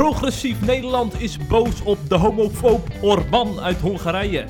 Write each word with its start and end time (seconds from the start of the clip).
Progressief 0.00 0.60
Nederland 0.60 1.20
is 1.20 1.46
boos 1.46 1.82
op 1.82 1.98
de 2.08 2.14
homofoob 2.14 2.88
Orban 3.00 3.60
uit 3.60 3.80
Hongarije. 3.80 4.44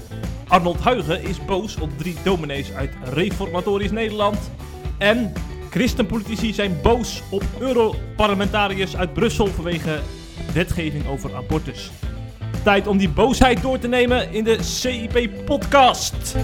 Arnold 0.48 0.80
Huigen 0.80 1.22
is 1.22 1.44
boos 1.44 1.76
op 1.76 1.98
drie 1.98 2.16
dominees 2.24 2.72
uit 2.72 2.90
Reformatorisch 3.04 3.90
Nederland. 3.90 4.50
En 4.98 5.32
christenpolitici 5.70 6.52
zijn 6.52 6.76
boos 6.82 7.22
op 7.30 7.42
Europarlementariërs 7.60 8.96
uit 8.96 9.12
Brussel 9.12 9.46
vanwege 9.46 9.98
wetgeving 10.54 11.06
over 11.06 11.34
abortus. 11.34 11.90
Tijd 12.64 12.86
om 12.86 12.98
die 12.98 13.10
boosheid 13.10 13.62
door 13.62 13.78
te 13.78 13.88
nemen 13.88 14.32
in 14.32 14.44
de 14.44 14.62
CIP-podcast. 14.62 16.36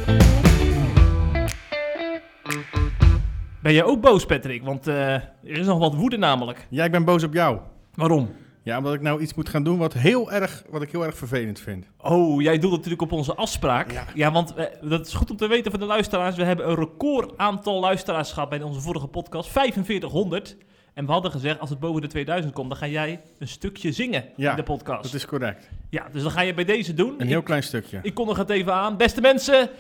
Ben 3.63 3.73
jij 3.73 3.85
ook 3.85 4.01
boos, 4.01 4.27
Patrick? 4.27 4.63
Want 4.63 4.87
eh, 4.87 5.13
er 5.15 5.31
is 5.43 5.67
nog 5.67 5.79
wat 5.79 5.95
woede 5.95 6.17
namelijk. 6.17 6.67
Ja, 6.71 6.85
ik 6.85 6.91
ben 6.91 7.05
boos 7.05 7.25
op 7.25 7.35
jou. 7.35 7.59
Waarom? 7.95 8.45
Ja, 8.67 8.79
omdat 8.79 8.95
ik 8.95 9.01
nou 9.01 9.21
iets 9.21 9.35
moet 9.35 9.49
gaan 9.49 9.63
doen 9.63 9.79
wat, 9.79 9.93
heel 9.93 10.33
erg, 10.33 10.65
wat 10.69 10.83
ik 10.83 10.91
heel 10.91 11.05
erg 11.05 11.17
vervelend 11.17 11.61
vind. 11.61 11.87
Oh, 11.99 12.43
jij 12.43 12.59
doet 12.59 12.71
natuurlijk 12.71 13.03
op 13.03 13.13
onze 13.13 13.35
afspraak. 13.35 14.05
Ja. 14.15 14.33
want 14.33 14.55
eh, 14.55 14.65
dat 14.81 15.07
is 15.07 15.15
goed 15.15 15.31
om 15.31 15.37
te 15.37 15.47
weten 15.47 15.71
voor 15.71 15.81
de 15.81 15.87
luisteraars. 15.87 16.37
We 16.37 16.45
hebben 16.45 16.69
een 16.69 16.75
record 16.75 17.39
aantal 17.39 17.81
luisteraars 17.81 18.33
gehad 18.33 18.49
bij 18.49 18.63
onze 18.63 18.81
vorige 18.81 19.07
podcast. 19.07 19.49
4500. 19.49 20.57
En 20.95 21.07
we 21.07 21.13
hadden 21.13 21.31
gezegd, 21.31 21.61
als 21.61 21.71
het 21.71 21.79
boven 21.79 22.01
de 22.01 22.07
2000 22.07 22.55
komt, 22.55 22.69
dan 22.69 22.79
ga 22.79 22.87
jij 22.87 23.21
een 23.39 23.49
stukje 23.49 23.93
zingen 23.93 24.25
Ja, 24.37 24.51
in 24.51 24.57
de 24.57 24.63
podcast. 24.63 25.03
Dat 25.03 25.15
is 25.15 25.27
correct. 25.27 25.69
Ja, 25.91 26.07
dus 26.13 26.23
dan 26.23 26.31
ga 26.31 26.41
je 26.41 26.55
bij 26.55 26.65
deze 26.65 26.95
doen. 26.95 27.15
Een 27.19 27.27
heel 27.27 27.39
ik, 27.39 27.45
klein 27.45 27.63
stukje. 27.63 27.99
ik 28.03 28.15
kondig 28.15 28.37
het 28.37 28.51
even 28.51 28.73
aan. 28.73 28.97
Beste 28.97 29.21
mensen, 29.21 29.71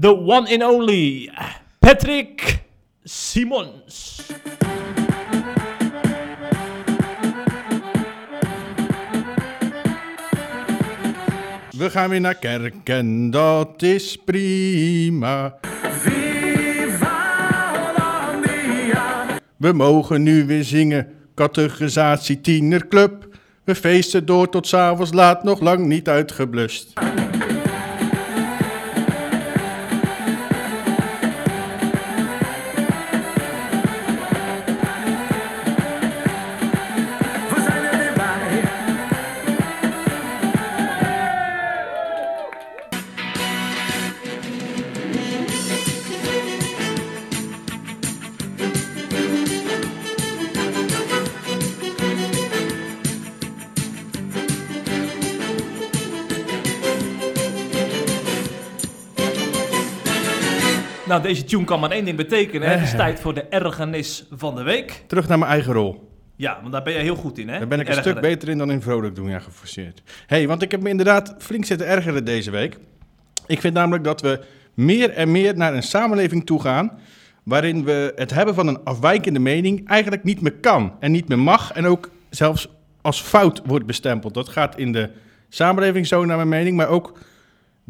the 0.00 0.16
one 0.16 0.58
and 0.58 0.62
only 0.62 1.32
Patrick 1.78 2.62
Simons. 3.02 4.26
We 11.78 11.90
gaan 11.90 12.10
weer 12.10 12.20
naar 12.20 12.34
kerk 12.34 12.88
en 12.88 13.30
dat 13.30 13.82
is 13.82 14.16
prima. 14.24 15.58
We 19.56 19.72
mogen 19.72 20.22
nu 20.22 20.46
weer 20.46 20.64
zingen, 20.64 21.06
categorisatie 21.34 22.40
tienerclub. 22.40 23.28
We 23.64 23.74
feesten 23.74 24.26
door 24.26 24.48
tot 24.48 24.66
s'avonds 24.66 25.12
laat, 25.12 25.44
nog 25.44 25.60
lang 25.60 25.86
niet 25.86 26.08
uitgeblust. 26.08 26.92
Nou, 61.18 61.30
deze 61.30 61.44
tune 61.44 61.64
kan 61.64 61.80
maar 61.80 61.90
één 61.90 62.04
ding 62.04 62.16
betekenen. 62.16 62.70
Het 62.70 62.82
is 62.82 62.90
tijd 62.90 63.20
voor 63.20 63.34
de 63.34 63.42
ergernis 63.42 64.26
van 64.30 64.54
de 64.54 64.62
week. 64.62 65.04
Terug 65.06 65.28
naar 65.28 65.38
mijn 65.38 65.50
eigen 65.50 65.72
rol. 65.72 66.10
Ja, 66.36 66.58
want 66.60 66.72
daar 66.72 66.82
ben 66.82 66.92
je 66.92 66.98
heel 66.98 67.16
goed 67.16 67.38
in, 67.38 67.48
hè? 67.48 67.58
Daar 67.58 67.68
ben 67.68 67.80
ik 67.80 67.88
een 67.88 67.94
Ergeren. 67.94 68.18
stuk 68.18 68.30
beter 68.30 68.48
in 68.48 68.58
dan 68.58 68.70
in 68.70 68.82
vrolijk 68.82 69.14
doen, 69.14 69.28
ja, 69.28 69.38
geforceerd. 69.38 70.02
hey, 70.26 70.46
want 70.46 70.62
ik 70.62 70.70
heb 70.70 70.82
me 70.82 70.88
inderdaad 70.88 71.34
flink 71.38 71.64
zitten 71.64 71.86
ergeren 71.86 72.24
deze 72.24 72.50
week. 72.50 72.78
Ik 73.46 73.60
vind 73.60 73.74
namelijk 73.74 74.04
dat 74.04 74.20
we 74.20 74.40
meer 74.74 75.10
en 75.10 75.30
meer 75.30 75.56
naar 75.56 75.74
een 75.74 75.82
samenleving 75.82 76.46
toe 76.46 76.60
gaan... 76.60 76.98
waarin 77.42 77.84
we 77.84 78.12
het 78.16 78.30
hebben 78.30 78.54
van 78.54 78.66
een 78.66 78.84
afwijkende 78.84 79.38
mening 79.38 79.88
eigenlijk 79.88 80.24
niet 80.24 80.40
meer 80.40 80.54
kan 80.54 80.96
en 81.00 81.12
niet 81.12 81.28
meer 81.28 81.38
mag... 81.38 81.72
en 81.72 81.86
ook 81.86 82.10
zelfs 82.30 82.68
als 83.00 83.20
fout 83.20 83.62
wordt 83.64 83.86
bestempeld. 83.86 84.34
Dat 84.34 84.48
gaat 84.48 84.78
in 84.78 84.92
de 84.92 85.10
samenleving 85.48 86.06
zo 86.06 86.24
naar 86.24 86.36
mijn 86.36 86.48
mening, 86.48 86.76
maar 86.76 86.88
ook 86.88 87.18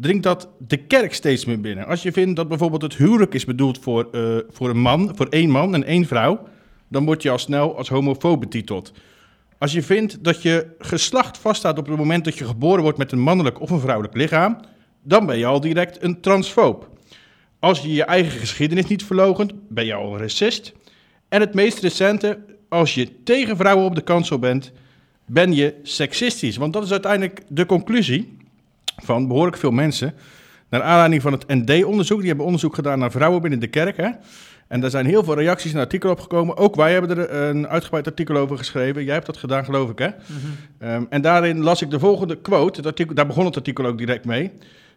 dringt 0.01 0.23
dat 0.23 0.49
de 0.67 0.77
kerk 0.77 1.13
steeds 1.13 1.45
meer 1.45 1.61
binnen. 1.61 1.85
Als 1.85 2.03
je 2.03 2.11
vindt 2.11 2.35
dat 2.35 2.47
bijvoorbeeld 2.47 2.81
het 2.81 2.95
huwelijk 2.95 3.33
is 3.33 3.45
bedoeld 3.45 3.79
voor, 3.79 4.07
eh, 4.11 4.37
voor 4.49 4.69
een 4.69 4.81
man, 4.81 5.11
voor 5.15 5.27
één 5.27 5.49
man 5.49 5.73
en 5.73 5.83
één 5.83 6.05
vrouw... 6.05 6.47
dan 6.87 7.05
word 7.05 7.21
je 7.21 7.29
al 7.29 7.37
snel 7.37 7.77
als 7.77 7.89
homofoob 7.89 8.39
betiteld. 8.39 8.91
Als 9.57 9.71
je 9.71 9.83
vindt 9.83 10.23
dat 10.23 10.41
je 10.41 10.67
geslacht 10.79 11.37
vaststaat 11.37 11.77
op 11.77 11.87
het 11.87 11.97
moment 11.97 12.25
dat 12.25 12.37
je 12.37 12.45
geboren 12.45 12.83
wordt 12.83 12.97
met 12.97 13.11
een 13.11 13.19
mannelijk 13.19 13.61
of 13.61 13.69
een 13.69 13.79
vrouwelijk 13.79 14.15
lichaam, 14.15 14.59
dan 15.03 15.25
ben 15.25 15.37
je 15.37 15.45
al 15.45 15.59
direct 15.59 16.03
een 16.03 16.21
transfoob. 16.21 16.89
Als 17.59 17.79
je 17.79 17.93
je 17.93 18.03
eigen 18.03 18.39
geschiedenis 18.39 18.85
niet 18.87 19.03
verloochent, 19.03 19.53
ben 19.69 19.85
je 19.85 19.93
al 19.93 20.13
een 20.13 20.19
racist. 20.19 20.73
En 21.29 21.41
het 21.41 21.53
meest 21.53 21.79
recente, 21.79 22.39
als 22.69 22.93
je 22.93 23.23
tegen 23.23 23.57
vrouwen 23.57 23.85
op 23.85 23.95
de 23.95 24.01
kansel 24.01 24.39
bent, 24.39 24.71
ben 25.25 25.53
je 25.53 25.75
seksistisch. 25.83 26.57
Want 26.57 26.73
dat 26.73 26.83
is 26.83 26.91
uiteindelijk 26.91 27.41
de 27.47 27.65
conclusie 27.65 28.37
van 29.03 29.27
behoorlijk 29.27 29.57
veel 29.57 29.71
mensen. 29.71 30.13
Naar 30.69 30.81
aanleiding 30.81 31.21
van 31.21 31.31
het 31.31 31.47
ND-onderzoek, 31.47 32.17
die 32.19 32.27
hebben 32.27 32.45
onderzoek 32.45 32.75
gedaan 32.75 32.99
naar 32.99 33.11
vrouwen 33.11 33.41
binnen 33.41 33.59
de 33.59 33.67
kerk. 33.67 33.97
Hè? 33.97 34.09
En 34.67 34.81
daar 34.81 34.89
zijn 34.89 35.05
heel 35.05 35.23
veel 35.23 35.35
reacties 35.35 35.73
en 35.73 35.79
artikelen 35.79 36.13
opgekomen. 36.13 36.57
Ook 36.57 36.75
wij 36.75 36.91
hebben 36.91 37.17
er 37.17 37.33
een 37.33 37.67
uitgebreid 37.67 38.07
artikel 38.07 38.35
over 38.35 38.57
geschreven. 38.57 39.03
Jij 39.03 39.13
hebt 39.13 39.25
dat 39.25 39.37
gedaan, 39.37 39.65
geloof 39.65 39.89
ik, 39.89 39.99
hè? 39.99 40.07
Ehm, 40.79 41.03
en 41.09 41.21
daarin 41.21 41.59
las 41.59 41.81
ik 41.81 41.89
de 41.89 41.99
volgende 41.99 42.35
quote. 42.35 42.77
Het 42.77 42.85
artikel, 42.85 43.15
daar 43.15 43.27
begon 43.27 43.45
het 43.45 43.55
artikel 43.55 43.85
ook 43.85 43.97
direct 43.97 44.25
mee. 44.25 44.51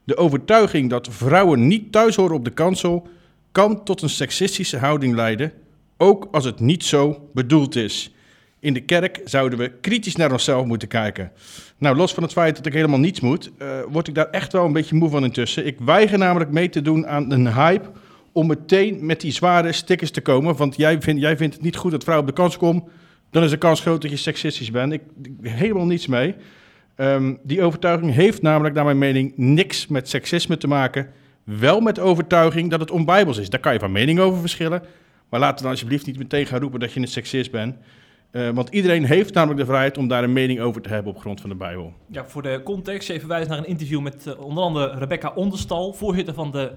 De 0.05 0.17
overtuiging 0.17 0.91
dat 0.91 1.09
vrouwen 1.11 1.67
niet 1.67 1.93
thuis 1.93 2.17
horen 2.17 2.37
op 2.37 2.45
de 2.45 2.51
kansel... 2.51 3.09
kan 3.53 3.85
tot 3.85 4.03
een 4.03 4.09
seksistische 4.09 4.79
houding 4.79 5.15
leiden, 5.15 5.53
ook 5.97 6.29
als 6.31 6.45
het 6.45 6.61
niet 6.61 6.85
zo 6.85 7.29
bedoeld 7.35 7.77
is. 7.77 8.15
In 8.63 8.75
de 8.75 8.81
kerk 8.81 9.21
zouden 9.25 9.59
we 9.59 9.73
kritisch 9.81 10.17
naar 10.17 10.33
onszelf 10.33 10.67
moeten 10.67 10.89
kijken. 10.89 11.33
Nou, 11.79 11.97
los 11.97 12.15
van 12.15 12.23
het 12.23 12.33
feit 12.33 12.57
dat 12.57 12.67
ik 12.67 12.73
helemaal 12.73 12.99
niets 12.99 13.21
moet, 13.21 13.51
eh, 13.59 13.69
word 13.89 14.09
ik 14.09 14.15
daar 14.15 14.31
echt 14.31 14.53
wel 14.53 14.65
een 14.65 14.73
beetje 14.73 14.95
moe 14.95 15.09
van 15.11 15.25
intussen. 15.25 15.67
Ik 15.67 15.77
weiger 15.81 16.19
namelijk 16.19 16.51
mee 16.51 16.69
te 16.69 16.83
doen 16.83 17.07
aan 17.07 17.33
een 17.33 17.55
hype 17.55 17.89
om 18.33 18.47
meteen 18.47 19.07
met 19.07 19.21
die 19.21 19.33
zware 19.33 19.73
stickers 19.73 20.11
te 20.11 20.21
komen. 20.21 20.57
Want 20.57 20.77
jij, 20.77 21.01
vindt 21.01 21.21
jij 21.21 21.37
vindt 21.37 21.55
het 21.55 21.63
niet 21.63 21.77
goed 21.77 21.91
dat 21.91 22.03
vrouwen 22.03 22.29
op 22.29 22.37
de 22.37 22.43
kans 22.43 22.57
komen. 22.57 22.85
Dan 23.31 23.43
is 23.43 23.51
de 23.51 23.57
kans 23.57 23.81
groot 23.81 24.03
dat 24.03 24.11
je 24.11 24.17
seksistisch 24.17 24.71
bent. 24.71 24.93
Ik, 24.93 25.03
helemaal 25.43 25.87
niets 25.87 26.07
mee. 26.07 26.35
Ehm, 26.97 27.35
die 27.43 27.63
overtuiging 27.63 28.13
heeft 28.13 28.43
namelijk, 28.43 28.75
naar 28.75 28.85
mijn 28.85 28.99
mening, 28.99 29.33
niks 29.37 29.87
met 29.87 30.09
seksisme 30.09 30.57
te 30.57 30.69
maken. 30.69 31.09
Wel 31.45 31.81
met 31.81 31.99
overtuiging 31.99 32.71
dat 32.71 32.81
het 32.81 32.91
onbijbels 32.91 33.39
is. 33.39 33.51
Daar 33.51 33.61
kan 33.61 33.73
je 33.73 33.79
van 33.79 33.93
mening 33.93 34.19
over 34.19 34.41
verschillen. 34.41 34.83
Maar 35.29 35.41
laat 35.41 35.59
dan 35.59 35.71
alsjeblieft 35.71 36.07
niet 36.07 36.19
meteen 36.19 36.47
gaan 36.47 36.61
roepen 36.61 36.81
dat 36.81 36.93
je 36.93 37.01
een 37.01 37.07
seksist 37.09 37.51
bent. 37.51 37.77
Eh, 38.33 38.49
want 38.49 38.69
iedereen 38.69 39.05
heeft 39.05 39.35
namelijk 39.35 39.61
de 39.61 39.67
vrijheid 39.67 39.99
om 39.99 40.09
daar 40.09 40.23
een 40.25 40.33
mening 40.33 40.61
over 40.61 40.83
te 40.83 40.89
hebben 40.89 41.13
op 41.13 41.19
grond 41.21 41.41
van 41.41 41.51
de 41.51 41.57
Bijbel. 41.57 41.93
Ja, 42.07 42.25
voor 42.27 42.43
de 42.43 42.61
context 42.65 43.11
even 43.11 43.29
wijzen 43.29 43.49
naar 43.51 43.59
een 43.59 43.67
interview 43.67 44.01
met 44.01 44.27
eh, 44.27 44.41
onder 44.41 44.65
andere 44.65 44.99
Rebecca 44.99 45.33
Onderstal, 45.35 45.93
voorzitter 45.93 46.35
van 46.35 46.51
de 46.51 46.73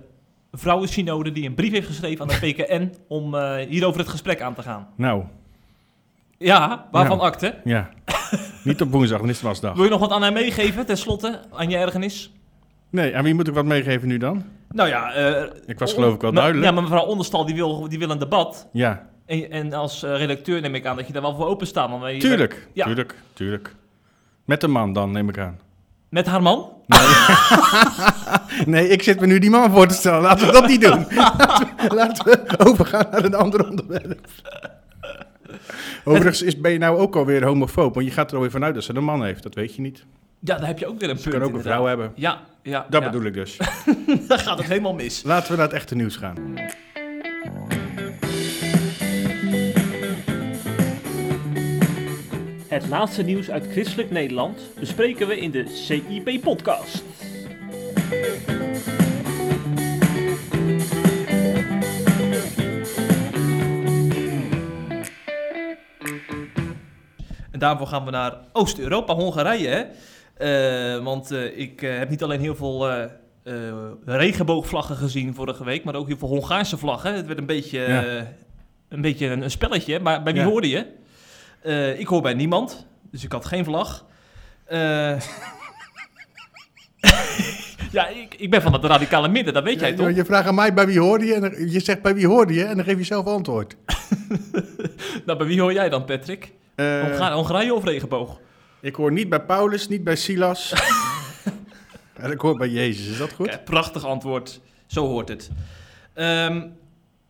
Vrouwensynode, 0.52 1.32
die 1.32 1.46
een 1.48 1.54
brief 1.56 1.72
heeft 1.72 1.88
geschreven 1.88 2.22
aan 2.22 2.28
de 2.40 2.52
PKN 2.54 2.94
om 3.08 3.36
eh, 3.36 3.56
hierover 3.68 4.00
het 4.00 4.10
gesprek 4.10 4.42
aan 4.42 4.54
te 4.56 4.62
gaan. 4.62 4.88
Nou, 4.96 5.24
Ja, 6.38 6.88
waarvan 6.92 7.18
Nou. 7.18 7.30
akte? 7.30 7.56
ja. 7.64 7.90
niet 8.64 8.82
op 8.82 8.92
woensdag, 8.92 9.20
dan 9.20 9.30
is 9.30 9.36
het 9.36 9.46
wasdag. 9.46 9.76
Wil 9.76 9.84
je 9.84 9.90
nog 9.90 10.00
wat 10.00 10.12
aan 10.12 10.22
haar 10.22 10.34
meegeven, 10.34 10.86
tenslotte, 10.86 11.40
aan 11.52 11.70
je 11.70 11.78
ergernis? 11.78 12.32
Nee, 12.90 13.16
aan 13.18 13.24
wie 13.24 13.34
moet 13.34 13.48
ik 13.48 13.54
wat 13.54 13.66
meegeven 13.66 14.08
nu 14.08 14.18
dan? 14.18 14.44
Nou 14.70 14.90
ja, 14.90 15.14
Ik 15.66 15.80
was 15.80 15.94
geloof 15.94 16.14
ik 16.16 16.22
wel 16.22 16.34
duidelijk. 16.34 16.66
Ja, 16.66 16.72
maar 16.72 16.84
mevrouw 16.84 17.06
Onderstal 17.06 17.46
die 17.46 17.56
wil, 17.56 17.90
die 17.90 18.00
wil 18.00 18.10
een 18.10 18.18
debat. 18.20 18.68
Ja, 18.72 19.10
En, 19.26 19.52
en 19.52 19.74
als 19.74 20.04
eh, 20.04 20.18
redacteur 20.18 20.62
neem 20.62 20.76
ik 20.76 20.86
aan 20.86 20.96
dat 20.96 21.08
je 21.08 21.14
daar 21.14 21.22
wel 21.22 21.36
voor 21.36 21.46
open 21.48 21.68
staat. 21.68 21.90
Want 21.90 22.20
tuurlijk, 22.20 22.68
Ja. 22.74 22.86
tuurlijk, 22.86 23.16
tuurlijk. 23.34 23.76
Met 24.46 24.64
een 24.64 24.72
man 24.72 24.94
dan, 24.94 25.12
neem 25.12 25.30
ik 25.30 25.38
aan. 25.38 25.60
Met 26.10 26.26
haar 26.26 26.42
man? 26.42 26.70
Nee, 28.66 28.88
ik 28.88 29.04
zit 29.04 29.20
me 29.20 29.26
nu 29.26 29.40
die 29.40 29.50
man 29.50 29.72
voor 29.72 29.88
te 29.88 29.94
stellen. 29.94 30.22
Laten 30.22 30.46
we 30.48 30.52
dat 30.54 30.68
niet 30.68 30.82
doen. 30.82 31.06
Laten 31.16 31.78
we, 31.78 31.96
laten 31.96 32.26
we 32.26 32.66
overgaan 32.66 33.08
naar 33.12 33.24
een 33.24 33.36
ander 33.36 33.70
onderwerp. 33.70 34.20
Overigens 36.04 36.42
is, 36.42 36.60
ben 36.60 36.72
je 36.72 36.78
nou 36.78 36.98
ook 36.98 37.16
alweer 37.16 37.46
homofoob. 37.46 37.94
Want 37.94 38.06
je 38.06 38.12
gaat 38.12 38.30
er 38.30 38.36
alweer 38.36 38.52
vanuit 38.52 38.74
dat 38.74 38.84
ze 38.84 38.96
een 38.96 39.04
man 39.04 39.24
heeft. 39.24 39.44
Dat 39.44 39.54
weet 39.56 39.76
je 39.76 39.82
niet. 39.82 40.06
Ja, 40.40 40.58
daar 40.58 40.68
heb 40.68 40.80
je 40.80 40.88
ook 40.88 41.00
weer 41.00 41.10
een 41.10 41.18
Ze 41.18 41.30
punt 41.30 41.42
kan 41.42 41.44
ook 41.52 41.56
een 41.56 41.62
vrouw 41.62 41.86
hebben. 41.86 42.12
Ja, 42.16 42.42
ja. 42.62 42.86
Dat 42.90 43.02
ja. 43.04 43.10
bedoel 43.10 43.26
ik 43.28 43.34
dus. 43.34 43.58
Dan 44.28 44.40
gaat 44.40 44.58
het 44.58 44.68
helemaal 44.68 44.94
mis. 44.94 45.24
Laten 45.24 45.52
we 45.52 45.58
naar 45.58 45.66
het 45.66 45.76
echte 45.76 45.96
nieuws 45.96 46.16
gaan. 46.16 46.36
Het 52.68 52.88
laatste 52.88 53.24
nieuws 53.24 53.50
uit 53.50 53.68
christelijk 53.72 54.12
Nederland 54.12 54.60
bespreken 54.80 55.28
we 55.28 55.40
in 55.40 55.52
de 55.52 55.68
CIP-podcast. 55.68 57.04
En 67.52 67.60
daarvoor 67.60 67.88
gaan 67.88 68.06
we 68.06 68.12
naar 68.12 68.34
Oost-Europa, 68.54 69.14
Hongarije. 69.14 69.68
Hè? 69.68 69.84
Eh, 70.96 71.04
want 71.04 71.32
eh, 71.32 71.58
ik 71.60 71.82
eh, 71.82 71.98
heb 71.98 72.10
niet 72.10 72.24
alleen 72.24 72.40
heel 72.40 72.56
veel 72.56 72.90
eh, 72.90 73.04
eh, 73.44 73.74
regenboogvlaggen 74.06 74.96
gezien 74.96 75.34
vorige 75.36 75.64
week, 75.64 75.84
maar 75.84 75.96
ook 75.96 76.08
heel 76.08 76.18
veel 76.18 76.28
Hongaarse 76.28 76.78
vlaggen. 76.78 77.14
Het 77.16 77.26
werd 77.26 77.40
een 77.40 77.46
beetje, 77.46 77.80
Ja. 77.80 78.28
een, 78.90 79.02
beetje 79.02 79.28
een, 79.28 79.42
een 79.42 79.52
spelletje. 79.52 80.00
Maar 80.00 80.24
bij 80.24 80.34
wie 80.34 80.42
Ja. 80.42 80.48
hoorde 80.48 80.70
je? 80.70 80.86
Eh, 81.66 82.00
ik 82.00 82.08
hoor 82.08 82.22
bij 82.22 82.34
niemand, 82.34 82.86
dus 83.12 83.24
ik 83.24 83.32
had 83.32 83.46
geen 83.46 83.64
vlag. 83.66 84.06
Eh, 84.66 84.80
ja, 87.92 88.08
ik, 88.08 88.36
ik 88.38 88.50
ben 88.50 88.62
van 88.62 88.74
het 88.74 88.84
radicale 88.84 89.28
midden, 89.28 89.54
dat 89.54 89.64
weet 89.64 89.80
jij 89.80 89.90
Ja, 89.90 89.96
toch? 89.96 90.16
je 90.16 90.26
vraagt 90.26 90.48
aan 90.48 90.56
mij 90.56 90.74
bij 90.74 90.86
wie 90.86 91.00
hoorde 91.00 91.26
je 91.26 91.34
en 91.34 91.42
dan- 91.42 91.70
je 91.70 91.80
zegt 91.80 92.02
bij 92.02 92.16
wie 92.16 92.28
hoorde 92.28 92.54
je 92.54 92.64
en 92.64 92.76
dan 92.76 92.86
geef 92.86 92.98
je 92.98 93.04
zelf 93.04 93.26
antwoord. 93.26 93.76
Nou, 95.26 95.38
bij 95.38 95.48
wie 95.48 95.62
hoor 95.62 95.74
jij 95.74 95.90
dan, 95.90 96.06
Patrick? 96.06 96.52
Eh, 96.76 97.02
Honga- 97.02 97.34
Hongarije 97.34 97.74
of 97.74 97.84
regenboog? 97.84 98.40
ik 98.82 98.96
hoor 98.96 99.12
niet 99.12 99.30
bij 99.30 99.42
Paulus, 99.42 99.88
niet 99.88 100.04
bij 100.04 100.16
Silas. 100.16 100.74
en 102.22 102.32
ik 102.32 102.40
hoor 102.40 102.58
bij 102.58 102.70
Jezus, 102.70 103.08
is 103.08 103.18
dat 103.18 103.34
goed? 103.34 103.48
Ja, 103.50 103.58
prachtig 103.58 104.06
antwoord. 104.06 104.62
Zo 104.86 105.08
hoort 105.08 105.30
het. 105.30 105.50
Ehm, 106.14 106.68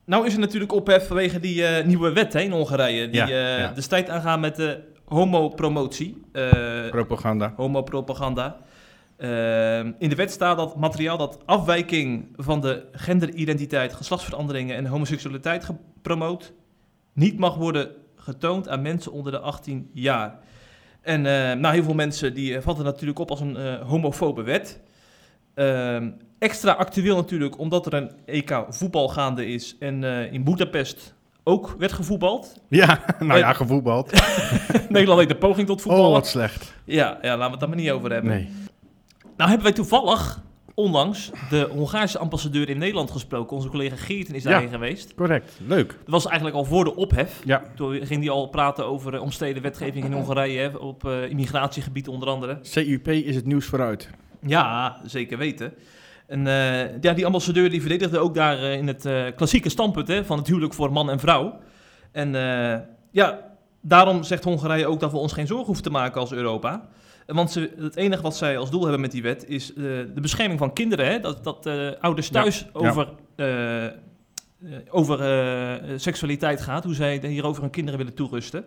nou 0.05 0.25
is 0.25 0.33
er 0.33 0.39
natuurlijk 0.39 0.71
ophef 0.73 1.07
vanwege 1.07 1.39
die 1.39 1.65
eh, 1.65 1.85
nieuwe 1.85 2.13
wet 2.13 2.33
hè, 2.33 2.39
in 2.39 2.51
Hongarije. 2.51 3.09
Die 3.09 3.15
Ja, 3.15 3.27
eh, 3.27 3.59
ja. 3.59 3.71
de 3.71 3.81
strijd 3.81 4.09
aangaan 4.09 4.39
met 4.39 4.55
de 4.55 4.79
homopromotie. 5.05 6.21
eh 6.31 6.89
Propaganda. 6.89 7.53
homopropaganda. 7.55 8.57
Ehm, 9.17 9.91
in 9.99 10.09
de 10.09 10.15
wet 10.15 10.31
staat 10.31 10.57
dat 10.57 10.75
materiaal 10.75 11.17
dat 11.17 11.39
afwijking 11.45 12.27
van 12.35 12.61
de 12.61 12.85
genderidentiteit, 12.91 13.93
geslachtsveranderingen 13.93 14.75
en 14.75 14.85
homoseksualiteit 14.85 15.63
gepromoot, 15.63 16.53
niet 17.13 17.39
mag 17.39 17.55
worden 17.55 17.91
getoond 18.15 18.69
aan 18.69 18.81
mensen 18.81 19.11
onder 19.11 19.31
de 19.31 19.39
18 19.39 19.89
jaar. 19.93 20.39
En 21.01 21.21
nou, 21.61 21.73
heel 21.73 21.83
veel 21.83 21.93
mensen 21.93 22.33
die 22.33 22.61
vatten 22.61 22.85
het 22.85 22.93
natuurlijk 22.93 23.19
op 23.19 23.29
als 23.29 23.39
een 23.39 23.81
homofobe 23.81 24.43
wet. 24.43 24.79
Ehm, 25.53 26.09
extra 26.39 26.71
actueel 26.71 27.15
natuurlijk, 27.15 27.59
omdat 27.59 27.85
er 27.85 27.93
een 27.93 28.11
EK 28.25 28.65
voetbal 28.69 29.09
gaande 29.09 29.47
is 29.47 29.75
en 29.79 30.03
eh, 30.03 30.33
in 30.33 30.43
Boedapest 30.43 31.13
ook 31.43 31.75
werd 31.77 31.91
gevoetbald. 31.93 32.59
Ja, 32.67 33.03
nou 33.19 33.39
ja, 33.39 33.53
gevoetbald. 33.53 34.11
Nederland 34.89 35.17
heeft 35.19 35.31
de 35.31 35.37
poging 35.47 35.67
tot 35.67 35.81
voetballen. 35.81 36.07
Oh, 36.07 36.13
wat 36.13 36.27
slecht. 36.27 36.73
Ja, 36.85 37.17
ja, 37.21 37.29
laten 37.29 37.45
we 37.45 37.51
het 37.51 37.59
daar 37.59 37.69
maar 37.69 37.77
niet 37.77 37.89
over 37.91 38.11
hebben. 38.11 38.31
Nee. 38.31 38.49
Nou 39.37 39.49
hebben 39.49 39.67
wij 39.67 39.75
toevallig 39.75 40.43
onlangs 40.73 41.31
de 41.49 41.69
Hongaarse 41.71 42.17
ambassadeur 42.19 42.69
in 42.69 42.77
Nederland 42.77 43.11
gesproken. 43.11 43.55
Onze 43.55 43.69
collega 43.69 43.95
Geerten 43.95 44.35
is 44.35 44.43
Ja. 44.43 44.49
daarheen 44.49 44.69
geweest. 44.69 45.13
Correct. 45.15 45.59
Leuk. 45.67 45.87
Dat 45.87 45.97
was 46.05 46.25
eigenlijk 46.25 46.55
al 46.55 46.65
voor 46.65 46.83
de 46.83 46.95
ophef. 46.95 47.41
Ja. 47.45 47.63
Toen 47.75 48.05
ging 48.05 48.21
hij 48.21 48.29
al 48.29 48.47
praten 48.47 48.85
over 48.85 49.13
eh, 49.13 49.21
omstreden 49.21 49.61
wetgeving 49.61 50.05
in 50.05 50.13
Hongarije, 50.13 50.59
hè, 50.59 50.77
op 50.77 51.05
eh, 51.05 51.29
immigratiegebied 51.29 52.07
onder 52.07 52.29
andere. 52.29 52.59
CUP 52.73 53.07
is 53.07 53.35
het 53.35 53.45
nieuws 53.45 53.65
vooruit. 53.65 54.09
Ja, 54.41 54.97
zeker 55.05 55.37
weten. 55.37 55.73
En 56.27 56.47
eh, 56.47 57.01
ja, 57.01 57.13
die 57.13 57.25
ambassadeur 57.25 57.69
die 57.69 57.79
verdedigde 57.79 58.19
ook 58.19 58.35
daar 58.35 58.57
eh, 58.57 58.77
in 58.77 58.87
het 58.87 59.05
eh, 59.05 59.23
klassieke 59.35 59.69
standpunt 59.69 60.07
hè, 60.07 60.25
van 60.25 60.37
het 60.37 60.47
huwelijk 60.47 60.73
voor 60.73 60.91
man 60.91 61.09
en 61.09 61.19
vrouw. 61.19 61.59
En 62.11 62.31
ja, 63.11 63.39
daarom 63.81 64.23
zegt 64.23 64.43
Hongarije 64.43 64.87
ook 64.87 64.99
dat 64.99 65.11
we 65.11 65.17
ons 65.17 65.33
geen 65.33 65.47
zorgen 65.47 65.65
hoeven 65.65 65.83
te 65.83 65.89
maken 65.89 66.21
als 66.21 66.31
Europa. 66.31 66.87
Want 67.25 67.51
ze, 67.51 67.73
het 67.77 67.95
enige 67.95 68.21
wat 68.21 68.35
zij 68.35 68.57
als 68.57 68.69
doel 68.71 68.81
hebben 68.81 69.01
met 69.01 69.11
die 69.11 69.21
wet 69.21 69.47
is 69.47 69.73
de 69.75 70.21
bescherming 70.21 70.59
van 70.59 70.73
kinderen. 70.73 71.05
Hè? 71.05 71.19
Dat, 71.19 71.43
dat 71.43 71.69
ouders 71.99 72.29
thuis 72.29 72.59
ja. 72.59 72.89
over, 72.89 73.09
over 74.89 75.21
eh, 75.21 75.93
seksualiteit 75.97 76.61
gaat, 76.61 76.83
hoe 76.83 76.93
zij 76.93 77.19
hierover 77.23 77.61
hun 77.61 77.71
kinderen 77.71 77.99
willen 77.99 78.13
toerusten. 78.13 78.65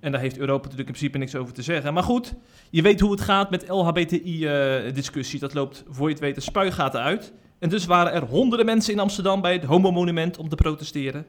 En 0.00 0.12
daar 0.12 0.20
heeft 0.20 0.38
Europa 0.38 0.62
natuurlijk 0.62 0.88
in 0.88 0.94
principe 0.94 1.18
niks 1.18 1.34
over 1.34 1.54
te 1.54 1.62
zeggen. 1.62 1.94
Maar 1.94 2.02
goed, 2.02 2.34
je 2.70 2.82
weet 2.82 3.00
hoe 3.00 3.10
het 3.10 3.20
gaat 3.20 3.50
met 3.50 3.68
LHBTI-discussie. 3.68 5.40
dat 5.40 5.54
loopt, 5.54 5.84
voor 5.88 6.06
je 6.06 6.12
het 6.12 6.22
weet, 6.22 6.34
de 6.34 6.40
spuigaten 6.40 7.00
uit. 7.00 7.32
En 7.58 7.68
dus 7.68 7.86
waren 7.86 8.12
er 8.12 8.24
honderden 8.24 8.66
mensen 8.66 8.92
in 8.92 8.98
Amsterdam 8.98 9.40
bij 9.40 9.52
het 9.52 9.64
Homo-monument 9.64 10.38
om 10.38 10.48
te 10.48 10.56
protesteren. 10.56 11.26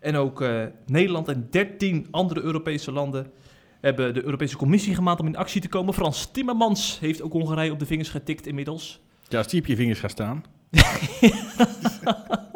En 0.00 0.16
ook 0.16 0.40
eh, 0.40 0.62
Nederland 0.86 1.28
en 1.28 1.46
13 1.50 2.06
andere 2.10 2.40
Europese 2.40 2.92
landen 2.92 3.30
hebben 3.80 4.14
de 4.14 4.24
Europese 4.24 4.56
Commissie 4.56 4.94
gemaakt 4.94 5.20
om 5.20 5.26
in 5.26 5.36
actie 5.36 5.60
te 5.60 5.68
komen. 5.68 5.94
Frans 5.94 6.30
Timmermans 6.30 6.98
heeft 7.00 7.22
ook 7.22 7.32
Hongarije 7.32 7.72
op 7.72 7.78
de 7.78 7.86
vingers 7.86 8.08
getikt 8.08 8.46
inmiddels. 8.46 9.00
Ja, 9.28 9.38
als 9.38 9.46
die 9.46 9.60
op 9.60 9.66
je 9.66 9.76
vingers 9.76 10.00
gaat 10.00 10.10
staan. 10.10 10.44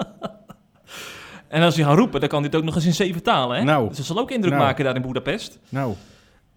En 1.54 1.62
als 1.62 1.76
hij 1.76 1.84
gaat 1.84 1.98
roepen, 1.98 2.20
dan 2.20 2.28
kan 2.28 2.42
het 2.42 2.54
ook 2.56 2.64
nog 2.64 2.74
eens 2.74 2.86
in 2.86 2.94
zeven 2.94 3.22
talen. 3.22 3.56
Hè? 3.56 3.62
Nou. 3.64 3.88
Dus 3.88 3.96
dat 3.96 4.06
zal 4.06 4.18
ook 4.18 4.30
indruk 4.30 4.52
Nou. 4.52 4.64
maken 4.64 4.84
daar 4.84 4.94
in 4.96 5.02
Boedapest. 5.02 5.58
Nou, 5.68 5.94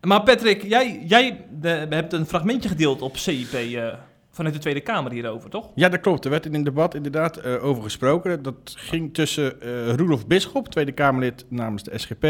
Maar 0.01 0.23
Patrick, 0.23 0.63
jij, 0.63 1.01
jij 1.05 1.45
hebt 1.89 2.13
een 2.13 2.25
fragmentje 2.25 2.69
gedeeld 2.69 3.01
op 3.01 3.17
CIP 3.17 3.53
eh, 3.53 3.93
vanuit 4.31 4.53
de 4.55 4.59
Tweede 4.61 4.79
Kamer 4.81 5.11
hierover, 5.11 5.49
toch? 5.49 5.69
ja, 5.75 5.89
dat 5.89 5.99
klopt. 5.99 6.25
Er 6.25 6.31
werd 6.31 6.45
in 6.45 6.53
een 6.53 6.63
debat 6.63 6.95
inderdaad 6.95 7.37
eh, 7.37 7.63
over 7.65 7.83
gesproken. 7.83 8.43
Dat 8.43 8.55
ging 8.63 9.13
tussen 9.13 9.61
eh 9.61 9.95
Roelof 9.95 10.27
Bisschop, 10.27 10.67
Tweede 10.67 10.91
Kamerlid 10.91 11.45
namens 11.49 11.83
de 11.83 11.97
SGP, 11.97 12.23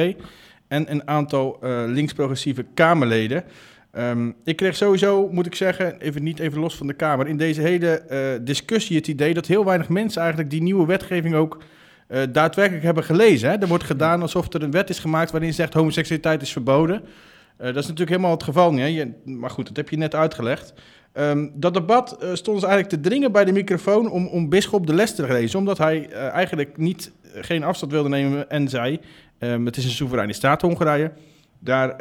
en 0.67 0.91
een 0.91 1.07
aantal 1.07 1.57
links-progressieve 1.87 2.65
Kamerleden. 2.73 3.43
Ehm, 3.91 4.31
ik 4.43 4.55
kreeg 4.55 4.75
sowieso, 4.75 5.29
moet 5.31 5.45
ik 5.45 5.55
zeggen, 5.55 5.99
even 5.99 6.23
niet 6.23 6.39
even 6.39 6.59
los 6.59 6.75
van 6.75 6.87
de 6.87 6.93
Kamer, 6.93 7.27
in 7.27 7.37
deze 7.37 7.61
hele 7.61 8.03
discussie 8.43 8.97
het 8.97 9.07
idee 9.07 9.33
dat 9.33 9.45
heel 9.45 9.65
weinig 9.65 9.89
mensen 9.89 10.21
eigenlijk 10.21 10.51
die 10.51 10.61
nieuwe 10.61 10.85
wetgeving 10.85 11.35
ook 11.35 11.57
eh, 12.07 12.21
daadwerkelijk 12.31 12.83
hebben 12.83 13.03
gelezen. 13.03 13.49
Hè? 13.49 13.55
Er 13.55 13.67
wordt 13.67 13.83
gedaan 13.83 14.21
alsof 14.21 14.53
er 14.53 14.63
een 14.63 14.71
wet 14.71 14.89
is 14.89 14.99
gemaakt 14.99 15.31
waarin 15.31 15.53
zegt 15.53 15.73
homoseksualiteit 15.73 16.41
is 16.41 16.51
verboden. 16.51 17.01
Eh, 17.57 17.65
dat 17.65 17.75
is 17.75 17.81
natuurlijk 17.81 18.09
helemaal 18.09 18.31
het 18.31 18.43
geval 18.43 18.73
niet. 18.73 18.97
Hè? 18.97 19.31
Maar 19.31 19.49
goed, 19.49 19.67
dat 19.67 19.77
heb 19.77 19.89
je 19.89 19.97
net 19.97 20.15
uitgelegd. 20.15 20.73
Ehm, 21.13 21.47
dat 21.53 21.73
debat 21.73 22.11
eh, 22.11 22.29
stond 22.33 22.59
ze 22.59 22.67
eigenlijk 22.67 23.01
te 23.01 23.09
dringen 23.09 23.31
bij 23.31 23.45
de 23.45 23.51
microfoon 23.51 24.11
om, 24.11 24.27
om 24.27 24.49
Bisschop 24.49 24.87
de 24.87 24.93
les 24.93 25.15
te 25.15 25.27
lezen. 25.27 25.59
Omdat 25.59 25.77
hij 25.77 26.09
eigenlijk 26.09 26.77
niet, 26.77 27.11
geen 27.33 27.63
afstand 27.63 27.91
wilde 27.91 28.09
nemen 28.09 28.49
en 28.49 28.69
zei... 28.69 28.99
ehm, 29.39 29.65
het 29.65 29.77
is 29.77 29.83
een 29.83 29.89
soevereine 29.89 30.33
staat, 30.33 30.61
Hongarije. 30.61 31.11
Daar, 31.59 31.95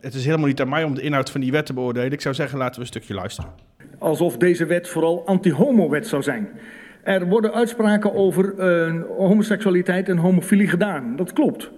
het 0.00 0.14
is 0.14 0.24
helemaal 0.24 0.46
niet 0.46 0.60
aan 0.60 0.68
mij 0.68 0.84
om 0.84 0.94
de 0.94 1.02
inhoud 1.02 1.30
van 1.30 1.40
die 1.40 1.52
wet 1.52 1.66
te 1.66 1.72
beoordelen. 1.72 2.12
Ik 2.12 2.20
zou 2.20 2.34
zeggen, 2.34 2.58
laten 2.58 2.74
we 2.74 2.80
een 2.80 2.86
stukje 2.86 3.14
luisteren. 3.14 3.50
alsof 3.98 4.36
deze 4.36 4.66
wet 4.66 4.88
vooral 4.88 5.26
anti-homo-wet 5.26 6.06
zou 6.06 6.22
zijn. 6.22 6.48
Er 7.02 7.26
worden 7.26 7.54
uitspraken 7.54 8.14
over 8.14 8.58
eh, 8.58 8.94
homoseksualiteit 9.16 10.08
en 10.08 10.16
homofilie 10.16 10.68
gedaan. 10.68 11.16
Dat 11.16 11.32
klopt. 11.32 11.70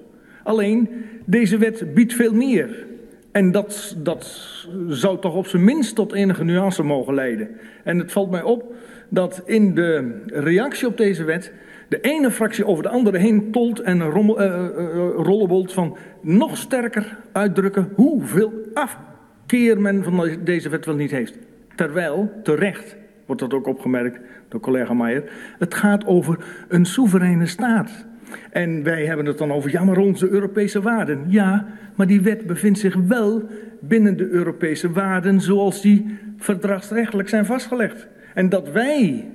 Alleen, 0.42 0.88
deze 1.24 1.58
wet 1.58 1.94
biedt 1.94 2.14
veel 2.14 2.34
meer. 2.34 2.86
En 3.32 3.50
dat, 3.50 3.96
dat 3.98 4.44
zou 4.88 5.20
toch 5.20 5.34
op 5.34 5.46
zijn 5.46 5.64
minst 5.64 5.94
tot 5.94 6.12
enige 6.12 6.44
nuance 6.44 6.82
mogen 6.82 7.14
leiden. 7.14 7.48
En 7.84 7.98
het 7.98 8.12
valt 8.12 8.30
mij 8.30 8.42
op 8.42 8.74
dat 9.08 9.42
in 9.44 9.74
de 9.74 10.22
reactie 10.26 10.86
op 10.86 10.96
deze 10.96 11.24
wet 11.24 11.52
de 11.88 12.00
ene 12.00 12.30
fractie 12.30 12.66
over 12.66 12.82
de 12.82 12.88
andere 12.88 13.18
heen 13.18 13.50
tolt 13.50 13.80
en 13.80 14.02
rommel, 14.02 14.40
eh, 14.40 14.46
eh, 14.46 14.64
eh, 14.64 14.94
rollenbolt 15.16 15.72
van 15.72 15.96
nog 16.20 16.56
sterker 16.56 17.18
uitdrukken 17.32 17.92
hoeveel 17.94 18.52
afkeer 18.74 19.80
men 19.80 20.04
van 20.04 20.38
deze 20.44 20.68
wet 20.68 20.84
wel 20.84 20.94
niet 20.94 21.10
heeft. 21.10 21.38
Terwijl, 21.74 22.32
terecht, 22.42 22.96
wordt 23.30 23.50
dat 23.50 23.54
ook 23.60 23.66
opgemerkt 23.66 24.20
door 24.48 24.60
collega 24.60 24.94
Meijer, 24.94 25.24
het 25.58 25.74
gaat 25.74 26.06
over 26.06 26.38
een 26.68 26.84
soevereine 26.84 27.46
staat. 27.46 28.06
En 28.50 28.82
wij 28.82 29.06
hebben 29.06 29.26
het 29.26 29.38
dan 29.38 29.52
over, 29.52 29.70
ja, 29.70 29.84
maar 29.84 29.98
onze 29.98 30.28
Europese 30.28 30.82
waarden. 30.82 31.24
Ja, 31.26 31.66
maar 31.94 32.06
die 32.06 32.20
wet 32.20 32.46
bevindt 32.46 32.78
zich 32.78 32.94
wel 32.94 33.42
binnen 33.80 34.16
de 34.16 34.28
Europese 34.28 34.92
waarden 34.92 35.40
zoals 35.40 35.80
die 35.80 36.18
verdragsrechtelijk 36.36 37.28
zijn 37.28 37.46
vastgelegd. 37.46 38.08
En 38.34 38.48
dat 38.48 38.70
wij 38.70 39.28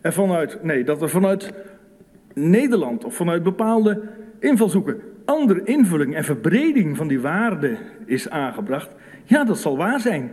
er 0.00 0.12
vanuit, 0.12 0.58
nee, 0.62 0.84
dat 0.84 1.02
er 1.02 1.10
vanuit 1.10 1.52
Nederland 2.34 3.04
of 3.04 3.14
vanuit 3.14 3.42
bepaalde 3.42 4.02
invalshoeken 4.38 5.00
andere 5.26 5.60
invulling 5.64 6.14
en 6.14 6.24
verbreding 6.24 6.96
van 6.96 7.08
die 7.08 7.20
waarden 7.20 7.78
is 8.04 8.30
aangebracht, 8.30 8.88
ja, 9.24 9.44
dat 9.44 9.58
zal 9.58 9.76
waar 9.76 10.00
zijn. 10.00 10.32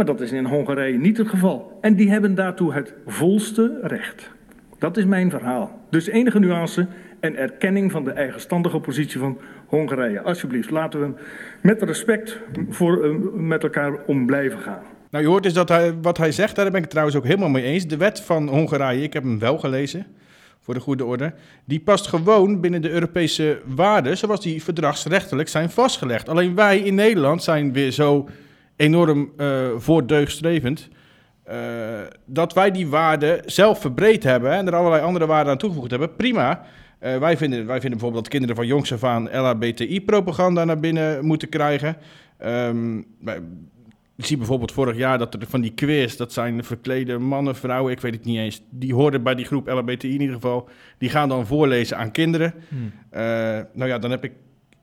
Maar 0.00 0.08
dat 0.08 0.20
is 0.20 0.32
in 0.32 0.44
Hongarije 0.44 0.98
niet 0.98 1.16
het 1.16 1.28
geval. 1.28 1.78
En 1.80 1.94
die 1.94 2.10
hebben 2.10 2.34
daartoe 2.34 2.72
het 2.72 2.94
volste 3.06 3.78
recht. 3.82 4.30
Dat 4.78 4.96
is 4.96 5.04
mijn 5.04 5.30
verhaal. 5.30 5.80
Dus 5.90 6.06
enige 6.06 6.38
nuance 6.38 6.86
en 7.20 7.36
erkenning 7.36 7.92
van 7.92 8.04
de 8.04 8.10
eigenstandige 8.10 8.80
positie 8.80 9.20
van 9.20 9.38
Hongarije. 9.66 10.22
Alsjeblieft, 10.22 10.70
laten 10.70 11.00
we 11.00 11.12
met 11.62 11.82
respect 11.82 12.38
voor, 12.68 13.04
eh, 13.04 13.10
met 13.34 13.62
elkaar 13.62 13.92
om 14.06 14.26
blijven 14.26 14.58
gaan. 14.58 14.82
Nou, 15.10 15.24
je 15.24 15.30
hoort 15.30 15.42
dus 15.42 15.52
dat 15.52 15.68
hij, 15.68 15.94
wat 16.02 16.18
hij 16.18 16.32
zegt, 16.32 16.56
daar 16.56 16.64
ben 16.64 16.74
ik 16.74 16.80
het 16.80 16.90
trouwens 16.90 17.16
ook 17.16 17.24
helemaal 17.26 17.48
mee 17.48 17.64
eens. 17.64 17.86
De 17.86 17.96
wet 17.96 18.20
van 18.20 18.48
Hongarije, 18.48 19.02
ik 19.02 19.12
heb 19.12 19.22
hem 19.22 19.38
wel 19.38 19.58
gelezen, 19.58 20.06
voor 20.60 20.74
de 20.74 20.80
goede 20.80 21.04
orde, 21.04 21.32
die 21.64 21.80
past 21.80 22.06
gewoon 22.06 22.60
binnen 22.60 22.82
de 22.82 22.90
Europese 22.90 23.60
waarden 23.64 24.16
zoals 24.16 24.40
die 24.40 24.62
verdragsrechtelijk 24.62 25.48
zijn 25.48 25.70
vastgelegd. 25.70 26.28
Alleen 26.28 26.54
wij 26.54 26.78
in 26.78 26.94
Nederland 26.94 27.42
zijn 27.42 27.72
weer 27.72 27.90
zo 27.90 28.28
enorm 28.80 29.32
eh 29.36 29.68
voordeugstrevend, 29.76 30.88
eh, 31.42 31.56
dat 32.24 32.52
wij 32.52 32.70
die 32.70 32.88
waarden 32.88 33.42
zelf 33.46 33.80
verbreed 33.80 34.22
hebben 34.22 34.52
en 34.52 34.66
er 34.66 34.74
allerlei 34.74 35.02
andere 35.02 35.26
waarden 35.26 35.52
aan 35.52 35.58
toegevoegd 35.58 35.90
hebben. 35.90 36.16
Prima. 36.16 36.62
Eh, 36.98 37.18
wij, 37.18 37.36
vinden, 37.36 37.58
wij 37.58 37.80
vinden 37.80 37.98
bijvoorbeeld 37.98 38.22
dat 38.22 38.32
kinderen 38.32 38.56
van 38.56 38.66
jongs 38.66 38.92
af 38.92 39.04
aan 39.04 39.28
LHBTI-propaganda 39.32 40.64
naar 40.64 40.80
binnen 40.80 41.24
moeten 41.24 41.48
krijgen. 41.48 41.96
Ehm, 42.38 42.98
ik 44.16 44.24
zie 44.26 44.36
bijvoorbeeld 44.36 44.72
vorig 44.72 44.96
jaar 44.96 45.18
dat 45.18 45.34
er 45.34 45.40
van 45.48 45.60
die 45.60 45.74
quiz, 45.74 46.16
dat 46.16 46.32
zijn 46.32 46.64
verklede 46.64 47.18
mannen, 47.18 47.56
vrouwen, 47.56 47.92
ik 47.92 48.00
weet 48.00 48.14
het 48.14 48.24
niet 48.24 48.38
eens. 48.38 48.62
Die 48.70 48.94
hoorden 48.94 49.22
bij 49.22 49.34
die 49.34 49.44
groep 49.44 49.68
LHBTI 49.68 50.14
in 50.14 50.20
ieder 50.20 50.34
geval. 50.34 50.68
Die 50.98 51.08
gaan 51.08 51.28
dan 51.28 51.46
voorlezen 51.46 51.96
aan 51.96 52.10
kinderen. 52.10 52.54
Hmm. 52.68 52.92
Nou 53.72 53.88
ja, 53.88 53.98
dan 53.98 54.10
heb 54.10 54.24
ik 54.24 54.32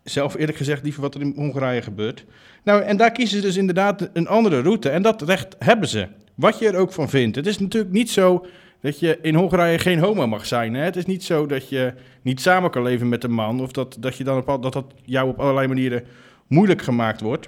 zelf 0.09 0.35
eerlijk 0.35 0.57
gezegd 0.57 0.83
liever 0.83 1.01
wat 1.01 1.15
er 1.15 1.21
in 1.21 1.33
Hongarije 1.35 1.81
gebeurt. 1.81 2.25
Nou, 2.63 2.81
en 2.81 2.97
daar 2.97 3.11
kiezen 3.11 3.37
ze 3.37 3.45
dus 3.45 3.57
inderdaad 3.57 4.09
een 4.13 4.27
andere 4.27 4.61
route. 4.61 4.89
En 4.89 5.01
dat 5.01 5.21
recht 5.21 5.55
hebben 5.59 5.87
ze. 5.87 6.07
Wat 6.35 6.59
je 6.59 6.67
er 6.67 6.75
ook 6.75 6.93
van 6.93 7.09
vindt. 7.09 7.35
Het 7.35 7.47
is 7.47 7.59
natuurlijk 7.59 7.93
niet 7.93 8.09
zo 8.09 8.45
dat 8.81 8.99
je 8.99 9.19
in 9.21 9.35
Hongarije 9.35 9.79
geen 9.79 9.99
homo 9.99 10.27
mag 10.27 10.45
zijn. 10.45 10.73
Hè? 10.73 10.83
Het 10.83 10.95
is 10.95 11.05
niet 11.05 11.23
zo 11.23 11.45
dat 11.45 11.69
je 11.69 11.93
niet 12.21 12.41
samen 12.41 12.69
kan 12.69 12.83
leven 12.83 13.09
met 13.09 13.23
een 13.23 13.31
man. 13.31 13.61
Of 13.61 13.71
dat, 13.71 13.97
dat, 13.99 14.17
je 14.17 14.23
dan 14.23 14.37
op, 14.37 14.61
dat 14.61 14.73
dat 14.73 14.85
jou 15.03 15.29
op 15.29 15.39
allerlei 15.39 15.67
manieren 15.67 16.03
moeilijk 16.47 16.81
gemaakt 16.81 17.21
wordt. 17.21 17.47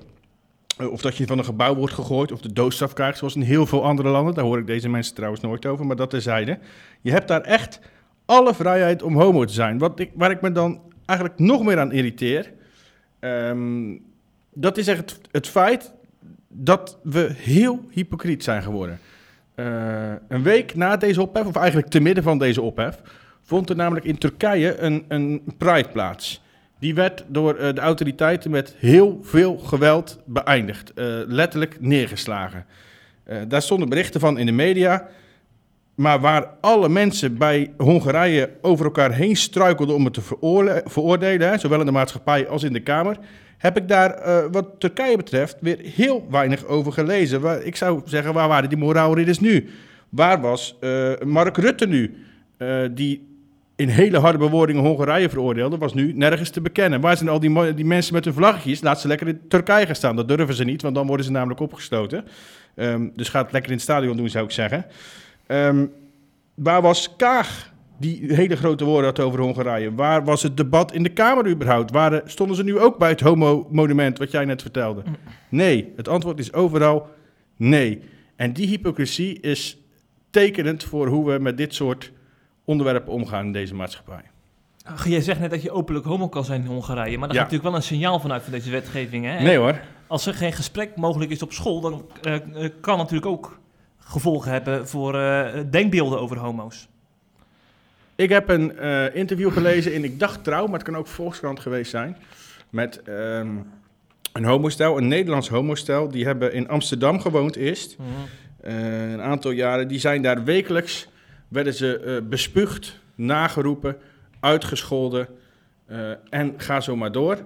Eh, 0.77 0.91
Of 0.91 1.01
dat 1.01 1.17
je 1.17 1.27
van 1.27 1.37
een 1.37 1.45
gebouw 1.45 1.75
wordt 1.75 1.93
gegooid 1.93 2.31
of 2.31 2.41
de 2.41 2.53
doodstraf 2.53 2.93
krijgt, 2.93 3.17
zoals 3.17 3.35
in 3.35 3.41
heel 3.41 3.65
veel 3.65 3.83
andere 3.83 4.09
landen. 4.09 4.33
Daar 4.33 4.45
hoor 4.45 4.59
ik 4.59 4.67
deze 4.67 4.89
mensen 4.89 5.15
trouwens 5.15 5.41
nooit 5.41 5.65
over, 5.65 5.85
maar 5.85 5.95
dat 5.95 6.09
terzijde. 6.09 6.59
Je 7.01 7.11
hebt 7.11 7.27
daar 7.27 7.41
echt 7.41 7.79
alle 8.25 8.53
vrijheid 8.53 9.03
om 9.03 9.15
homo 9.15 9.45
te 9.45 9.53
zijn. 9.53 9.77
Wat 9.77 9.99
ik, 9.99 10.11
waar 10.13 10.31
ik 10.31 10.41
me 10.41 10.51
dan 10.51 10.81
eigenlijk 11.09 11.39
nog 11.39 11.63
meer 11.63 11.79
aan 11.79 11.91
irriteer, 11.91 12.51
ehm, 13.19 13.97
dat 14.53 14.77
is 14.77 14.87
echt 14.87 14.99
het, 14.99 15.19
het 15.31 15.47
feit 15.47 15.93
dat 16.47 16.99
we 17.03 17.31
heel 17.35 17.85
hypocriet 17.89 18.43
zijn 18.43 18.63
geworden. 18.63 18.99
Eh, 19.55 20.11
een 20.27 20.43
week 20.43 20.75
na 20.75 20.97
deze 20.97 21.21
ophef, 21.21 21.45
of 21.45 21.55
eigenlijk 21.55 21.87
te 21.87 21.99
midden 21.99 22.23
van 22.23 22.37
deze 22.37 22.61
ophef, 22.61 23.01
vond 23.43 23.69
er 23.69 23.75
namelijk 23.75 24.05
in 24.05 24.17
Turkije 24.17 24.77
een, 24.77 25.05
een 25.07 25.43
pride 25.57 25.89
plaats. 25.89 26.41
Die 26.79 26.95
werd 26.95 27.23
door 27.27 27.55
eh, 27.55 27.73
de 27.73 27.81
autoriteiten 27.81 28.51
met 28.51 28.75
heel 28.77 29.19
veel 29.21 29.57
geweld 29.57 30.19
beëindigd. 30.25 30.93
eh, 30.93 31.05
letterlijk 31.27 31.77
neergeslagen. 31.79 32.65
Daar 33.47 33.61
stonden 33.61 33.89
berichten 33.89 34.19
van 34.19 34.37
in 34.37 34.45
de 34.45 34.51
media. 34.51 35.07
Maar 35.99 36.19
waar 36.19 36.47
alle 36.61 36.89
mensen 36.89 37.37
bij 37.37 37.73
Hongarije 37.77 38.49
over 38.61 38.85
elkaar 38.85 39.11
heen 39.11 39.35
struikelden 39.35 39.95
om 39.95 40.05
het 40.05 40.13
te 40.13 40.21
veroordelen, 40.85 41.59
zowel 41.59 41.79
in 41.79 41.85
de 41.85 41.91
maatschappij 41.91 42.47
als 42.47 42.63
in 42.63 42.73
de 42.73 42.79
Kamer, 42.79 43.17
heb 43.57 43.77
ik 43.77 43.87
daar 43.87 44.13
eh, 44.13 44.45
wat 44.51 44.65
Turkije 44.77 45.17
betreft 45.17 45.57
weer 45.59 45.79
heel 45.95 46.27
weinig 46.29 46.65
over 46.65 46.91
gelezen. 46.91 47.41
Waar, 47.41 47.61
ik 47.63 47.75
zou 47.75 48.01
zeggen, 48.05 48.33
waar 48.33 48.47
waren 48.47 48.69
die 48.69 48.77
moraalridders 48.77 49.39
nu? 49.39 49.69
Waar 50.09 50.41
was 50.41 50.77
eh, 50.79 51.11
Mark 51.25 51.57
Rutte 51.57 51.87
nu? 51.87 52.15
Eh, 52.57 52.81
die 52.91 53.27
in 53.75 53.89
hele 53.89 54.17
harde 54.17 54.37
bewoordingen 54.37 54.83
Hongarije 54.83 55.29
veroordeelde, 55.29 55.77
was 55.77 55.93
nu 55.93 56.13
nergens 56.13 56.49
te 56.49 56.61
bekennen. 56.61 57.01
Waar 57.01 57.17
zijn 57.17 57.29
al 57.29 57.39
die, 57.39 57.73
die 57.73 57.85
mensen 57.85 58.13
met 58.13 58.25
hun 58.25 58.33
vlaggetjes? 58.33 58.81
Laat 58.81 59.01
ze 59.01 59.07
lekker 59.07 59.27
in 59.27 59.41
Turkije 59.47 59.85
gaan 59.85 59.95
staan. 59.95 60.15
Dat 60.15 60.27
durven 60.27 60.55
ze 60.55 60.63
niet, 60.63 60.81
want 60.81 60.95
dan 60.95 61.07
worden 61.07 61.25
ze 61.25 61.31
namelijk 61.31 61.59
opgesloten. 61.59 62.25
Ehm, 62.75 63.07
dus 63.15 63.29
ga 63.29 63.41
het 63.41 63.51
lekker 63.51 63.71
in 63.71 63.77
het 63.77 63.85
stadion 63.85 64.17
doen, 64.17 64.29
zou 64.29 64.45
ik 64.45 64.51
zeggen. 64.51 64.85
Ehm, 65.49 65.85
waar 66.55 66.81
was 66.81 67.15
Kaag, 67.15 67.73
die 67.99 68.33
hele 68.33 68.55
grote 68.55 68.85
woorden 68.85 69.05
had 69.05 69.19
over 69.19 69.39
Hongarije? 69.39 69.93
Waar 69.95 70.23
was 70.23 70.43
het 70.43 70.57
debat 70.57 70.93
in 70.93 71.03
de 71.03 71.09
Kamer 71.09 71.47
überhaupt? 71.47 71.91
Waren, 71.91 72.21
stonden 72.25 72.55
ze 72.55 72.63
nu 72.63 72.79
ook 72.79 72.97
bij 72.97 73.09
het 73.09 73.19
homo-monument, 73.21 74.17
wat 74.17 74.31
jij 74.31 74.45
net 74.45 74.61
vertelde? 74.61 75.03
Nee, 75.49 75.93
het 75.95 76.07
antwoord 76.07 76.39
is 76.39 76.53
overal 76.53 77.07
nee. 77.57 78.01
En 78.35 78.53
die 78.53 78.67
hypocrisie 78.67 79.39
is 79.39 79.77
tekenend 80.29 80.83
voor 80.83 81.07
hoe 81.07 81.31
we 81.31 81.39
met 81.39 81.57
dit 81.57 81.73
soort 81.73 82.11
onderwerpen 82.65 83.13
omgaan 83.13 83.45
in 83.45 83.51
deze 83.51 83.75
maatschappij. 83.75 84.21
Ach, 84.85 85.07
Jij 85.07 85.21
zegt 85.21 85.39
net 85.39 85.49
dat 85.49 85.61
je 85.61 85.71
openlijk 85.71 86.05
homo 86.05 86.27
kan 86.29 86.45
zijn 86.45 86.61
in 86.61 86.67
Hongarije, 86.67 87.17
maar 87.17 87.27
daar 87.27 87.37
Ja. 87.37 87.43
gaat 87.43 87.51
natuurlijk 87.51 87.63
wel 87.63 87.75
een 87.75 87.83
signaal 87.97 88.19
vanuit 88.19 88.43
van 88.43 88.51
deze 88.51 88.71
wetgeving. 88.71 89.25
Hè? 89.25 89.39
Nee 89.43 89.57
hoor. 89.57 89.79
Als 90.07 90.25
er 90.25 90.33
geen 90.33 90.53
gesprek 90.53 90.95
mogelijk 90.95 91.31
is 91.31 91.41
op 91.41 91.51
school, 91.53 91.81
dan 91.81 92.05
eh, 92.21 92.35
eh, 92.35 92.71
kan 92.81 92.97
natuurlijk 92.97 93.25
ook 93.25 93.58
gevolgen 94.09 94.51
hebben 94.51 94.87
voor 94.87 95.15
eh, 95.15 95.47
denkbeelden 95.69 96.19
over 96.19 96.37
homo's. 96.37 96.87
Ik 98.15 98.29
heb 98.29 98.49
een 98.49 98.77
eh, 98.77 99.15
interview 99.15 99.51
gelezen 99.51 99.93
in, 99.93 100.03
ik 100.03 100.19
dacht 100.19 100.43
trouw, 100.43 100.65
maar 100.65 100.79
het 100.79 100.83
kan 100.83 100.97
ook 100.97 101.07
Volkskrant 101.07 101.59
geweest 101.59 101.91
zijn. 101.91 102.17
Met 102.69 103.01
ehm, 103.01 103.49
een 104.33 104.43
homostel, 104.43 104.97
een 104.97 105.07
Nederlands 105.07 105.49
homostel. 105.49 106.09
Die 106.09 106.25
hebben 106.25 106.53
in 106.53 106.67
Amsterdam 106.67 107.19
gewoond 107.19 107.55
eerst. 107.55 107.95
eh, 108.61 109.11
een 109.11 109.21
aantal 109.21 109.51
jaren. 109.51 109.87
Die 109.87 109.99
zijn 109.99 110.21
daar 110.21 110.43
wekelijks, 110.43 111.07
werden 111.47 111.73
ze 111.73 112.23
bespuugd, 112.29 112.99
nageroepen, 113.15 113.97
uitgescholden. 114.39 115.27
en 116.29 116.53
ga 116.57 116.81
zo 116.81 116.95
maar 116.95 117.11
door. 117.11 117.37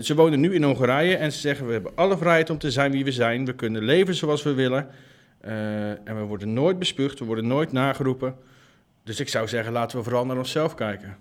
Ze 0.00 0.14
wonen 0.14 0.40
nu 0.40 0.54
in 0.54 0.62
Hongarije 0.62 1.16
en 1.16 1.32
ze 1.32 1.38
zeggen: 1.38 1.66
We 1.66 1.72
hebben 1.72 1.92
alle 1.94 2.16
vrijheid 2.16 2.50
om 2.50 2.58
te 2.58 2.70
zijn 2.70 2.92
wie 2.92 3.04
we 3.04 3.12
zijn. 3.12 3.44
We 3.44 3.54
kunnen 3.54 3.82
leven 3.82 4.14
zoals 4.14 4.42
we 4.42 4.54
willen. 4.54 4.88
Eh, 5.42 5.90
en 5.90 6.16
we 6.16 6.22
worden 6.22 6.52
nooit 6.52 6.78
bespuugd, 6.78 7.18
we 7.18 7.24
worden 7.24 7.46
nooit 7.46 7.72
nageroepen. 7.72 8.34
Dus 9.04 9.20
ik 9.20 9.28
zou 9.28 9.48
zeggen: 9.48 9.72
laten 9.72 9.98
we 9.98 10.04
vooral 10.04 10.26
naar 10.26 10.36
onszelf 10.36 10.74
kijken. 10.74 11.16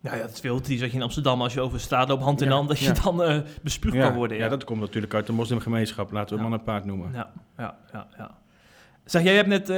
Nou 0.00 0.16
ja, 0.16 0.22
het 0.22 0.32
is 0.32 0.40
veel 0.40 0.60
triest 0.60 0.80
dat 0.80 0.90
je 0.90 0.96
in 0.96 1.02
Amsterdam, 1.02 1.42
als 1.42 1.54
je 1.54 1.60
over 1.60 1.80
straat 1.80 2.08
loopt, 2.08 2.22
hand 2.22 2.40
in 2.40 2.48
Ja, 2.48 2.54
hand, 2.54 2.68
dat 2.68 2.78
je 2.78 2.92
dan 3.02 3.22
eh 3.22 3.38
bespuugd 3.62 3.98
kan 3.98 4.14
worden. 4.14 4.36
Ja. 4.36 4.48
dat 4.48 4.64
komt 4.64 4.80
natuurlijk 4.80 5.14
uit 5.14 5.26
de 5.26 5.32
moslimgemeenschap. 5.32 6.12
Laten 6.12 6.36
we 6.36 6.42
man 6.42 6.52
en 6.52 6.62
paard 6.62 6.84
noemen. 6.84 7.12
Ja, 7.12 7.32
ja, 7.58 7.76
ja, 7.92 8.06
ja. 8.16 8.38
Zeg, 9.04 9.22
jij 9.22 9.34
hebt 9.34 9.48
net 9.48 9.68
eh, 9.70 9.76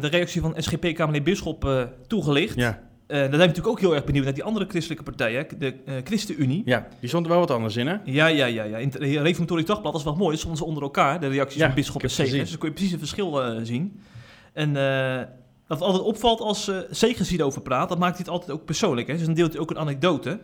de 0.00 0.08
reactie 0.10 0.40
van 0.40 0.54
SGP-Kamerlid 0.56 1.24
Bisschop 1.24 1.88
toegelicht. 2.06 2.54
Ja, 2.54 2.80
dan 3.10 3.18
zijn 3.18 3.30
we 3.30 3.36
natuurlijk 3.46 3.66
ook 3.66 3.80
heel 3.80 3.94
erg 3.94 4.04
benieuwd 4.04 4.24
naar 4.24 4.34
die 4.34 4.44
andere 4.44 4.66
christelijke 4.68 5.04
partijen, 5.04 5.46
de 5.58 5.74
eh, 5.84 5.94
ChristenUnie. 6.04 6.62
ja, 6.64 6.88
die 7.00 7.08
stond 7.08 7.24
er 7.24 7.30
wel 7.30 7.40
wat 7.40 7.50
anders 7.50 7.76
in, 7.76 7.86
hè? 7.86 7.96
Ja, 8.04 8.26
ja, 8.26 8.46
ja, 8.46 8.64
ja. 8.64 8.78
In 8.78 8.88
het 8.88 8.96
Reformatorisch 9.02 9.66
Dagblad, 9.66 9.92
dat 9.92 10.00
is 10.00 10.06
wel 10.06 10.16
mooi, 10.16 10.36
stonden 10.36 10.58
ze 10.58 10.64
onder 10.64 10.82
elkaar, 10.82 11.20
de 11.20 11.28
reacties 11.28 11.60
Ja, 11.60 11.66
van 11.66 11.74
Bisschop 11.74 12.02
ik 12.02 12.08
en 12.08 12.14
Segers. 12.14 12.48
Dus 12.50 12.58
kun 12.58 12.68
je 12.68 12.74
precies 12.74 12.90
het 12.90 13.00
verschil 13.00 13.42
eh, 13.42 13.60
zien. 13.62 14.00
En 14.52 14.76
eh, 14.76 15.22
wat 15.66 15.80
altijd 15.80 16.02
opvalt 16.02 16.40
als 16.40 16.68
eh 16.68 16.76
Segers 16.90 17.28
hierover 17.28 17.62
praat, 17.62 17.88
dat 17.88 17.98
maakt 17.98 18.12
hij 18.16 18.20
het 18.24 18.32
altijd 18.32 18.50
ook 18.50 18.64
persoonlijk. 18.64 19.06
Hè? 19.06 19.16
Dus 19.16 19.24
dan 19.24 19.34
deelt 19.34 19.52
hij 19.52 19.60
ook 19.60 19.70
een 19.70 19.78
anekdote. 19.78 20.40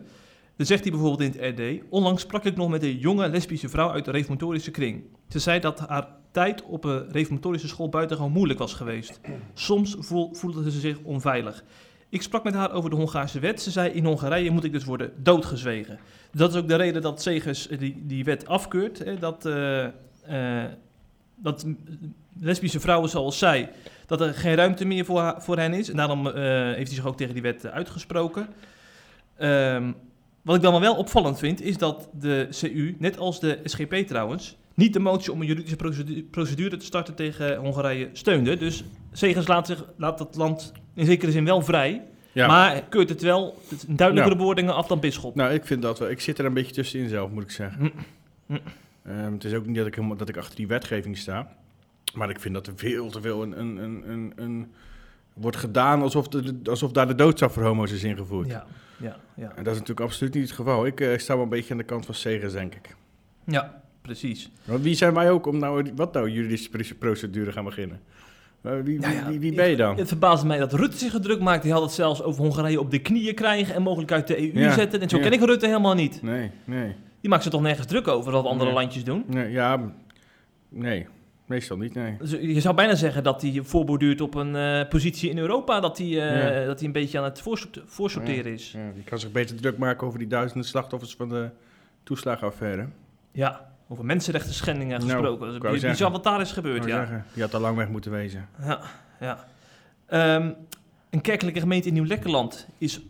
Dan 0.57 0.65
zegt 0.65 0.81
hij 0.83 0.91
bijvoorbeeld 0.91 1.35
in 1.35 1.41
het 1.41 1.59
RD... 1.59 1.81
Onlangs 1.89 2.21
sprak 2.21 2.43
ik 2.45 2.55
nog 2.55 2.69
met 2.69 2.83
een 2.83 2.97
jonge 2.97 3.29
lesbische 3.29 3.69
vrouw 3.69 3.89
uit 3.91 4.05
de 4.05 4.11
reformatorische 4.11 4.71
kring. 4.71 5.03
Ze 5.29 5.39
zei 5.39 5.59
dat 5.59 5.79
haar 5.79 6.07
tijd 6.31 6.63
op 6.63 6.83
een 6.83 7.11
reformatorische 7.11 7.67
school 7.67 7.89
buitengewoon 7.89 8.31
moeilijk 8.31 8.59
was 8.59 8.73
geweest. 8.73 9.19
Soms 9.53 9.95
voel- 9.99 10.33
voelde 10.33 10.71
ze 10.71 10.79
zich 10.79 10.97
onveilig. 11.03 11.63
Ik 12.09 12.21
sprak 12.21 12.43
met 12.43 12.53
haar 12.53 12.71
over 12.71 12.89
de 12.89 12.95
Hongaarse 12.95 13.39
wet. 13.39 13.61
Ze 13.61 13.71
zei, 13.71 13.89
in 13.89 14.05
Hongarije 14.05 14.51
moet 14.51 14.63
ik 14.63 14.71
dus 14.71 14.83
worden 14.83 15.13
doodgezwegen. 15.23 15.99
Dat 16.31 16.53
is 16.53 16.61
ook 16.61 16.67
de 16.67 16.75
reden 16.75 17.01
dat 17.01 17.21
Segers 17.21 17.67
die, 17.67 18.03
die 18.05 18.23
wet 18.23 18.47
afkeurt. 18.47 18.99
Hè, 18.99 19.17
dat, 19.17 19.45
eh, 19.45 19.83
eh, 19.83 20.71
dat 21.35 21.65
lesbische 22.39 22.79
vrouwen 22.79 23.09
zoals 23.09 23.37
zij, 23.37 23.71
dat 24.05 24.21
er 24.21 24.33
geen 24.33 24.55
ruimte 24.55 24.85
meer 24.85 25.05
voor, 25.05 25.35
voor 25.37 25.57
hen 25.57 25.73
is. 25.73 25.89
En 25.89 25.95
daarom 25.95 26.27
eh, 26.27 26.33
heeft 26.63 26.87
hij 26.87 26.95
zich 26.95 27.05
ook 27.05 27.17
tegen 27.17 27.33
die 27.33 27.43
wet 27.43 27.65
uitgesproken. 27.65 28.47
Ehm, 29.37 29.91
wat 30.41 30.55
ik 30.55 30.61
dan 30.61 30.81
wel 30.81 30.95
opvallend 30.95 31.39
vind, 31.39 31.61
is 31.61 31.77
dat 31.77 32.09
de 32.19 32.47
CU, 32.59 32.95
net 32.99 33.17
als 33.17 33.39
de 33.39 33.59
SGP 33.63 33.93
trouwens, 33.95 34.57
niet 34.77 34.93
de 34.93 34.99
motie 34.99 35.31
om 35.31 35.41
een 35.41 35.47
juridische 35.47 35.75
procedu- 35.75 36.23
procedure 36.23 36.77
te 36.77 36.85
starten 36.85 37.15
tegen 37.15 37.55
Hongarije 37.55 38.09
steunde. 38.13 38.57
Dus 38.57 38.83
Segers 39.11 39.47
laat, 39.47 39.67
zich, 39.67 39.85
laat 39.95 40.19
het 40.19 40.35
land 40.35 40.71
in 40.93 41.05
zekere 41.05 41.31
zin 41.31 41.45
wel 41.45 41.61
vrij, 41.61 42.03
Ja. 42.31 42.47
maar 42.47 42.83
keurt 42.89 43.09
het 43.09 43.21
wel 43.21 43.57
duidelijkere 43.87 44.35
Ja. 44.35 44.41
bewoordingen 44.41 44.75
af 44.75 44.87
dan 44.87 44.99
Bisschop. 44.99 45.35
Nou, 45.35 45.53
ik 45.53 45.65
vind 45.65 45.81
dat 45.81 45.99
wel. 45.99 46.09
Ik 46.09 46.19
zit 46.21 46.39
er 46.39 46.45
een 46.45 46.53
beetje 46.53 46.73
tussenin 46.73 47.09
zelf, 47.09 47.31
moet 47.31 47.43
ik 47.43 47.51
zeggen. 47.51 47.79
Hm. 47.81 48.53
Hm. 48.53 48.57
Ehm, 49.03 49.31
het 49.33 49.43
is 49.43 49.53
ook 49.53 49.65
niet 49.65 49.75
dat 49.75 49.87
ik, 49.87 49.95
helemaal, 49.95 50.17
dat 50.17 50.29
ik 50.29 50.37
achter 50.37 50.55
die 50.55 50.67
wetgeving 50.67 51.17
sta. 51.17 51.51
Maar 52.13 52.29
ik 52.29 52.39
vind 52.39 52.53
dat 52.53 52.67
er 52.67 52.73
veel 52.75 53.09
te 53.09 53.21
veel 53.21 53.41
een, 53.43 53.59
een, 53.59 53.77
een, 53.77 54.03
een, 54.11 54.33
een- 54.35 54.71
wordt 55.33 55.57
gedaan 55.57 56.01
alsof, 56.01 56.27
de, 56.27 56.59
alsof 56.63 56.91
daar 56.91 57.07
de 57.07 57.15
doodstraf 57.15 57.53
voor 57.53 57.63
homo's 57.63 57.91
is 57.91 58.03
ingevoerd. 58.03 58.47
Ja, 58.47 58.65
ja, 58.97 59.15
ja. 59.35 59.49
En 59.55 59.63
dat 59.63 59.73
is 59.73 59.79
natuurlijk 59.79 60.07
absoluut 60.07 60.33
niet 60.33 60.43
het 60.43 60.51
geval. 60.51 60.85
Ik 60.85 60.99
eh, 61.01 61.17
sta 61.17 61.33
wel 61.33 61.43
een 61.43 61.49
beetje 61.49 61.71
aan 61.71 61.77
de 61.77 61.83
kant 61.83 62.05
van 62.05 62.15
Segers, 62.15 62.53
denk 62.53 62.75
ik. 62.75 62.95
ja 63.45 63.81
precies. 64.07 64.49
Want 64.65 64.83
wie 64.83 64.95
zijn 64.95 65.13
wij 65.13 65.31
ook 65.31 65.45
om 65.45 65.57
nou, 65.59 65.91
wat 65.95 66.13
nou 66.13 66.29
juridische 66.29 66.69
pro- 66.69 66.95
procedure 66.99 67.51
gaan 67.51 67.63
beginnen? 67.65 67.99
Wie, 68.61 68.71
Ja, 68.73 68.83
wie, 68.83 68.99
ja, 69.01 69.27
wie, 69.29 69.39
wie 69.39 69.53
ben 69.55 69.69
je 69.69 69.75
dan? 69.75 69.97
Het 69.97 70.07
verbaasde 70.07 70.47
mij 70.47 70.57
dat 70.57 70.73
Rutte 70.73 70.97
zich 70.97 71.11
gedrukt 71.11 71.41
maakt. 71.41 71.63
Hij 71.63 71.71
had 71.71 71.81
het 71.81 71.91
zelfs 71.91 72.21
over 72.23 72.41
Hongarije 72.43 72.79
op 72.79 72.91
de 72.91 72.99
knieën 72.99 73.35
krijgen 73.35 73.75
en 73.75 73.81
mogelijk 73.81 74.11
uit 74.11 74.27
de 74.27 74.37
EU 74.53 74.59
Ja, 74.63 74.73
zetten. 74.73 75.01
En 75.01 75.09
zo 75.09 75.17
ja. 75.17 75.23
ken 75.23 75.31
ik 75.31 75.39
Rutte 75.39 75.65
helemaal 75.65 75.93
niet. 75.93 76.21
Nee, 76.21 76.51
nee. 76.65 76.95
Die 77.21 77.29
maakt 77.29 77.43
zich 77.43 77.51
toch 77.51 77.61
nergens 77.61 77.87
druk 77.87 78.07
over 78.07 78.31
wat 78.31 78.45
andere 78.45 78.65
Nee. 78.69 78.79
landjes 78.79 79.03
doen. 79.03 79.23
nee 79.27 79.51
ja, 79.51 79.91
nee. 80.69 81.05
Meestal 81.45 81.77
niet, 81.77 81.93
nee. 81.93 82.15
Dus 82.19 82.31
je 82.31 82.61
zou 82.61 82.75
bijna 82.75 82.95
zeggen 82.95 83.23
dat 83.23 83.41
hij 83.41 83.59
voorborduurt 83.63 84.21
op 84.21 84.35
een 84.35 84.55
eh, 84.55 84.87
positie 84.89 85.29
in 85.29 85.37
Europa. 85.37 85.79
Dat 85.79 85.97
hij, 85.97 86.07
eh, 86.07 86.13
Ja. 86.59 86.65
dat 86.65 86.77
hij 86.77 86.87
een 86.87 86.91
beetje 86.93 87.17
aan 87.17 87.23
het 87.23 87.41
voorsorte- 87.41 87.81
voorsorteren 87.85 88.53
is. 88.53 88.71
Ja, 88.71 88.91
die 88.95 89.03
kan 89.03 89.19
zich 89.19 89.31
beter 89.31 89.55
druk 89.55 89.77
maken 89.77 90.07
over 90.07 90.19
die 90.19 90.27
duizenden 90.27 90.65
slachtoffers 90.67 91.15
van 91.15 91.29
de 91.29 91.49
toeslagenaffaire. 92.03 92.87
Ja, 93.31 93.69
over 93.87 94.05
mensenrechten 94.05 94.53
schendingen 94.53 94.99
Nou, 94.99 95.11
gesproken. 95.11 95.55
ik 95.55 95.61
Dat 95.61 95.73
is 95.73 95.81
bizar 95.81 96.11
wat 96.11 96.23
daar 96.23 96.41
is 96.41 96.51
gebeurd, 96.51 96.83
ja. 96.83 96.97
zeggen, 96.97 97.25
Die 97.33 97.43
had 97.43 97.53
al 97.53 97.59
lang 97.59 97.77
weg 97.77 97.87
moeten 97.87 98.11
wezen. 98.11 98.49
Ja, 98.61 98.81
ja. 99.19 99.45
Ehm, 100.05 100.51
een 101.09 101.21
kerkelijke 101.21 101.59
gemeente 101.59 101.87
in 101.87 101.93
Nieuw-Lekkerland 101.93 102.67
is 102.77 103.01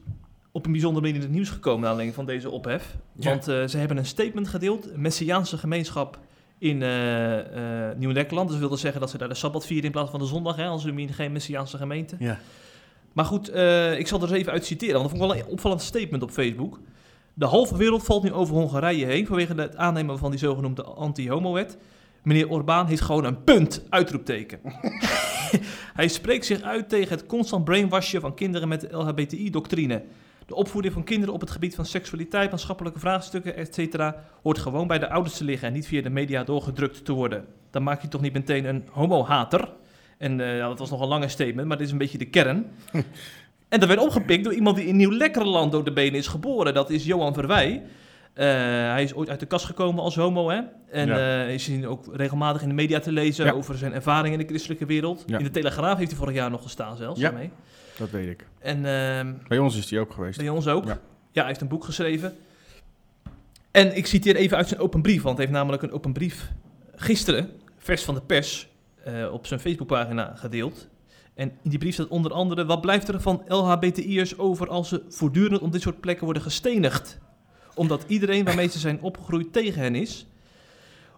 op 0.52 0.66
een 0.66 0.72
bijzondere 0.72 1.06
manier 1.06 1.20
in 1.22 1.28
het 1.28 1.36
nieuws 1.36 1.50
gekomen 1.50 1.80
naar 1.80 1.90
aanleiding 1.90 2.16
van 2.16 2.26
deze 2.26 2.50
ophef. 2.50 2.96
Ja. 3.14 3.30
Want 3.30 3.48
eh, 3.48 3.66
ze 3.68 3.78
hebben 3.78 3.98
een 3.98 4.06
statement 4.06 4.48
gedeeld, 4.48 4.92
een 4.92 5.02
Messiaanse 5.02 5.58
gemeenschap 5.58 6.20
in 6.58 6.82
eh, 6.82 7.90
eh, 7.90 7.98
Nieuw-Lekkerland. 7.98 8.48
Dus 8.48 8.58
dat 8.58 8.68
wilde 8.68 8.82
zeggen 8.82 9.02
dat 9.02 9.10
ze 9.10 9.18
daar 9.18 9.28
de 9.28 9.36
Sabbat 9.36 9.66
vieren 9.66 9.86
in 9.86 9.92
plaats 9.92 10.12
van 10.12 10.20
de 10.20 10.26
zondag, 10.26 10.56
hè, 10.56 10.66
als 10.66 10.82
ze 10.82 11.08
geen 11.12 11.32
Messiaanse 11.32 11.78
gemeente. 11.78 12.16
Ja. 12.20 12.40
Maar 13.14 13.26
goed, 13.26 13.48
ik 13.98 14.08
zal 14.08 14.22
er 14.22 14.28
eens 14.28 14.38
even 14.38 14.52
uit 14.52 14.66
citeren, 14.66 15.00
want 15.00 15.10
dat 15.10 15.20
vond 15.20 15.32
ik 15.32 15.38
wel 15.38 15.46
een 15.46 15.52
opvallend 15.52 15.82
statement 15.82 16.24
op 16.24 16.32
Facebook. 16.32 16.80
De 17.40 17.46
halve 17.46 17.78
wereld 17.78 18.04
valt 18.04 18.24
nu 18.24 18.34
over 18.34 18.56
Hongarije 18.56 19.06
heen 19.06 19.26
vanwege 19.26 19.54
het 19.54 19.76
aannemen 19.76 20.18
van 20.18 20.32
die 20.32 20.40
zogenoemde 20.40 20.84
anti-homo-wet. 20.84 21.78
Meneer 22.24 22.50
Orbán 22.50 22.88
heeft 22.88 23.02
gewoon 23.02 23.24
een 23.24 23.44
punt, 23.44 23.84
uitroepteken. 23.90 24.60
Hij 26.00 26.08
spreekt 26.08 26.46
zich 26.46 26.62
uit 26.62 26.90
tegen 26.90 27.18
het 27.18 27.26
constant 27.26 27.66
brainwashen 27.66 28.22
van 28.22 28.34
kinderen 28.34 28.68
met 28.68 28.82
de 28.82 28.98
LHBTI-doctrine. 28.98 30.04
De 30.46 30.56
opvoeding 30.56 30.94
van 30.94 31.04
kinderen 31.04 31.34
op 31.34 31.42
het 31.42 31.52
gebied 31.52 31.76
van 31.76 31.86
seksualiteit, 31.86 32.50
maatschappelijke 32.50 33.00
vraagstukken, 33.00 33.56
etc. 33.56 34.14
hoort 34.42 34.58
gewoon 34.58 34.88
bij 34.88 35.00
de 35.00 35.10
ouders 35.10 35.38
te 35.38 35.44
liggen 35.44 35.68
en 35.68 35.74
niet 35.74 35.88
via 35.88 36.02
de 36.02 36.10
media 36.10 36.44
doorgedrukt 36.44 37.06
te 37.06 37.14
worden. 37.14 37.46
Dan 37.70 37.84
maak 37.84 38.02
je 38.02 38.08
toch 38.08 38.22
niet 38.22 38.34
meteen 38.34 38.66
een 38.66 38.88
homo-hater. 38.92 39.70
En 40.18 40.40
eh, 40.54 40.60
dat 40.60 40.80
was 40.80 40.90
nog 40.90 41.02
een 41.02 41.08
lange 41.08 41.28
statement, 41.28 41.68
maar 41.68 41.78
dit 41.78 41.86
is 41.86 41.92
een 41.92 41.98
beetje 41.98 42.18
de 42.18 42.30
kern. 42.30 42.66
en 43.70 43.80
dat 43.80 43.88
werd 43.88 44.00
opgepikt 44.00 44.44
door 44.44 44.54
iemand 44.54 44.76
die 44.78 44.86
in 44.86 44.96
Nieuw-Lekkerland 44.96 45.72
door 45.72 45.84
de 45.84 45.94
benen 45.94 46.20
is 46.20 46.28
geboren. 46.28 46.74
Dat 46.74 46.90
is 46.90 47.06
Johan 47.06 47.34
Verwij. 47.34 47.84
Eh, 48.34 48.46
hij 48.92 49.04
is 49.04 49.14
ooit 49.14 49.30
uit 49.30 49.40
de 49.40 49.46
kast 49.46 49.66
gekomen 49.66 50.04
als 50.04 50.16
homo, 50.16 50.50
hè? 50.50 50.60
En 50.92 51.08
Ja. 51.08 51.44
eh, 51.46 51.54
is 51.54 51.68
hij 51.68 51.86
ook 51.88 52.06
regelmatig 52.16 52.62
in 52.62 52.68
de 52.68 52.74
media 52.74 53.00
te 53.00 53.12
lezen 53.12 53.46
Ja. 53.46 53.52
over 53.52 53.78
zijn 53.78 53.94
ervaring 53.94 54.34
in 54.34 54.40
de 54.40 54.46
christelijke 54.48 54.86
wereld. 54.86 55.24
Ja. 55.28 55.38
In 55.38 55.44
de 55.44 55.50
Telegraaf 55.50 55.98
heeft 55.98 56.10
hij 56.10 56.20
vorig 56.20 56.36
jaar 56.36 56.50
nog 56.50 56.62
gestaan 56.62 56.98
zelfs. 56.98 57.20
Ja. 57.20 57.34
Dat 57.98 58.10
weet 58.10 58.28
ik. 58.28 58.48
En 58.60 58.86
ehm, 58.86 59.34
Bij 59.48 59.58
ons 59.58 59.78
is 59.78 59.88
die 59.88 60.00
ook 60.00 60.12
geweest. 60.14 60.38
bij 60.38 60.50
ons 60.50 60.68
ook. 60.68 60.86
Ja. 60.86 61.00
Ja. 61.32 61.40
hij 61.40 61.46
heeft 61.48 61.62
een 61.62 61.68
boek 61.68 61.84
geschreven. 61.84 62.36
En 63.72 63.96
ik 63.98 64.06
citeer 64.06 64.36
even 64.36 64.58
uit 64.58 64.68
zijn 64.68 64.80
open 64.80 65.02
brief, 65.02 65.22
want 65.22 65.38
hij 65.38 65.46
heeft 65.46 65.58
namelijk 65.58 65.84
een 65.84 65.92
open 65.92 66.14
brief 66.14 66.52
gisteren, 66.96 67.50
vers 67.78 68.04
van 68.04 68.14
de 68.16 68.22
pers, 68.22 68.68
eh, 69.04 69.34
op 69.34 69.46
zijn 69.48 69.60
Facebookpagina 69.60 70.34
gedeeld. 70.36 70.88
En 71.38 71.52
in 71.64 71.70
die 71.70 71.80
brief 71.80 71.94
staat 71.94 72.08
onder 72.08 72.32
andere, 72.32 72.66
wat 72.66 72.82
blijft 72.82 73.08
er 73.08 73.22
van 73.22 73.44
LHBTI'ers 73.48 74.38
over 74.38 74.70
als 74.70 74.90
ze 74.90 75.04
voortdurend 75.10 75.62
op 75.62 75.72
dit 75.72 75.82
soort 75.82 76.00
plekken 76.00 76.26
worden 76.26 76.44
gestenigd? 76.44 77.20
Omdat 77.76 78.04
iedereen 78.08 78.46
waarmee 78.46 78.68
ze 78.68 78.80
zijn 78.80 79.02
opgegroeid 79.02 79.54
tegen 79.54 79.82
hen 79.82 79.96
is. 79.96 80.28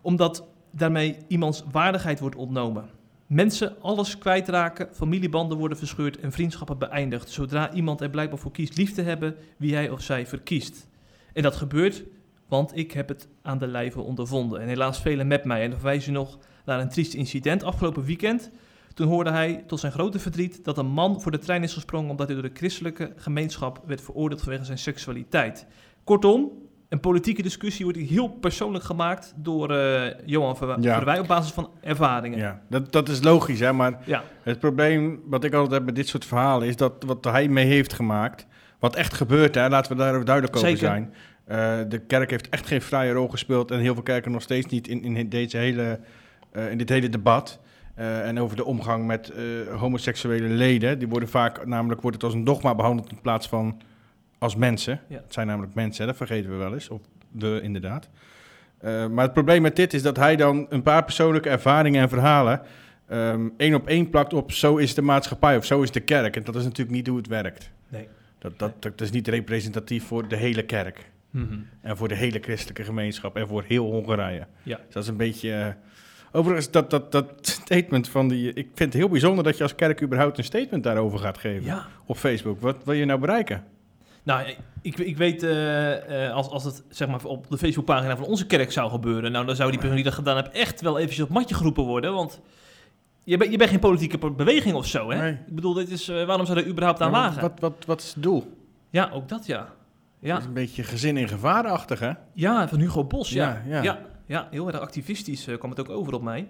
Omdat 0.01 0.47
daarmee 0.71 1.17
iemands 1.27 1.63
waardigheid 1.71 2.19
wordt 2.19 2.35
ontnomen. 2.35 2.89
Mensen 3.27 3.81
alles 3.81 4.17
kwijtraken, 4.17 4.89
familiebanden 4.91 5.57
worden 5.57 5.77
verscheurd 5.77 6.19
en 6.19 6.31
vriendschappen 6.31 6.77
beëindigd. 6.77 7.29
Zodra 7.29 7.73
iemand 7.73 8.01
er 8.01 8.09
blijkbaar 8.09 8.39
voor 8.39 8.51
kiest 8.51 8.77
lief 8.77 8.93
te 8.93 9.01
hebben 9.01 9.35
wie 9.57 9.73
hij 9.73 9.89
of 9.89 10.01
zij 10.01 10.27
verkiest. 10.27 10.87
En 11.33 11.43
dat 11.43 11.55
gebeurt, 11.55 12.03
want 12.47 12.77
ik 12.77 12.91
heb 12.91 13.07
het 13.07 13.27
aan 13.41 13.57
de 13.57 13.67
lijve 13.67 14.01
ondervonden. 14.01 14.61
En 14.61 14.67
helaas 14.67 15.01
velen 15.01 15.27
met 15.27 15.43
mij. 15.43 15.63
En 15.63 15.69
dan 15.69 15.79
verwijs 15.79 16.05
je 16.05 16.11
nog 16.11 16.37
naar 16.65 16.79
een 16.79 16.89
triest 16.89 17.13
incident 17.13 17.63
afgelopen 17.63 18.03
weekend. 18.03 18.51
Toen 18.93 19.07
hoorde 19.07 19.31
hij 19.31 19.63
tot 19.67 19.79
zijn 19.79 19.91
grote 19.91 20.19
verdriet 20.19 20.63
dat 20.63 20.77
een 20.77 20.85
man 20.91 21.21
voor 21.21 21.31
de 21.31 21.37
trein 21.39 21.63
is 21.63 21.73
gesprongen 21.73 22.09
omdat 22.09 22.27
hij 22.27 22.35
door 22.35 22.49
de 22.49 22.57
christelijke 22.57 23.13
gemeenschap 23.15 23.81
werd 23.85 24.01
veroordeeld 24.01 24.41
vanwege 24.41 24.65
zijn 24.65 24.77
seksualiteit. 24.77 25.65
Kortom, 26.03 26.51
een 26.89 26.99
politieke 26.99 27.41
discussie 27.41 27.85
wordt 27.85 27.99
heel 27.99 28.27
persoonlijk 28.27 28.83
gemaakt 28.83 29.33
door 29.35 29.71
eh, 29.75 30.13
Johan 30.25 30.57
Verwa- 30.57 30.77
Ja. 30.79 30.95
Verwij 30.95 31.19
op 31.19 31.27
basis 31.27 31.51
van 31.51 31.69
ervaringen. 31.81 32.37
Ja, 32.37 32.61
dat, 32.69 32.91
dat 32.91 33.09
is 33.09 33.23
logisch, 33.23 33.59
hè. 33.59 33.73
Maar 33.73 33.99
Ja. 34.05 34.23
het 34.43 34.59
probleem 34.59 35.21
wat 35.25 35.43
ik 35.43 35.53
altijd 35.53 35.71
heb 35.73 35.85
met 35.85 35.95
dit 35.95 36.07
soort 36.07 36.25
verhalen... 36.25 36.67
is 36.67 36.75
dat 36.75 37.03
wat 37.05 37.23
hij 37.25 37.47
mee 37.47 37.65
heeft 37.65 37.93
gemaakt... 37.93 38.47
wat 38.79 38.95
echt 38.95 39.13
gebeurt, 39.13 39.55
hè, 39.55 39.69
laten 39.69 39.91
we 39.91 39.97
daar 39.97 40.15
ook 40.15 40.25
duidelijk 40.25 40.55
over 40.55 40.69
Zeker. 40.69 40.85
zijn. 40.87 41.13
Eh, 41.45 41.89
de 41.89 41.99
kerk 41.99 42.29
heeft 42.29 42.49
echt 42.49 42.67
geen 42.67 42.81
vrije 42.81 43.11
rol 43.13 43.27
gespeeld... 43.27 43.71
en 43.71 43.79
heel 43.79 43.93
veel 43.93 44.03
kerken 44.03 44.31
nog 44.31 44.41
steeds 44.41 44.67
niet 44.67 44.87
in, 44.87 45.15
in, 45.15 45.29
deze 45.29 45.57
hele, 45.57 45.99
eh, 46.51 46.71
in 46.71 46.77
dit 46.77 46.89
hele 46.89 47.09
debat... 47.09 47.59
Eh, 47.99 48.27
en 48.27 48.39
over 48.39 48.55
de 48.55 48.65
omgang 48.65 49.05
met 49.05 49.29
eh, 49.29 49.43
homoseksuele 49.75 50.47
leden. 50.47 50.99
Die 50.99 51.07
worden 51.07 51.29
vaak, 51.29 51.65
namelijk 51.65 52.01
wordt 52.01 52.15
het 52.15 52.25
als 52.25 52.33
een 52.33 52.43
dogma 52.43 52.75
behandeld 52.75 53.11
in 53.11 53.21
plaats 53.21 53.47
van 53.47 53.81
als 54.37 54.55
mensen. 54.55 54.99
Ja. 55.07 55.15
Het 55.15 55.33
zijn 55.33 55.47
namelijk 55.47 55.73
mensen, 55.73 56.01
hè, 56.01 56.07
dat 56.07 56.17
vergeten 56.17 56.49
we 56.51 56.55
wel 56.55 56.73
eens. 56.73 56.89
Of 56.89 57.01
we 57.31 57.59
inderdaad. 57.63 58.09
Eh, 58.77 59.07
maar 59.07 59.23
het 59.23 59.33
probleem 59.33 59.61
met 59.61 59.75
dit 59.75 59.93
is 59.93 60.01
dat 60.01 60.17
hij 60.17 60.35
dan 60.35 60.65
een 60.69 60.81
paar 60.81 61.03
persoonlijke 61.03 61.49
ervaringen 61.49 62.01
en 62.01 62.09
verhalen 62.09 62.61
ehm, 63.07 63.47
één 63.57 63.73
op 63.73 63.87
één 63.87 64.09
plakt 64.09 64.33
op 64.33 64.51
zo 64.51 64.77
is 64.77 64.93
de 64.93 65.01
maatschappij 65.01 65.57
of 65.57 65.65
zo 65.65 65.81
is 65.81 65.91
de 65.91 65.99
kerk. 65.99 66.35
En 66.35 66.43
dat 66.43 66.55
is 66.55 66.63
natuurlijk 66.63 66.95
niet 66.95 67.07
hoe 67.07 67.17
het 67.17 67.27
werkt. 67.27 67.71
Nee. 67.89 68.07
Dat, 68.37 68.59
dat, 68.59 68.81
dat 68.81 69.01
is 69.01 69.11
niet 69.11 69.27
representatief 69.27 70.03
voor 70.03 70.27
de 70.27 70.35
hele 70.35 70.63
kerk. 70.63 71.09
Mhm. 71.29 71.59
En 71.81 71.97
voor 71.97 72.07
de 72.07 72.15
hele 72.15 72.39
christelijke 72.39 72.83
gemeenschap 72.83 73.37
en 73.37 73.47
voor 73.47 73.63
heel 73.67 73.91
Hongarije. 73.91 74.47
Ja. 74.63 74.75
Dus 74.85 74.93
dat 74.93 75.03
is 75.03 75.09
een 75.09 75.17
beetje... 75.17 75.75
overigens, 76.31 76.71
dat, 76.71 76.89
dat, 76.89 77.11
dat 77.11 77.33
statement 77.41 78.07
van 78.09 78.27
die... 78.27 78.47
Ik 78.53 78.67
vind 78.73 78.93
het 78.93 78.93
heel 78.93 79.09
bijzonder 79.09 79.43
dat 79.43 79.57
je 79.57 79.63
als 79.63 79.75
kerk 79.75 80.01
überhaupt 80.01 80.37
een 80.37 80.43
statement 80.43 80.83
daarover 80.83 81.19
gaat 81.19 81.37
geven. 81.37 81.65
Ja. 81.65 81.85
Op 82.05 82.17
Facebook. 82.17 82.61
Wat 82.61 82.75
wil 82.83 82.93
je 82.93 83.05
nou 83.05 83.19
bereiken? 83.19 83.63
Nou, 84.23 84.55
ik, 84.81 84.97
ik 84.97 85.17
weet, 85.17 85.43
eh, 85.43 86.25
eh, 86.27 86.33
als, 86.33 86.49
als 86.49 86.63
het 86.63 86.83
zeg 86.89 87.07
maar, 87.07 87.23
op 87.23 87.49
de 87.49 87.57
Facebookpagina 87.57 88.17
van 88.17 88.25
onze 88.25 88.45
kerk 88.45 88.71
zou 88.71 88.89
gebeuren, 88.91 89.31
nou, 89.31 89.45
dan 89.45 89.55
zou 89.55 89.69
die 89.69 89.79
persoon 89.79 89.95
die 89.95 90.05
dat 90.05 90.13
gedaan 90.13 90.35
heeft 90.35 90.51
echt 90.51 90.81
wel 90.81 90.97
eventjes 90.97 91.23
op 91.23 91.29
matje 91.29 91.55
geroepen 91.55 91.83
worden. 91.83 92.13
Want 92.13 92.41
je, 93.23 93.37
bent 93.37 93.51
je 93.51 93.57
bent 93.57 93.69
geen 93.69 93.79
politieke 93.79 94.17
be- 94.17 94.31
beweging 94.31 94.75
of 94.75 94.85
zo, 94.85 95.11
hè? 95.11 95.21
Nee. 95.21 95.31
Ik 95.31 95.55
bedoel, 95.55 95.73
dit 95.73 95.89
is, 95.89 96.07
eh, 96.07 96.25
waarom 96.25 96.45
zou 96.45 96.57
er 96.59 96.67
überhaupt 96.67 97.01
aan 97.01 97.11
wagen? 97.11 97.41
Wat, 97.41 97.59
wat, 97.59 97.73
wat 97.85 98.01
is 98.01 98.13
het 98.13 98.23
doel? 98.23 98.57
Ja, 98.89 99.09
ook 99.13 99.29
dat 99.29 99.45
ja. 99.45 99.67
Ja, 100.19 100.37
is 100.37 100.45
een 100.45 100.53
beetje 100.53 100.83
gezin 100.83 101.17
in 101.17 101.27
gevaarachtig, 101.27 101.99
hè? 101.99 102.11
ja 102.33 102.67
van 102.67 102.79
Hugo 102.79 103.03
Bos, 103.03 103.29
ja. 103.29 103.61
Ja, 103.65 103.75
ja. 103.75 103.83
Ja, 103.83 103.99
ja, 104.29 104.47
heel 104.51 104.67
erg 104.67 104.79
activistisch 104.79 105.47
eh, 105.47 105.57
kwam 105.57 105.69
het 105.69 105.79
ook 105.79 105.89
over 105.89 106.13
op 106.13 106.21
mij. 106.21 106.47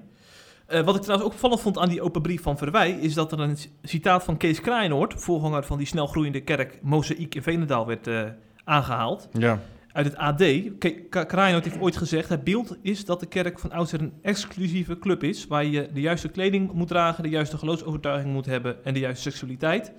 Eh, 0.66 0.82
wat 0.84 0.96
ik 0.96 1.02
trouwens 1.02 1.30
ook 1.30 1.36
opvallend 1.36 1.62
vond 1.62 1.78
aan 1.78 1.90
die 1.90 2.02
open 2.02 2.22
brief 2.22 2.42
van 2.42 2.58
Verwij... 2.58 2.92
is 2.92 3.14
dat 3.14 3.32
er 3.32 3.40
een 3.40 3.58
citaat 3.84 4.24
van 4.24 4.38
Kees 4.38 4.62
Kraaienoord... 4.62 5.14
voorganger 5.18 5.64
van 5.64 5.78
die 5.78 5.88
snel 5.88 6.08
groeiende 6.08 6.42
kerk 6.42 6.80
Mozaïek 6.82 7.36
in 7.36 7.44
Veenendaal 7.44 7.88
werd 7.88 8.08
eh, 8.08 8.24
aangehaald... 8.64 9.30
Ja. 9.32 9.60
uit 9.92 10.06
het 10.06 10.16
AD. 10.16 10.44
Ke- 10.78 11.06
Ka- 11.10 11.24
Kraaienoord 11.24 11.64
heeft 11.66 11.80
ooit 11.80 11.98
gezegd... 11.98 12.30
het 12.30 12.44
beeld 12.44 12.78
is 12.82 13.06
dat 13.06 13.20
de 13.20 13.26
kerk 13.26 13.60
van 13.60 13.72
oudsher 13.72 14.02
een 14.02 14.14
exclusieve 14.22 15.00
club 15.00 15.24
is... 15.24 15.48
waar 15.48 15.66
je 15.66 15.90
de 15.94 16.02
juiste 16.02 16.30
kleding 16.30 16.72
moet 16.72 16.88
dragen... 16.88 17.24
de 17.24 17.30
juiste 17.30 17.58
geloofsovertuiging 17.58 18.34
moet 18.34 18.46
hebben... 18.46 18.86
en 18.86 18.94
de 18.94 19.00
juiste 19.00 19.30
seksualiteit. 19.30 19.92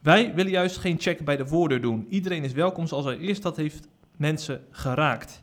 Wij 0.00 0.34
willen 0.34 0.52
juist 0.52 0.76
geen 0.76 1.00
check 1.00 1.24
bij 1.24 1.36
de 1.36 1.46
voordeur 1.46 1.80
doen. 1.80 2.06
Iedereen 2.08 2.44
is 2.44 2.52
welkom 2.52 2.86
zoals 2.86 3.04
hij 3.04 3.18
eerst 3.18 3.42
dat 3.42 3.56
heeft 3.56 3.88
mensen 4.16 4.60
geraakt. 4.70 5.42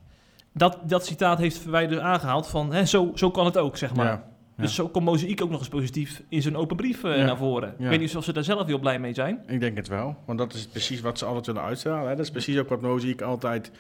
Dat, 0.58 0.80
dat 0.84 1.06
citaat 1.06 1.38
heeft 1.38 1.58
Verwij 1.58 1.88
dus 1.88 2.00
aangehaald 2.00 2.48
van... 2.48 2.74
Hè, 2.74 2.86
zo, 2.86 3.12
zo 3.16 3.32
kan 3.32 3.46
het 3.46 3.58
ook, 3.58 3.78
zeg 3.78 3.96
maar. 3.96 4.06
Ja. 4.06 4.24
Dus 4.58 4.76
zo 4.76 4.88
komt 4.90 5.06
Mozaïek 5.06 5.42
ook 5.44 5.50
nog 5.50 5.60
eens 5.60 5.70
positief 5.70 6.22
in 6.30 6.42
zijn 6.42 6.56
open 6.56 6.76
brief 6.76 7.04
eh, 7.04 7.18
Ja. 7.18 7.26
naar 7.26 7.38
voren. 7.38 7.74
Ik 7.80 7.88
weet 7.88 8.00
niet 8.00 8.16
of 8.16 8.24
ze 8.24 8.34
daar 8.34 8.44
zelf 8.44 8.66
heel 8.68 8.80
blij 8.80 9.00
mee 9.00 9.14
zijn. 9.14 9.40
Ik 9.48 9.60
denk 9.60 9.78
het 9.78 9.88
wel, 9.88 10.16
want 10.26 10.40
dat 10.40 10.54
is 10.54 10.68
precies 10.68 11.02
wat 11.02 11.18
ze 11.18 11.26
altijd 11.26 11.46
willen 11.46 11.62
uitstralen. 11.62 12.10
Hè? 12.10 12.16
Dat 12.16 12.26
is 12.26 12.32
precies 12.32 12.58
ook 12.58 12.70
wat 12.70 12.82
Moziek 12.82 13.22
altijd 13.22 13.72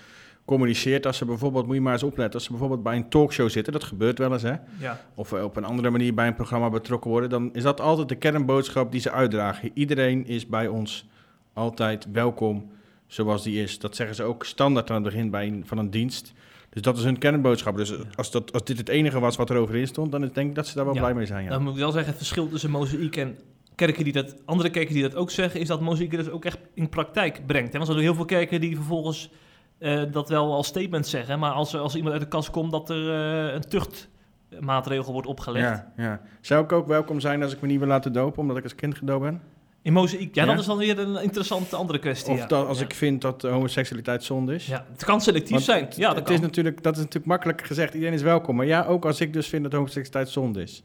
communiceert. 0.45 1.05
Als 1.05 1.17
ze 1.17 1.25
bijvoorbeeld, 1.25 1.65
moet 1.65 1.75
je 1.75 1.81
maar 1.81 1.93
eens 1.93 2.03
opletten, 2.03 2.33
als 2.33 2.43
ze 2.43 2.49
bijvoorbeeld 2.49 2.83
bij 2.83 2.95
een 2.95 3.09
talkshow 3.09 3.49
zitten, 3.49 3.73
dat 3.73 3.83
gebeurt 3.83 4.17
wel 4.17 4.33
eens, 4.33 4.41
hè? 4.41 4.53
Ja, 4.79 4.99
of 5.15 5.33
eh, 5.33 5.43
op 5.43 5.55
een 5.55 5.65
andere 5.65 5.89
manier 5.89 6.13
bij 6.13 6.27
een 6.27 6.35
programma 6.35 6.69
betrokken 6.69 7.09
worden, 7.11 7.29
dan 7.29 7.49
is 7.53 7.63
dat 7.63 7.81
altijd 7.81 8.09
de 8.09 8.15
kernboodschap 8.15 8.91
die 8.91 9.01
ze 9.01 9.11
uitdragen. 9.11 9.71
Iedereen 9.73 10.27
is 10.27 10.47
bij 10.47 10.67
ons 10.67 11.07
altijd 11.53 12.07
welkom 12.11 12.71
zoals 13.07 13.43
die 13.43 13.61
is. 13.63 13.79
Dat 13.79 13.95
zeggen 13.95 14.15
ze 14.15 14.23
ook 14.23 14.45
standaard 14.45 14.89
aan 14.89 14.95
het 14.95 15.05
begin 15.13 15.29
bij 15.29 15.47
een, 15.47 15.63
van 15.65 15.77
een 15.77 15.89
dienst. 15.89 16.33
Dus 16.77 16.85
dat 16.85 16.97
is 16.97 17.03
hun 17.03 17.17
kernboodschap. 17.17 17.77
Dus 17.77 17.93
als, 18.15 18.31
dat, 18.31 18.53
als 18.53 18.63
dit 18.63 18.77
het 18.77 18.89
enige 18.89 19.19
was 19.19 19.35
wat 19.35 19.49
er 19.49 19.57
overin 19.57 19.87
stond, 19.87 20.11
dan 20.11 20.21
denk 20.21 20.49
ik 20.49 20.55
dat 20.55 20.67
ze 20.67 20.75
daar 20.75 20.85
wel 20.85 20.93
blij 20.93 21.13
mee 21.13 21.25
zijn. 21.25 21.43
Ja. 21.43 21.49
dan 21.49 21.63
moet 21.63 21.73
ik 21.73 21.79
wel 21.79 21.91
zeggen, 21.91 22.09
het 22.09 22.17
verschil 22.17 22.49
tussen 22.49 22.69
Mozaïek 22.69 23.15
en 23.15 23.37
kerken 23.75 24.03
die 24.03 24.13
dat, 24.13 24.35
andere 24.45 24.69
kerken 24.69 24.93
die 24.93 25.03
dat 25.03 25.15
ook 25.15 25.31
zeggen, 25.31 25.59
is 25.59 25.67
dat 25.67 25.81
Mozaïek 25.81 26.11
dus 26.11 26.29
ook 26.29 26.45
echt 26.45 26.59
in 26.73 26.89
praktijk 26.89 27.45
brengt. 27.45 27.71
Hè? 27.71 27.77
Want 27.77 27.89
er 27.89 27.95
zijn 27.95 28.07
heel 28.07 28.15
veel 28.15 28.25
kerken 28.25 28.61
die 28.61 28.75
vervolgens 28.75 29.29
eh, 29.77 30.01
dat 30.11 30.29
wel 30.29 30.53
als 30.53 30.67
statement 30.67 31.07
zeggen, 31.07 31.39
maar 31.39 31.51
als, 31.51 31.75
als 31.75 31.95
iemand 31.95 32.13
uit 32.13 32.23
de 32.23 32.29
kast 32.29 32.49
komt 32.49 32.71
dat 32.71 32.89
er 32.89 33.09
eh, 33.09 33.53
een 33.53 33.69
tuchtmaatregel 33.69 35.13
wordt 35.13 35.27
opgelegd. 35.27 35.65
Ja, 35.65 35.93
ja. 35.97 36.21
Zou 36.41 36.63
ik 36.63 36.71
ook 36.71 36.87
welkom 36.87 37.19
zijn 37.19 37.43
als 37.43 37.53
ik 37.53 37.61
me 37.61 37.67
niet 37.67 37.79
wil 37.79 37.87
laten 37.87 38.13
dopen, 38.13 38.41
omdat 38.41 38.57
ik 38.57 38.63
als 38.63 38.75
kind 38.75 38.95
gedoopt 38.95 39.23
ben? 39.23 39.41
In 39.87 39.93
Mozaïek, 39.93 40.35
ja, 40.35 40.43
Ja? 40.43 40.49
dat 40.49 40.59
is 40.59 40.65
dan 40.65 40.77
weer 40.77 40.99
een 40.99 41.21
interessante 41.23 41.75
andere 41.75 41.99
kwestie. 41.99 42.33
Of 42.33 42.39
ja. 42.39 42.45
dat, 42.45 42.67
als 42.67 42.79
Ja. 42.79 42.85
ik 42.85 42.93
vind 42.93 43.21
dat 43.21 43.41
homoseksualiteit 43.41 44.23
zonde 44.23 44.53
is? 44.55 44.65
Ja, 44.65 44.85
het 44.91 45.03
kan 45.05 45.21
selectief 45.21 45.51
Want 45.51 45.63
zijn. 45.63 45.87
Ja, 45.95 46.07
dat 46.07 46.15
het 46.15 46.25
kan. 46.25 46.33
is 46.35 46.41
natuurlijk, 46.41 46.83
dat 46.83 46.93
is 46.93 46.99
natuurlijk 46.99 47.25
makkelijk 47.25 47.65
gezegd, 47.65 47.93
iedereen 47.93 48.13
is 48.15 48.21
welkom. 48.21 48.55
Maar 48.55 48.65
ja, 48.65 48.85
ook 48.85 49.05
als 49.05 49.21
ik 49.21 49.33
dus 49.33 49.47
vind 49.47 49.63
dat 49.63 49.71
homoseksualiteit 49.71 50.29
zonde 50.29 50.61
is. 50.61 50.83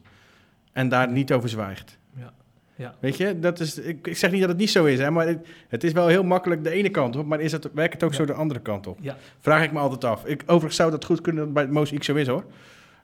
En 0.71 0.89
daar 0.89 1.11
niet 1.11 1.33
over 1.33 1.49
zwijgt. 1.49 1.97
Ja. 2.17 2.33
Ja. 2.75 2.95
Weet 2.99 3.17
je, 3.17 3.39
dat 3.39 3.59
is, 3.59 3.77
ik, 3.79 4.07
ik 4.07 4.17
zeg 4.17 4.31
niet 4.31 4.39
dat 4.39 4.49
het 4.49 4.57
niet 4.57 4.69
zo 4.69 4.85
is, 4.85 4.99
hè, 4.99 5.11
maar 5.11 5.27
het, 5.27 5.47
het 5.67 5.83
is 5.83 5.91
wel 5.91 6.07
heel 6.07 6.23
makkelijk 6.23 6.63
de 6.63 6.69
ene 6.69 6.89
kant 6.89 7.15
op. 7.15 7.25
Maar 7.25 7.39
is 7.39 7.51
het, 7.51 7.69
werkt 7.73 7.93
het 7.93 8.03
ook 8.03 8.13
zo 8.13 8.25
de 8.25 8.33
andere 8.33 8.59
kant 8.59 8.87
op? 8.87 8.97
Ja. 9.01 9.17
Vraag 9.39 9.63
ik 9.63 9.71
me 9.71 9.79
altijd 9.79 10.03
af. 10.03 10.25
Ik, 10.25 10.41
overigens 10.45 10.75
zou 10.75 10.91
dat 10.91 11.05
goed 11.05 11.21
kunnen 11.21 11.43
dat 11.43 11.53
bij 11.53 11.63
het 11.63 11.71
Mozaïek 11.71 12.03
zo 12.03 12.15
is 12.15 12.27
hoor. 12.27 12.43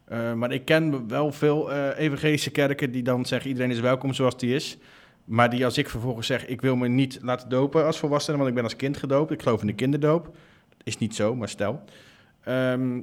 Eh, 0.05 0.33
maar 0.33 0.51
ik 0.51 0.65
ken 0.65 1.07
wel 1.07 1.31
veel 1.31 1.71
eh, 1.71 2.05
evangelische 2.05 2.49
kerken 2.51 2.91
die 2.91 3.03
dan 3.03 3.25
zeggen 3.25 3.49
iedereen 3.49 3.71
is 3.71 3.79
welkom 3.79 4.13
zoals 4.13 4.37
die 4.37 4.55
is. 4.55 4.77
Maar 5.29 5.49
die 5.49 5.65
als 5.65 5.77
ik 5.77 5.89
vervolgens 5.89 6.27
zeg, 6.27 6.45
ik 6.45 6.61
wil 6.61 6.75
me 6.75 6.87
niet 6.87 7.19
laten 7.21 7.49
dopen 7.49 7.85
als 7.85 7.99
volwassene, 7.99 8.37
want 8.37 8.49
ik 8.49 8.55
ben 8.55 8.63
als 8.63 8.75
kind 8.75 8.97
gedoopt. 8.97 9.31
Ik 9.31 9.41
geloof 9.41 9.61
in 9.61 9.67
de 9.67 9.73
kinderdoop. 9.73 10.25
Dat 10.25 10.81
is 10.83 10.97
niet 10.97 11.15
zo, 11.15 11.35
maar 11.35 11.49
stel. 11.49 11.83
Ehm, 12.43 13.01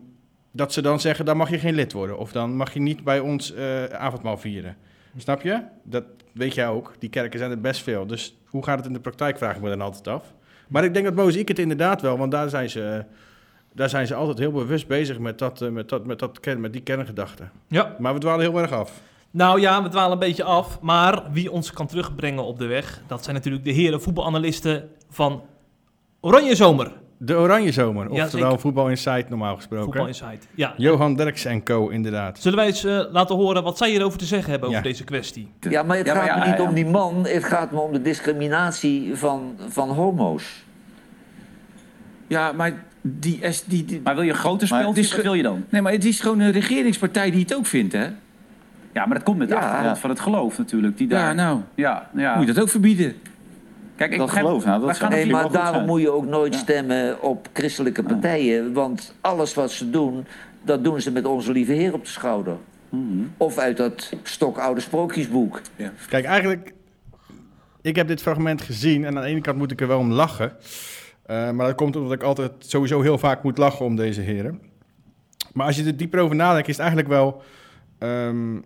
dat 0.51 0.73
ze 0.73 0.83
dan 0.83 1.01
zeggen, 1.01 1.25
dan 1.25 1.37
mag 1.37 1.51
je 1.51 1.59
geen 1.59 1.75
lid 1.75 1.93
worden. 1.93 2.19
Of 2.19 2.33
dan 2.33 2.57
mag 2.57 2.73
je 2.73 2.81
niet 2.81 3.05
bij 3.05 3.21
ons 3.21 3.55
eh, 3.55 3.85
avondmaal 3.85 4.39
vieren. 4.39 4.77
Snap 5.17 5.43
je? 5.43 5.62
Dat 5.83 6.05
weet 6.33 6.55
jij 6.55 6.69
ook. 6.69 6.95
Die 6.99 7.11
kerken 7.11 7.39
zijn 7.39 7.51
er 7.51 7.61
best 7.61 7.83
veel. 7.83 8.07
Dus 8.07 8.39
hoe 8.47 8.65
gaat 8.65 8.79
het 8.79 8.87
in 8.87 8.93
de 8.93 9.01
praktijk, 9.01 9.39
vraag 9.39 9.57
ik 9.57 9.62
me 9.62 9.69
dan 9.69 9.81
altijd 9.81 10.09
af. 10.09 10.35
Maar 10.69 10.85
ik 10.85 10.95
denk 10.95 11.05
dat 11.05 11.15
Mozaïek 11.15 11.49
het 11.49 11.59
inderdaad 11.59 12.03
wel, 12.03 12.19
want 12.19 12.31
daar 12.31 12.49
zijn 12.49 12.71
ze, 12.71 13.05
daar 13.73 13.89
zijn 13.89 14.07
ze 14.07 14.15
altijd 14.15 14.39
heel 14.39 14.53
bewust 14.53 14.87
bezig 14.87 15.19
met, 15.19 15.39
dat, 15.39 15.62
eh, 15.62 15.69
met, 15.69 15.89
dat, 15.89 16.07
met, 16.07 16.19
dat, 16.19 16.57
met 16.59 16.73
die 16.73 16.83
kerngedachte. 16.83 17.49
Ja. 17.69 17.97
Maar 17.99 18.15
we 18.15 18.21
dwalen 18.21 18.51
heel 18.51 18.61
erg 18.61 18.73
af. 18.73 19.01
Nou 19.31 19.61
ja, 19.61 19.83
we 19.83 19.89
dwalen 19.89 20.12
een 20.12 20.19
beetje 20.19 20.45
af. 20.45 20.81
Maar 20.81 21.23
wie 21.33 21.53
ons 21.53 21.73
kan 21.73 21.87
terugbrengen 21.87 22.45
op 22.45 22.59
de 22.59 22.67
weg, 22.67 23.03
dat 23.07 23.23
zijn 23.25 23.37
natuurlijk 23.37 23.65
de 23.65 23.71
heren 23.73 24.03
voetbalanalisten 24.03 24.89
van 25.11 25.43
Oranje 26.21 26.55
Zomer. 26.55 26.93
De 27.19 27.35
Oranje 27.35 27.73
Zomer, 27.73 28.12
Ja, 28.12 28.23
oftewel 28.25 28.45
zeker. 28.47 28.61
Voetbal 28.61 28.89
Insight 28.89 29.29
normaal 29.29 29.57
gesproken. 29.57 29.85
Voetbal 29.85 30.07
Insight. 30.07 30.47
Ja. 30.55 30.75
Johan 30.77 31.15
Derks 31.15 31.45
en 31.45 31.62
co, 31.62 31.89
inderdaad. 31.89 32.39
Zullen 32.39 32.59
wij 32.59 32.67
eens 32.67 32.85
eh, 32.85 33.01
laten 33.11 33.37
horen 33.37 33.62
wat 33.62 33.79
zij 33.79 33.91
hierover 33.91 34.19
te 34.19 34.25
zeggen 34.25 34.51
hebben 34.51 34.69
over 34.69 34.81
Ja. 34.83 34.89
deze 34.89 35.05
kwestie? 35.05 35.49
Ja, 35.61 35.83
maar 35.83 35.97
het 35.97 36.07
Ja, 36.07 36.15
maar 36.15 36.23
gaat 36.23 36.37
ja, 36.37 36.45
me 36.45 36.51
niet 36.51 36.59
ja. 36.59 36.69
om 36.69 36.75
die 36.75 36.87
man, 36.87 37.27
het 37.27 37.45
gaat 37.45 37.71
me 37.71 37.79
om 37.81 37.93
de 37.93 38.03
discriminatie 38.03 39.15
van, 39.17 39.55
van 39.69 39.89
homo's. 39.91 40.65
Ja, 42.27 42.53
maar 42.53 42.85
die, 43.03 43.39
is- 43.39 43.65
die, 43.65 43.85
die- 43.85 44.01
Maar 44.05 44.15
wil 44.15 44.25
je 44.25 44.33
Maar 44.33 44.41
speltjes, 44.41 45.07
is 45.07 45.12
wat 45.15 45.23
wil 45.23 45.35
je 45.35 45.43
dan? 45.43 45.65
Nee, 45.69 45.83
maar 45.83 45.93
het 45.93 46.05
is 46.05 46.21
gewoon 46.21 46.41
een 46.41 46.53
regeringspartij 46.53 47.31
die 47.31 47.41
het 47.41 47.55
ook 47.55 47.67
vindt, 47.67 47.93
hè? 47.93 48.07
Ja, 48.97 49.07
maar 49.07 49.15
dat 49.17 49.23
komt 49.23 49.39
met 49.39 49.49
de 49.49 49.55
Ja. 49.55 49.61
achtergrond 49.61 49.95
Ja. 49.95 50.01
van 50.01 50.11
het 50.11 50.21
geloof 50.21 50.59
natuurlijk. 50.59 50.97
Die 50.99 51.07
daar... 51.09 51.21
Ja, 51.27 51.33
nou, 51.33 51.61
Ja, 51.75 52.11
ja. 52.15 52.37
moet 52.37 52.47
je 52.47 52.53
dat 52.53 52.63
ook 52.63 52.69
verbieden? 52.69 53.15
Kijk, 53.97 54.11
ik 54.13 54.17
dat 54.19 54.27
begrijp- 54.27 54.47
geloof, 54.47 54.65
nou, 54.65 54.87
dat 54.87 55.09
Nee, 55.09 55.31
maar 55.31 55.51
daarom 55.51 55.75
zijn. 55.75 55.87
moet 55.87 56.01
je 56.01 56.11
ook 56.11 56.27
nooit 56.27 56.53
Ja. 56.55 56.59
stemmen 56.59 57.23
op 57.23 57.49
christelijke 57.53 58.03
partijen. 58.03 58.73
Want 58.73 59.15
alles 59.21 59.55
wat 59.55 59.71
ze 59.71 59.91
doen, 59.91 60.27
dat 60.65 60.85
doen 60.85 61.01
ze 61.01 61.11
met 61.13 61.25
onze 61.27 61.53
lieve 61.53 61.73
Heer 61.73 61.93
op 61.95 62.05
de 62.05 62.11
schouder. 62.11 62.57
Mhm. 62.89 63.03
Of 63.37 63.59
uit 63.59 63.77
dat 63.77 64.13
stokoude 64.23 64.81
sprookjesboek. 64.81 65.61
Kijk, 66.09 66.25
eigenlijk, 66.25 66.73
ik 67.83 67.97
heb 67.97 68.09
dit 68.09 68.23
fragment 68.23 68.63
gezien 68.63 69.05
en 69.05 69.17
aan 69.17 69.23
de 69.23 69.29
ene 69.29 69.41
kant 69.41 69.59
moet 69.59 69.71
ik 69.73 69.81
er 69.81 69.89
wel 69.89 69.99
om 69.99 70.11
lachen. 70.13 70.53
Eh, 71.27 71.51
maar 71.51 71.67
dat 71.67 71.77
komt 71.77 71.97
omdat 71.97 72.13
ik 72.13 72.23
altijd 72.23 72.53
sowieso 72.59 73.01
heel 73.01 73.19
vaak 73.19 73.43
moet 73.43 73.59
lachen 73.59 73.85
om 73.85 73.97
deze 73.97 74.21
heren. 74.21 74.61
Maar 75.53 75.67
als 75.67 75.77
je 75.77 75.85
er 75.85 75.97
dieper 75.97 76.21
over 76.21 76.37
nadenkt, 76.37 76.69
is 76.69 76.77
het 76.77 76.87
eigenlijk 76.87 77.09
wel... 77.15 77.43
ehm, 77.99 78.57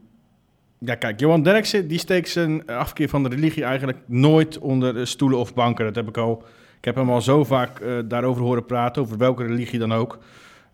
ja, 0.85 0.95
kijk, 0.95 1.21
Johan 1.21 1.43
Derksen, 1.43 1.89
die 1.89 1.99
steekt 1.99 2.29
zijn 2.29 2.67
afkeer 2.67 3.09
van 3.09 3.23
de 3.23 3.29
religie 3.29 3.65
eigenlijk 3.65 3.99
nooit 4.07 4.59
onder 4.59 5.07
stoelen 5.07 5.39
of 5.39 5.55
banken. 5.55 5.85
Dat 5.85 5.95
heb 5.95 6.09
ik 6.09 6.17
al... 6.17 6.45
Ik 6.81 6.87
heb 6.87 6.95
hem 6.95 7.11
al 7.11 7.21
zo 7.21 7.45
vaak 7.45 7.81
eh, 7.81 7.99
daarover 8.05 8.43
horen 8.43 8.67
praten, 8.67 9.03
over 9.03 9.19
welke 9.19 9.47
religie 9.47 9.79
dan 9.79 9.93
ook. 9.93 10.19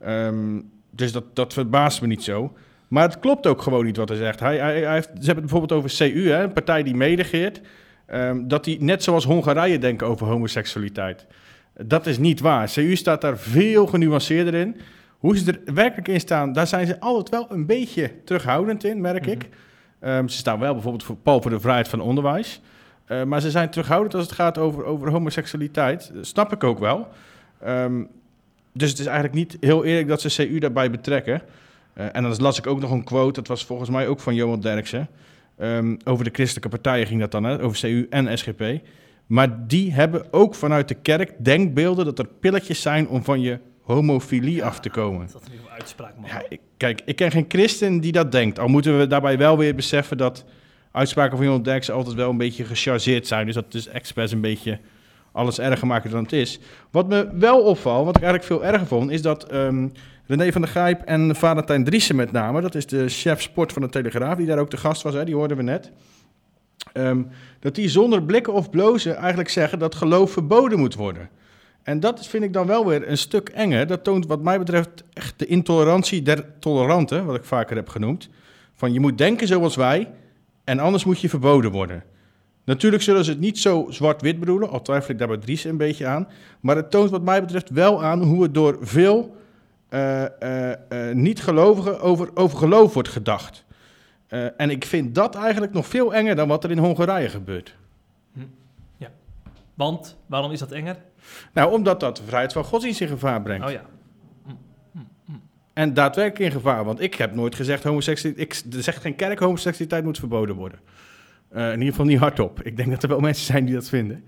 Ehm, 0.01 0.61
dus 0.91 1.13
dat, 1.13 1.25
dat 1.33 1.53
verbaast 1.53 2.01
me 2.01 2.07
niet 2.07 2.25
zo. 2.25 2.53
Maar 2.89 3.03
het 3.03 3.19
klopt 3.19 3.47
ook 3.47 3.63
gewoon 3.63 3.85
niet 3.85 3.97
wat 3.97 4.09
hij 4.09 4.19
zegt. 4.19 4.41
Hij, 4.41 4.57
hij, 4.57 4.81
hij 4.81 4.93
heeft, 4.93 5.07
ze 5.07 5.13
hebben 5.13 5.45
het 5.45 5.53
bijvoorbeeld 5.53 5.73
over 5.73 5.97
CU, 5.97 6.29
hè, 6.29 6.43
een 6.43 6.53
partij 6.53 6.83
die 6.83 6.95
medegeert. 6.95 7.61
ehm, 8.07 8.47
dat 8.47 8.65
die 8.65 8.83
net 8.83 9.03
zoals 9.03 9.25
Hongarije 9.25 9.79
denken 9.79 10.07
over 10.07 10.27
homoseksualiteit. 10.27 11.27
Dat 11.83 12.07
is 12.07 12.19
niet 12.19 12.41
waar. 12.41 12.71
CU 12.73 12.97
staat 12.97 13.21
daar 13.21 13.39
veel 13.39 13.87
genuanceerder 13.87 14.55
in. 14.55 14.77
Hoe 15.19 15.37
ze 15.37 15.53
er 15.53 15.75
werkelijk 15.75 16.09
in 16.09 16.21
staan, 16.21 16.53
daar 16.53 16.67
zijn 16.67 16.87
ze 16.87 17.01
altijd 17.01 17.29
wel 17.29 17.47
een 17.51 17.67
beetje 17.67 18.11
terughoudend 18.25 18.85
in, 18.85 19.01
merk 19.01 19.27
ik. 19.27 19.49
Ehm, 19.99 20.29
ze 20.29 20.37
staan 20.37 20.59
wel 20.59 20.73
bijvoorbeeld 20.73 21.05
voor 21.05 21.17
pal 21.17 21.43
voor 21.43 21.51
de 21.51 21.61
vrijheid 21.61 21.89
van 21.89 22.01
onderwijs. 22.01 22.61
Eh, 23.05 23.23
maar 23.23 23.41
ze 23.41 23.51
zijn 23.51 23.71
terughoudend 23.71 24.15
als 24.15 24.25
het 24.25 24.33
gaat 24.33 24.59
over, 24.59 24.85
over 24.85 25.11
homoseksualiteit. 25.11 26.11
Dat 26.15 26.27
snap 26.27 26.53
ik 26.53 26.65
ook 26.65 26.79
wel. 26.79 27.09
Ehm, 27.61 28.05
dus 28.73 28.91
het 28.91 28.99
is 28.99 29.07
eigenlijk 29.07 29.35
niet 29.35 29.57
heel 29.61 29.85
eerlijk 29.85 30.09
dat 30.09 30.21
ze 30.21 30.47
CU 30.47 30.59
daarbij 30.59 30.91
betrekken. 30.91 31.43
Eh, 31.93 32.07
en 32.13 32.23
dan 32.23 32.37
las 32.37 32.59
ik 32.59 32.67
ook 32.67 32.81
nog 32.81 32.91
een 32.91 33.05
quote, 33.05 33.33
dat 33.33 33.49
was 33.49 33.65
volgens 33.65 33.91
mij 33.91 34.09
ook 34.09 34.21
van 34.21 34.35
Johan 34.35 34.61
Derksen. 34.61 35.09
Ehm, 35.57 35.97
over 36.05 36.25
de 36.25 36.31
christelijke 36.33 36.69
partijen 36.69 37.07
ging 37.07 37.21
dat 37.21 37.31
dan, 37.31 37.45
hè, 37.45 37.63
over 37.63 37.79
CU 37.79 38.07
en 38.11 38.39
SGP. 38.39 38.63
Maar 39.27 39.67
die 39.67 39.93
hebben 39.93 40.33
ook 40.33 40.55
vanuit 40.55 40.89
de 40.89 40.95
kerk 40.95 41.33
denkbeelden 41.39 42.05
dat 42.05 42.19
er 42.19 42.27
pilletjes 42.41 42.83
zijn 42.83 43.09
om 43.09 43.25
van 43.25 43.41
je 43.41 43.59
homofilie 43.87 44.65
af 44.65 44.81
te 44.81 44.91
komen. 44.91 45.29
Dat 45.33 45.43
is 45.43 45.59
een 45.59 45.71
uitspraak, 45.71 46.13
man. 46.17 46.29
Ja, 46.29 46.43
ik, 46.49 46.61
kijk, 46.77 47.01
ik 47.05 47.17
ken 47.17 47.31
geen 47.31 47.45
christen 47.49 48.01
die 48.01 48.13
dat 48.13 48.33
denkt. 48.33 48.59
Al 48.59 48.69
moeten 48.69 48.99
we 48.99 49.07
daarbij 49.07 49.39
wel 49.39 49.59
weer 49.59 49.75
beseffen 49.75 50.17
dat 50.17 50.45
uitspraken 50.93 51.37
van 51.37 51.47
Johan 51.47 51.63
Derksen 51.63 51.95
altijd 51.95 52.15
wel 52.15 52.31
een 52.31 52.37
beetje 52.37 52.65
gechargeerd 52.65 53.27
zijn. 53.27 53.47
Dus 53.47 53.55
dat 53.55 53.75
is 53.75 53.87
expres 53.87 54.33
een 54.33 54.41
beetje 54.41 54.79
alles 55.33 55.59
erger 55.59 55.87
maken 55.87 56.11
dan 56.11 56.23
het 56.23 56.33
is. 56.33 56.59
Wat 56.91 57.09
me 57.09 57.29
wel 57.39 57.63
opvalt, 57.63 58.05
wat 58.05 58.17
ik 58.17 58.23
eigenlijk 58.23 58.53
veel 58.53 58.73
erger 58.73 58.87
vond, 58.87 59.11
is 59.11 59.23
dat 59.23 59.45
ehm, 59.45 59.89
René 60.27 60.53
van 60.53 60.61
der 60.61 60.71
Gijp 60.71 61.03
en 61.03 61.37
Valentijn 61.37 61.85
Driessen 61.85 62.17
met 62.17 62.33
name, 62.33 62.61
dat 62.61 62.75
is 62.75 62.87
de 62.87 63.09
chef 63.09 63.43
sport 63.43 63.73
van 63.73 63.83
de 63.83 63.89
Telegraaf, 63.89 64.37
die 64.37 64.47
daar 64.47 64.59
ook 64.59 64.71
de 64.71 64.77
gast 64.77 65.03
was, 65.03 65.15
hè, 65.15 65.25
die 65.25 65.35
hoorden 65.35 65.57
we 65.57 65.63
net. 65.63 65.91
ehm, 66.93 67.23
dat 67.61 67.75
die 67.75 67.89
zonder 67.89 68.23
blikken 68.23 68.53
of 68.53 68.71
blozen 68.71 69.17
eigenlijk 69.17 69.49
zeggen 69.49 69.79
dat 69.79 69.95
geloof 69.95 70.31
verboden 70.33 70.79
moet 70.79 70.95
worden. 70.95 71.29
En 71.87 72.01
dat 72.01 72.27
vind 72.27 72.45
ik 72.45 72.53
dan 72.53 72.67
wel 72.67 72.87
weer 72.87 73.09
een 73.09 73.19
stuk 73.19 73.49
enger. 73.49 73.87
Dat 73.87 74.05
toont 74.05 74.27
wat 74.27 74.43
mij 74.43 74.59
betreft 74.59 75.05
echt 75.13 75.39
de 75.39 75.47
intolerantie 75.47 76.23
der 76.23 76.45
toleranten, 76.59 77.25
wat 77.25 77.37
ik 77.37 77.45
vaker 77.45 77.77
heb 77.77 77.89
genoemd. 77.89 78.29
Van 78.75 78.93
je 78.93 79.01
moet 79.01 79.19
denken 79.19 79.47
zoals 79.47 79.77
wij 79.77 80.11
en 80.65 80.79
anders 80.79 81.05
moet 81.05 81.21
je 81.21 81.29
verboden 81.29 81.71
worden. 81.71 82.05
Natuurlijk 82.65 83.03
zullen 83.03 83.25
ze 83.25 83.31
het 83.31 83.41
niet 83.41 83.59
zo 83.59 83.87
zwart-wit 83.89 84.41
bedoelen, 84.41 84.71
al 84.71 84.83
twijfel 84.83 85.11
ik 85.11 85.19
daar 85.19 85.29
bij 85.29 85.37
Dries 85.37 85.65
een 85.65 85.77
beetje 85.77 86.07
aan. 86.07 86.29
Maar 86.61 86.77
het 86.77 86.91
toont 86.91 87.11
wat 87.11 87.23
mij 87.23 87.41
betreft 87.41 87.71
wel 87.71 88.05
aan 88.05 88.23
hoe 88.23 88.43
het 88.43 88.55
door 88.55 88.79
veel 88.81 89.37
eh, 89.89 90.25
eh, 90.25 90.73
eh, 90.73 91.17
niet-gelovigen 91.17 92.01
over, 92.01 92.31
over 92.35 92.59
geloof 92.59 92.95
wordt 92.95 93.09
gedacht. 93.09 93.65
En 94.57 94.71
ik 94.71 94.85
vind 94.85 95.15
dat 95.15 95.35
eigenlijk 95.35 95.73
nog 95.73 95.87
veel 95.87 96.15
enger 96.15 96.37
dan 96.37 96.49
wat 96.49 96.65
er 96.65 96.71
in 96.71 96.79
Hongarije 96.79 97.29
gebeurt. 97.29 97.75
Want, 99.77 100.17
waarom 100.27 100.53
is 100.53 100.59
dat 100.59 100.73
enger? 100.73 100.97
Nou, 101.53 101.73
omdat 101.73 102.01
dat 102.01 102.17
de 102.17 102.23
vrijheid 102.27 102.53
van 102.53 102.65
godsdienst 102.65 103.01
in 103.01 103.09
gevaar 103.09 103.43
brengt. 103.43 103.67
Oh 103.67 103.73
ja. 103.73 103.83
En 105.73 105.95
daadwerkelijk 105.95 106.53
in 106.53 106.61
gevaar. 106.61 106.85
Want 106.85 107.01
ik 107.01 107.15
heb 107.15 107.35
nooit 107.35 107.55
gezegd 107.55 107.85
homoseksualiteit. 107.85 108.65
Ik 108.65 108.83
zegt 108.83 109.01
geen 109.01 109.17
kerk 109.17 109.39
homoseksualiteit 109.39 110.05
moet 110.05 110.19
verboden 110.19 110.57
worden. 110.57 110.79
Eh, 111.49 111.67
in 111.67 111.73
ieder 111.73 111.89
geval 111.89 112.05
niet 112.05 112.19
hardop. 112.19 112.63
Ik 112.63 112.77
denk 112.77 112.91
dat 112.91 113.03
er 113.03 113.09
wel 113.09 113.21
mensen 113.31 113.45
zijn 113.45 113.65
die 113.65 113.75
dat 113.75 113.89
vinden. 113.89 114.25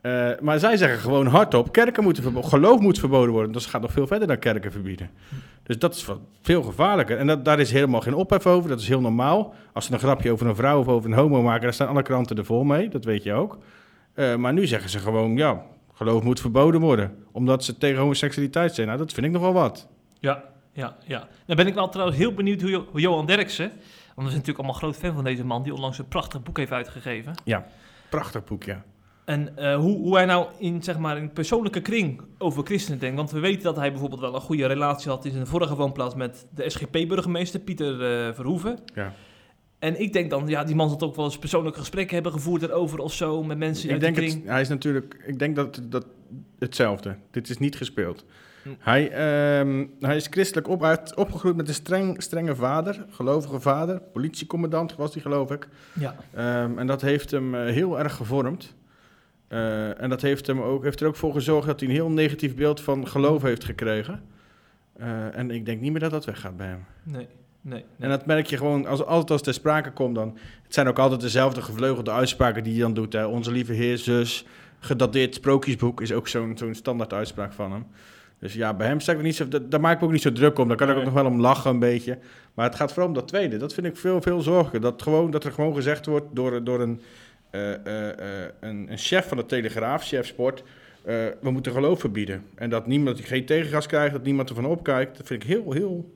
Eh, 0.00 0.30
maar 0.40 0.58
zij 0.58 0.76
zeggen 0.76 0.98
gewoon 0.98 1.26
hardop: 1.26 1.72
kerken 1.72 2.02
moeten 2.02 2.22
verboden 2.22 2.50
Geloof 2.50 2.80
moet 2.80 2.98
verboden 2.98 3.32
worden. 3.32 3.52
Dat 3.52 3.64
gaat 3.64 3.80
nog 3.80 3.92
veel 3.92 4.06
verder 4.06 4.28
dan 4.28 4.38
kerken 4.38 4.72
verbieden. 4.72 5.10
Dus 5.62 5.78
dat 5.78 5.94
is 5.94 6.06
veel 6.42 6.62
gevaarlijker. 6.62 7.18
En 7.18 7.26
dat, 7.26 7.44
daar 7.44 7.60
is 7.60 7.72
helemaal 7.72 8.00
geen 8.00 8.14
ophef 8.14 8.46
over. 8.46 8.68
Dat 8.68 8.80
is 8.80 8.88
heel 8.88 9.00
normaal. 9.00 9.54
Als 9.72 9.86
ze 9.86 9.92
een 9.92 9.98
grapje 9.98 10.32
over 10.32 10.46
een 10.46 10.56
vrouw 10.56 10.80
of 10.80 10.88
over 10.88 11.10
een 11.10 11.16
homo 11.16 11.42
maken, 11.42 11.62
dan 11.62 11.72
staan 11.72 11.88
alle 11.88 12.02
kranten 12.02 12.36
er 12.36 12.44
vol 12.44 12.64
mee. 12.64 12.88
Dat 12.88 13.04
weet 13.04 13.22
je 13.22 13.32
ook. 13.32 13.58
Eh, 14.14 14.36
maar 14.36 14.52
nu 14.52 14.66
zeggen 14.66 14.90
ze 14.90 14.98
gewoon: 14.98 15.36
ja, 15.36 15.62
geloof 15.92 16.22
moet 16.22 16.40
verboden 16.40 16.80
worden. 16.80 17.24
Omdat 17.32 17.64
ze 17.64 17.78
tegen 17.78 18.00
homoseksualiteit 18.00 18.74
zijn. 18.74 18.86
Nou, 18.86 18.98
dat 18.98 19.12
vind 19.12 19.26
ik 19.26 19.32
nogal 19.32 19.52
wat. 19.52 19.88
Ja, 20.18 20.44
ja, 20.72 20.96
ja. 21.06 21.28
Dan 21.46 21.56
ben 21.56 21.66
ik 21.66 21.74
wel 21.74 21.88
trouwens 21.88 22.18
heel 22.18 22.34
benieuwd 22.34 22.60
hoe, 22.60 22.70
Jo- 22.70 22.86
hoe 22.90 23.00
Johan 23.00 23.26
Derksen... 23.26 23.72
Want 24.14 24.26
we 24.26 24.32
zijn 24.32 24.46
natuurlijk 24.46 24.58
allemaal 24.58 24.92
groot 24.92 24.96
fan 24.96 25.14
van 25.14 25.24
deze 25.24 25.44
man... 25.44 25.62
die 25.62 25.74
onlangs 25.74 25.98
een 25.98 26.08
prachtig 26.08 26.42
boek 26.42 26.56
heeft 26.56 26.72
uitgegeven. 26.72 27.34
Prachtig 28.10 28.44
boek, 28.44 28.62
ja. 28.62 28.84
En 29.24 29.56
eh, 29.56 29.76
hoe, 29.76 29.98
hoe 29.98 30.14
hij 30.16 30.24
nou 30.24 30.46
in, 30.58 30.82
zeg 30.82 30.98
maar, 30.98 31.16
in 31.16 31.32
persoonlijke 31.32 31.80
kring 31.80 32.22
over 32.38 32.64
christenen 32.64 32.98
denkt. 32.98 33.16
Want 33.16 33.30
we 33.30 33.40
weten 33.40 33.62
dat 33.62 33.76
hij 33.76 33.90
bijvoorbeeld 33.90 34.20
wel 34.20 34.34
een 34.34 34.40
goede 34.40 34.66
relatie 34.66 35.10
had... 35.10 35.24
in 35.24 35.30
zijn 35.30 35.46
vorige 35.46 35.76
woonplaats 35.76 36.14
met 36.14 36.46
de 36.54 36.70
SGP-burgemeester 36.70 37.60
Pieter 37.60 37.92
eh, 37.92 38.34
Verhoeven. 38.34 38.78
Ja. 38.94 39.12
En 39.82 40.00
ik 40.00 40.12
denk 40.12 40.30
dan, 40.30 40.48
ja, 40.48 40.64
die 40.64 40.74
man 40.74 40.88
zal 40.88 41.00
ook 41.00 41.16
wel 41.16 41.24
eens 41.24 41.38
persoonlijke 41.38 41.78
gesprekken 41.78 42.14
hebben 42.14 42.32
gevoerd 42.32 42.62
erover 42.62 42.98
of 42.98 43.12
zo... 43.12 43.42
met 43.42 43.58
mensen 43.58 43.90
Ik 43.90 44.00
denk, 44.00 44.16
de 44.16 44.24
het, 44.24 44.40
hij 44.44 44.60
is 44.60 44.68
natuurlijk, 44.68 45.22
ik 45.26 45.38
denk 45.38 45.56
dat, 45.56 45.80
dat 45.84 46.06
hetzelfde. 46.58 47.16
Dit 47.30 47.50
is 47.50 47.58
niet 47.58 47.76
gespeeld. 47.76 48.24
Hm. 48.62 48.68
Hij, 48.78 49.10
ehm, 49.10 49.86
hij 50.00 50.16
is 50.16 50.26
christelijk 50.30 50.68
op, 50.68 50.98
opgegroeid 51.14 51.56
met 51.56 51.68
een 51.68 51.74
streng, 51.74 52.22
strenge 52.22 52.54
vader, 52.54 53.06
gelovige 53.10 53.60
vader. 53.60 54.00
Politiecommandant 54.00 54.96
was 54.96 55.12
hij, 55.12 55.22
geloof 55.22 55.50
ik. 55.50 55.68
Ja, 55.92 56.16
Ehm, 56.34 56.78
en 56.78 56.86
dat 56.86 57.00
heeft 57.00 57.30
hem 57.30 57.54
eh, 57.54 57.72
heel 57.72 57.98
erg 57.98 58.14
gevormd. 58.14 58.74
Eh, 59.48 60.02
en 60.02 60.08
dat 60.08 60.22
heeft, 60.22 60.46
hem 60.46 60.60
ook, 60.60 60.82
heeft 60.82 61.00
er 61.00 61.06
ook 61.06 61.16
voor 61.16 61.32
gezorgd 61.32 61.66
dat 61.66 61.80
hij 61.80 61.88
een 61.88 61.94
heel 61.94 62.10
negatief 62.10 62.54
beeld 62.54 62.80
van 62.80 63.08
geloof 63.08 63.42
heeft 63.42 63.64
gekregen. 63.64 64.22
Eh, 64.92 65.38
en 65.38 65.50
ik 65.50 65.66
denk 65.66 65.80
niet 65.80 65.90
meer 65.90 66.00
dat 66.00 66.10
dat 66.10 66.24
weggaat 66.24 66.56
bij 66.56 66.66
hem. 66.66 66.84
nee, 67.02 67.26
nee. 67.62 67.84
En 67.98 68.08
dat 68.08 68.26
merk 68.26 68.46
je 68.46 68.56
gewoon, 68.56 68.86
als, 68.86 69.04
altijd 69.04 69.30
als 69.30 69.42
ter 69.42 69.54
sprake 69.54 69.90
komt 69.92 70.14
dan... 70.14 70.38
Het 70.62 70.74
zijn 70.74 70.88
ook 70.88 70.98
altijd 70.98 71.20
dezelfde 71.20 71.62
gevleugelde 71.62 72.10
uitspraken 72.10 72.62
die 72.64 72.72
hij 72.72 72.82
dan 72.82 72.94
doet. 72.94 73.12
Hè. 73.12 73.26
Onze 73.26 73.52
lieve 73.52 73.72
heer, 73.72 73.98
zus, 73.98 74.44
gedateerd 74.78 75.34
sprookjesboek 75.34 76.00
is 76.00 76.12
ook 76.12 76.28
zo'n 76.28 76.58
zo'n 76.58 76.74
standaard 76.74 77.12
uitspraak 77.12 77.52
van 77.52 77.72
hem. 77.72 77.86
Dus 78.38 78.54
ja, 78.54 78.74
bij 78.74 78.86
hem 78.86 79.00
sta 79.00 79.12
ik 79.12 79.22
niet 79.22 79.36
zo... 79.36 79.48
dat- 79.48 79.70
Daar 79.70 79.80
maak 79.80 79.94
ik 79.94 80.00
me 80.00 80.06
ook 80.06 80.12
niet 80.12 80.22
zo 80.22 80.32
druk 80.32 80.58
om. 80.58 80.68
Daar 80.68 80.76
kan 80.76 80.90
ik 80.90 80.96
ook 80.96 81.04
nog 81.04 81.12
wel 81.12 81.26
om 81.26 81.40
lachen 81.40 81.70
een 81.70 81.78
beetje. 81.78 82.18
Maar 82.54 82.66
het 82.66 82.74
gaat 82.74 82.92
vooral 82.92 83.08
om 83.08 83.14
dat 83.14 83.28
tweede. 83.28 83.56
Dat 83.56 83.74
vind 83.74 83.86
ik 83.86 83.96
veel, 83.96 84.22
veel 84.22 84.40
zorgen. 84.40 84.80
Dat, 84.80 85.02
gewoon, 85.02 85.30
dat 85.30 85.44
er 85.44 85.52
gewoon 85.52 85.74
gezegd 85.74 86.06
wordt 86.06 86.26
door, 86.32 86.64
door 86.64 86.80
een 86.80 87.00
eh, 87.50 87.72
eh, 87.86 88.08
eh, 88.44 88.48
een, 88.60 88.90
een 88.90 88.98
chef 88.98 89.28
van 89.28 89.36
de 89.36 89.46
Telegraaf, 89.46 90.04
chef 90.06 90.26
sport, 90.26 90.62
we 91.40 91.50
moeten 91.50 91.72
geloof 91.72 92.00
verbieden. 92.00 92.44
En 92.54 92.70
dat 92.70 92.86
niemand 92.86 93.20
geen 93.20 93.46
tegengas 93.46 93.86
krijgt, 93.86 94.12
dat 94.12 94.22
niemand 94.22 94.48
ervan 94.48 94.66
opkijkt. 94.66 95.16
Dat 95.16 95.26
vind 95.26 95.42
ik 95.42 95.48
heel, 95.48 95.72
heel, 95.72 96.12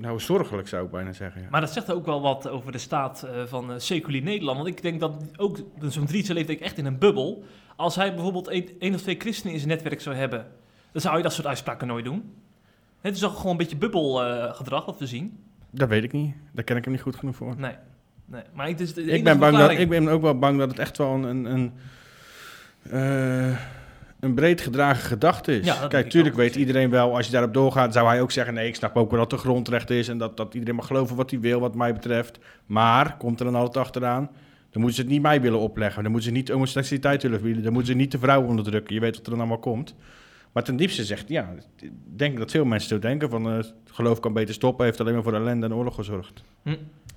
nou 0.00 0.20
zorgelijk 0.20 0.68
zou 0.68 0.84
ik 0.84 0.90
bijna 0.90 1.12
zeggen. 1.12 1.42
Ja. 1.42 1.48
Maar 1.50 1.60
dat 1.60 1.72
zegt 1.72 1.92
ook 1.92 2.06
wel 2.06 2.20
wat 2.20 2.48
over 2.48 2.72
de 2.72 2.78
staat 2.78 3.22
eh, 3.22 3.44
van 3.46 3.70
uh, 3.70 3.78
seculier 3.78 4.22
Nederland. 4.22 4.56
Want 4.56 4.68
ik 4.68 4.82
denk 4.82 5.00
dat 5.00 5.24
ook 5.36 5.58
zo'n 5.88 6.06
Drietse 6.06 6.34
leeft 6.34 6.48
ik 6.48 6.60
echt 6.60 6.78
in 6.78 6.86
een 6.86 6.98
bubbel. 6.98 7.44
Als 7.76 7.96
hij 7.96 8.14
bijvoorbeeld 8.14 8.48
één 8.78 8.94
of 8.94 9.00
twee 9.00 9.18
christenen 9.18 9.52
in 9.52 9.60
zijn 9.60 9.70
netwerk 9.70 10.00
zou 10.00 10.16
hebben, 10.16 10.46
dan 10.92 11.02
zou 11.02 11.16
je 11.16 11.22
dat 11.22 11.32
soort 11.32 11.46
uitspraken 11.46 11.86
nooit 11.86 12.04
doen. 12.04 12.34
Het 13.00 13.14
is 13.14 13.20
toch 13.20 13.36
gewoon 13.36 13.50
een 13.50 13.56
beetje 13.56 13.76
bubbelgedrag 13.76 14.84
wat 14.84 14.98
we 14.98 15.06
zien. 15.06 15.38
Dat 15.70 15.88
weet 15.88 16.04
ik 16.04 16.12
niet. 16.12 16.34
Daar 16.52 16.64
ken 16.64 16.76
ik 16.76 16.84
hem 16.84 16.92
niet 16.92 17.02
goed 17.02 17.16
genoeg 17.16 17.36
voor. 17.36 17.54
Nee, 17.56 17.74
nee. 18.24 18.42
maar 18.54 18.68
Ik 18.68 18.78
enige 18.78 19.22
ben, 19.22 19.38
bang 19.38 19.56
dat, 19.56 19.70
ik 19.70 19.88
ben 19.88 20.08
ook 20.08 20.22
wel 20.22 20.38
bang 20.38 20.58
dat 20.58 20.70
het 20.70 20.78
echt 20.78 20.98
wel 20.98 21.12
een, 21.12 21.22
een, 21.24 21.44
een, 21.44 21.72
eh, 22.82 23.58
een 24.20 24.34
breed 24.34 24.60
gedragen 24.60 25.02
gedachte 25.02 25.58
is. 25.58 25.66
Ja, 25.66 25.86
Kijk, 25.88 26.10
tuurlijk 26.10 26.36
weet 26.36 26.56
iedereen 26.56 26.90
wel, 26.90 27.16
als 27.16 27.26
je 27.26 27.32
daarop 27.32 27.54
doorgaat, 27.54 27.92
zou 27.92 28.06
hij 28.06 28.20
ook 28.20 28.30
zeggen: 28.30 28.54
nee, 28.54 28.68
ik 28.68 28.74
snap 28.74 28.96
ook 28.96 29.10
wel 29.10 29.20
dat 29.20 29.32
er 29.32 29.38
grondrecht 29.38 29.90
is 29.90 30.08
en 30.08 30.18
dat, 30.18 30.36
dat 30.36 30.54
iedereen 30.54 30.74
mag 30.74 30.86
geloven 30.86 31.16
wat 31.16 31.30
hij 31.30 31.40
wil, 31.40 31.60
wat 31.60 31.74
mij 31.74 31.92
betreft. 31.92 32.38
Maar, 32.66 33.16
komt 33.16 33.38
er 33.38 33.44
dan 33.44 33.54
altijd 33.54 33.76
achteraan, 33.76 34.30
dan 34.70 34.80
moeten 34.80 34.94
ze 34.94 35.00
het 35.00 35.10
niet 35.10 35.22
mij 35.22 35.40
willen 35.40 35.58
opleggen. 35.58 36.02
Dan 36.02 36.12
moeten 36.12 36.30
ze 36.30 36.36
niet 36.36 36.48
homoseksualiteit 36.48 37.22
willen 37.22 37.36
verbieden. 37.38 37.64
Dan 37.64 37.72
moeten 37.72 37.92
ze 37.92 37.98
niet 37.98 38.12
de 38.12 38.18
vrouw 38.18 38.42
onderdrukken. 38.42 38.94
Je 38.94 39.00
weet 39.00 39.16
wat 39.16 39.24
er 39.24 39.30
dan 39.30 39.40
allemaal 39.40 39.58
komt. 39.58 39.94
Maar 40.52 40.62
ten 40.62 40.76
diepste 40.76 41.04
zegt, 41.04 41.28
ja, 41.28 41.54
ik 41.80 41.90
denk 42.16 42.38
dat 42.38 42.50
veel 42.50 42.64
mensen 42.64 42.88
zo 42.88 42.98
denken 42.98 43.30
van, 43.30 43.50
eh, 43.50 43.58
geloof 43.84 44.20
kan 44.20 44.32
beter 44.32 44.54
stoppen, 44.54 44.84
heeft 44.84 45.00
alleen 45.00 45.14
maar 45.14 45.22
voor 45.22 45.34
ellende 45.34 45.66
en 45.66 45.74
oorlog 45.74 45.94
gezorgd. 45.94 46.44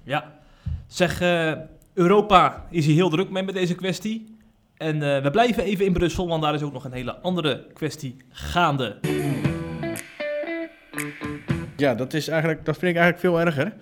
Ja. 0.04 0.40
Zeg, 0.88 1.22
eh, 1.22 1.54
Europa 1.94 2.66
is 2.70 2.86
hier 2.86 2.96
heel 2.96 3.10
druk 3.10 3.30
mee 3.30 3.44
met 3.44 3.56
deze 3.56 3.76
kwestie. 3.76 4.33
En 4.84 5.16
eh, 5.16 5.24
we 5.24 5.32
blijven 5.32 5.64
even 5.64 5.86
in 5.86 5.94
Brussel, 5.94 6.28
want 6.28 6.42
daar 6.42 6.54
is 6.54 6.62
ook 6.62 6.74
nog 6.74 6.84
een 6.84 6.94
hele 6.94 7.16
andere 7.16 7.66
kwestie 7.74 8.18
gaande. 8.30 9.00
Ja, 11.78 11.96
dat, 11.96 12.14
is 12.14 12.28
eigenlijk, 12.28 12.66
dat 12.66 12.78
vind 12.78 12.96
ik 12.96 13.02
eigenlijk 13.02 13.20
veel 13.20 13.40
erger. 13.40 13.74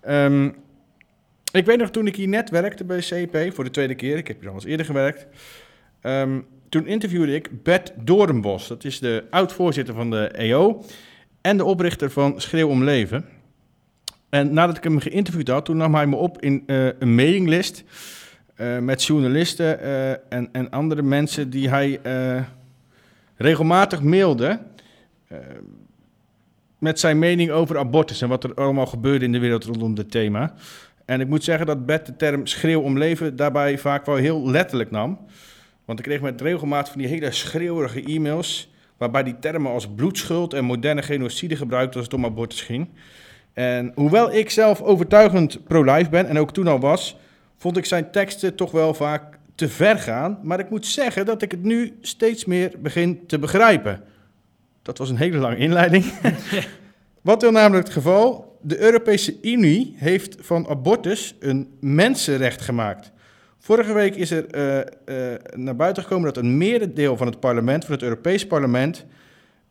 Ehm, 0.00 0.50
ik 1.52 1.66
weet 1.66 1.78
nog 1.78 1.90
toen 1.90 2.06
ik 2.06 2.16
hier 2.16 2.28
net 2.28 2.50
werkte 2.50 2.84
bij 2.84 2.98
CP 2.98 3.54
voor 3.54 3.64
de 3.64 3.70
tweede 3.70 3.94
keer. 3.94 4.16
Ik 4.16 4.28
heb 4.28 4.40
hier 4.40 4.48
al 4.48 4.54
eens 4.54 4.64
eerder 4.64 4.86
gewerkt. 4.86 5.26
Ehm, 6.00 6.40
toen 6.68 6.86
interviewde 6.86 7.34
ik 7.34 7.62
Bert 7.62 7.92
Doornbos. 7.96 8.68
Dat 8.68 8.84
is 8.84 8.98
de 8.98 9.24
oud-voorzitter 9.30 9.94
van 9.94 10.10
de 10.10 10.26
EO 10.26 10.84
en 11.40 11.56
de 11.56 11.64
oprichter 11.64 12.10
van 12.10 12.40
Schreeuw 12.40 12.68
om 12.68 12.84
Leven. 12.84 13.24
En 14.28 14.52
nadat 14.52 14.76
ik 14.76 14.84
hem 14.84 15.00
geïnterviewd 15.00 15.48
had, 15.48 15.64
toen 15.64 15.76
nam 15.76 15.94
hij 15.94 16.06
me 16.06 16.16
op 16.16 16.42
in 16.42 16.62
eh, 16.66 16.86
een 16.86 17.14
mailinglist 17.14 17.84
eh, 18.58 18.78
met 18.78 19.04
journalisten 19.04 19.80
eh, 19.80 20.10
en, 20.10 20.48
en 20.52 20.70
andere 20.70 21.02
mensen 21.02 21.50
die 21.50 21.68
hij 21.68 22.00
eh, 22.02 22.42
regelmatig 23.36 24.02
mailde. 24.02 24.60
met 26.78 27.00
zijn 27.00 27.18
mening 27.18 27.50
over 27.50 27.78
abortus 27.78 28.22
en 28.22 28.28
wat 28.28 28.44
er 28.44 28.54
allemaal 28.54 28.86
gebeurde 28.86 29.24
in 29.24 29.32
de 29.32 29.38
wereld 29.38 29.64
rondom 29.64 29.94
dit 29.94 30.10
thema. 30.10 30.54
En 31.04 31.20
ik 31.20 31.28
moet 31.28 31.44
zeggen 31.44 31.66
dat 31.66 31.86
Bert 31.86 32.06
de 32.06 32.16
term 32.16 32.46
schreeuw 32.46 32.80
om 32.80 32.98
leven 32.98 33.36
daarbij 33.36 33.78
vaak 33.78 34.06
wel 34.06 34.16
heel 34.16 34.50
letterlijk 34.50 34.90
nam. 34.90 35.18
Want 35.84 35.98
ik 35.98 36.04
kreeg 36.04 36.20
met 36.20 36.40
regelmaat 36.40 36.88
van 36.88 37.00
die 37.00 37.08
hele 37.08 37.32
schreeuwerige 37.32 38.02
e-mails, 38.02 38.70
waarbij 38.96 39.22
die 39.22 39.38
termen 39.38 39.72
als 39.72 39.88
bloedschuld 39.88 40.54
en 40.54 40.64
moderne 40.64 41.02
genocide 41.02 41.56
gebruikt 41.56 41.94
als 41.94 42.04
het 42.04 42.14
om 42.14 42.24
abortus 42.24 42.60
ging. 42.62 42.88
En 43.52 43.92
hoewel 43.94 44.32
ik 44.32 44.50
zelf 44.50 44.82
overtuigend 44.82 45.64
pro-life 45.64 46.10
ben 46.10 46.26
en 46.26 46.38
ook 46.38 46.52
toen 46.52 46.66
al 46.66 46.80
was, 46.80 47.16
vond 47.58 47.76
ik 47.76 47.84
zijn 47.84 48.10
teksten 48.10 48.54
toch 48.54 48.70
wel 48.70 48.94
vaak 48.94 49.38
te 49.54 49.68
ver 49.68 49.98
gaan. 49.98 50.38
Maar 50.42 50.58
ik 50.58 50.70
moet 50.70 50.86
zeggen 50.86 51.26
dat 51.26 51.42
ik 51.42 51.50
het 51.50 51.62
nu 51.62 51.98
steeds 52.00 52.44
meer 52.44 52.72
begin 52.78 53.26
te 53.26 53.38
begrijpen. 53.38 54.00
Dat 54.82 54.98
was 54.98 55.10
een 55.10 55.16
hele 55.16 55.38
lange 55.38 55.56
inleiding. 55.56 56.04
Wat 57.20 57.42
wil 57.42 57.50
namelijk 57.50 57.84
het 57.84 57.96
geval? 57.96 58.58
De 58.62 58.80
Europese 58.80 59.36
Unie 59.42 59.94
heeft 59.96 60.36
van 60.40 60.68
abortus 60.68 61.34
een 61.40 61.76
mensenrecht 61.80 62.60
gemaakt. 62.60 63.12
Vorige 63.58 63.92
week 63.92 64.14
is 64.14 64.30
er 64.30 64.46
eh, 64.46 64.78
eh, 64.80 65.40
naar 65.54 65.76
buiten 65.76 66.02
gekomen 66.02 66.34
dat 66.34 66.42
een 66.42 66.56
merendeel 66.56 67.16
van 67.16 67.26
het 67.26 67.40
parlement, 67.40 67.84
van 67.84 67.94
het 67.94 68.02
Europees 68.02 68.46
parlement, 68.46 69.04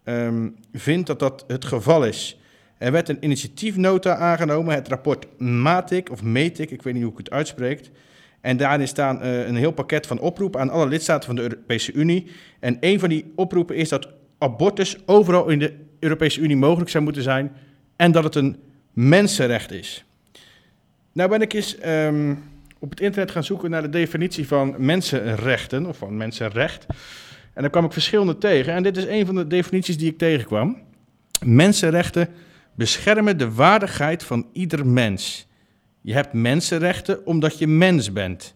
ehm, 0.04 0.50
vindt 0.74 1.08
dat 1.08 1.20
dat 1.20 1.44
het 1.48 1.66
geval 1.66 2.06
is. 2.06 2.40
Er 2.78 2.92
werd 2.92 3.10
een 3.10 3.24
initiatiefnota 3.24 4.16
aangenomen, 4.16 4.76
het 4.76 4.88
rapport 4.88 5.40
MATIC, 5.40 6.12
of 6.12 6.24
METIC, 6.24 6.72
ik 6.72 6.82
weet 6.82 6.94
niet 6.94 7.04
hoe 7.04 7.12
ik 7.12 7.18
het 7.18 7.30
uitspreekt. 7.30 7.92
En 8.42 8.58
daarin 8.58 8.88
staan 8.88 9.22
eh, 9.22 9.48
een 9.48 9.56
heel 9.56 9.72
pakket 9.72 10.08
van 10.08 10.20
oproepen 10.20 10.60
aan 10.60 10.70
alle 10.70 10.88
lidstaten 10.88 11.26
van 11.26 11.36
de 11.36 11.42
Europese 11.42 11.92
Unie. 11.92 12.32
En 12.60 12.78
een 12.80 13.00
van 13.00 13.10
die 13.10 13.32
oproepen 13.36 13.76
is 13.76 13.90
dat 13.90 14.08
abortus 14.38 14.98
overal 15.06 15.50
in 15.50 15.60
de 15.60 15.74
Europese 16.00 16.42
Unie 16.42 16.58
mogelijk 16.58 16.90
zou 16.90 17.04
moeten 17.04 17.24
zijn 17.24 17.52
en 17.96 18.12
dat 18.12 18.24
het 18.24 18.36
een 18.36 18.58
mensenrecht 18.94 19.72
is. 19.72 20.06
Nou 21.12 21.30
ben 21.30 21.42
ik 21.42 21.54
eens 21.54 21.78
ehm, 21.78 22.36
op 22.80 22.90
het 22.90 23.00
internet 23.00 23.32
gaan 23.32 23.44
zoeken 23.44 23.70
naar 23.70 23.82
de 23.82 23.90
definitie 23.90 24.48
van 24.48 24.76
mensenrechten 24.78 25.86
of 25.86 25.98
van 25.98 26.18
mensenrecht. 26.18 26.86
En 27.54 27.62
daar 27.62 27.72
kwam 27.72 27.86
ik 27.86 27.94
verschillende 27.94 28.38
tegen. 28.38 28.74
En 28.74 28.84
dit 28.84 28.98
is 28.98 29.06
een 29.06 29.26
van 29.26 29.36
de 29.36 29.48
definities 29.48 29.98
die 29.98 30.12
ik 30.12 30.18
tegenkwam. 30.18 30.78
Mensenrechten 31.46 32.30
beschermen 32.78 33.38
de 33.38 33.54
waardigheid 33.54 34.24
van 34.24 34.48
ieder 34.54 34.88
mens. 34.88 35.48
Je 36.02 36.14
hebt 36.14 36.34
mensenrechten 36.34 37.26
omdat 37.26 37.58
je 37.58 37.68
mens 37.68 38.12
bent. 38.12 38.56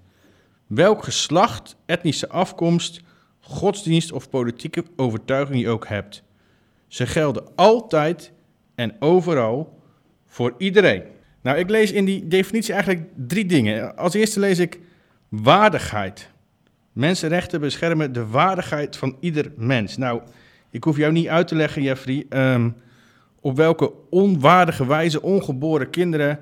Welk 0.68 1.04
geslacht, 1.04 1.76
etnische 1.86 2.30
afkomst, 2.30 3.02
godsdienst 3.40 4.12
of 4.12 4.30
politieke 4.30 4.84
overtuiging 4.96 5.62
je 5.62 5.70
ook 5.70 5.88
hebt. 5.88 6.24
Ze 6.88 7.08
gelden 7.08 7.56
altijd 7.56 8.32
en 8.76 8.96
overal 9.00 9.82
voor 10.26 10.54
iedereen. 10.58 11.04
Nou, 11.42 11.58
ik 11.58 11.70
lees 11.70 11.92
in 11.92 12.06
die 12.06 12.28
definitie 12.28 12.74
eigenlijk 12.74 13.06
drie 13.16 13.46
dingen. 13.46 13.98
Als 13.98 14.14
eerste 14.14 14.40
lees 14.40 14.60
ik 14.60 14.80
waardigheid. 15.30 16.30
Mensenrechten 16.94 17.60
beschermen 17.60 18.14
de 18.14 18.26
waardigheid 18.26 18.98
van 18.98 19.18
ieder 19.20 19.52
mens. 19.56 19.98
Nou, 19.98 20.22
ik 20.70 20.84
hoef 20.84 20.98
jou 20.98 21.12
niet 21.12 21.28
uit 21.28 21.48
te 21.48 21.56
leggen, 21.56 21.82
Jeffrey, 21.82 22.26
ehm, 22.30 22.70
op 23.41 23.56
welke 23.56 23.91
onwaardige 24.10 24.86
wijze 24.86 25.21
ongeboren 25.21 25.89
kinderen 25.89 26.39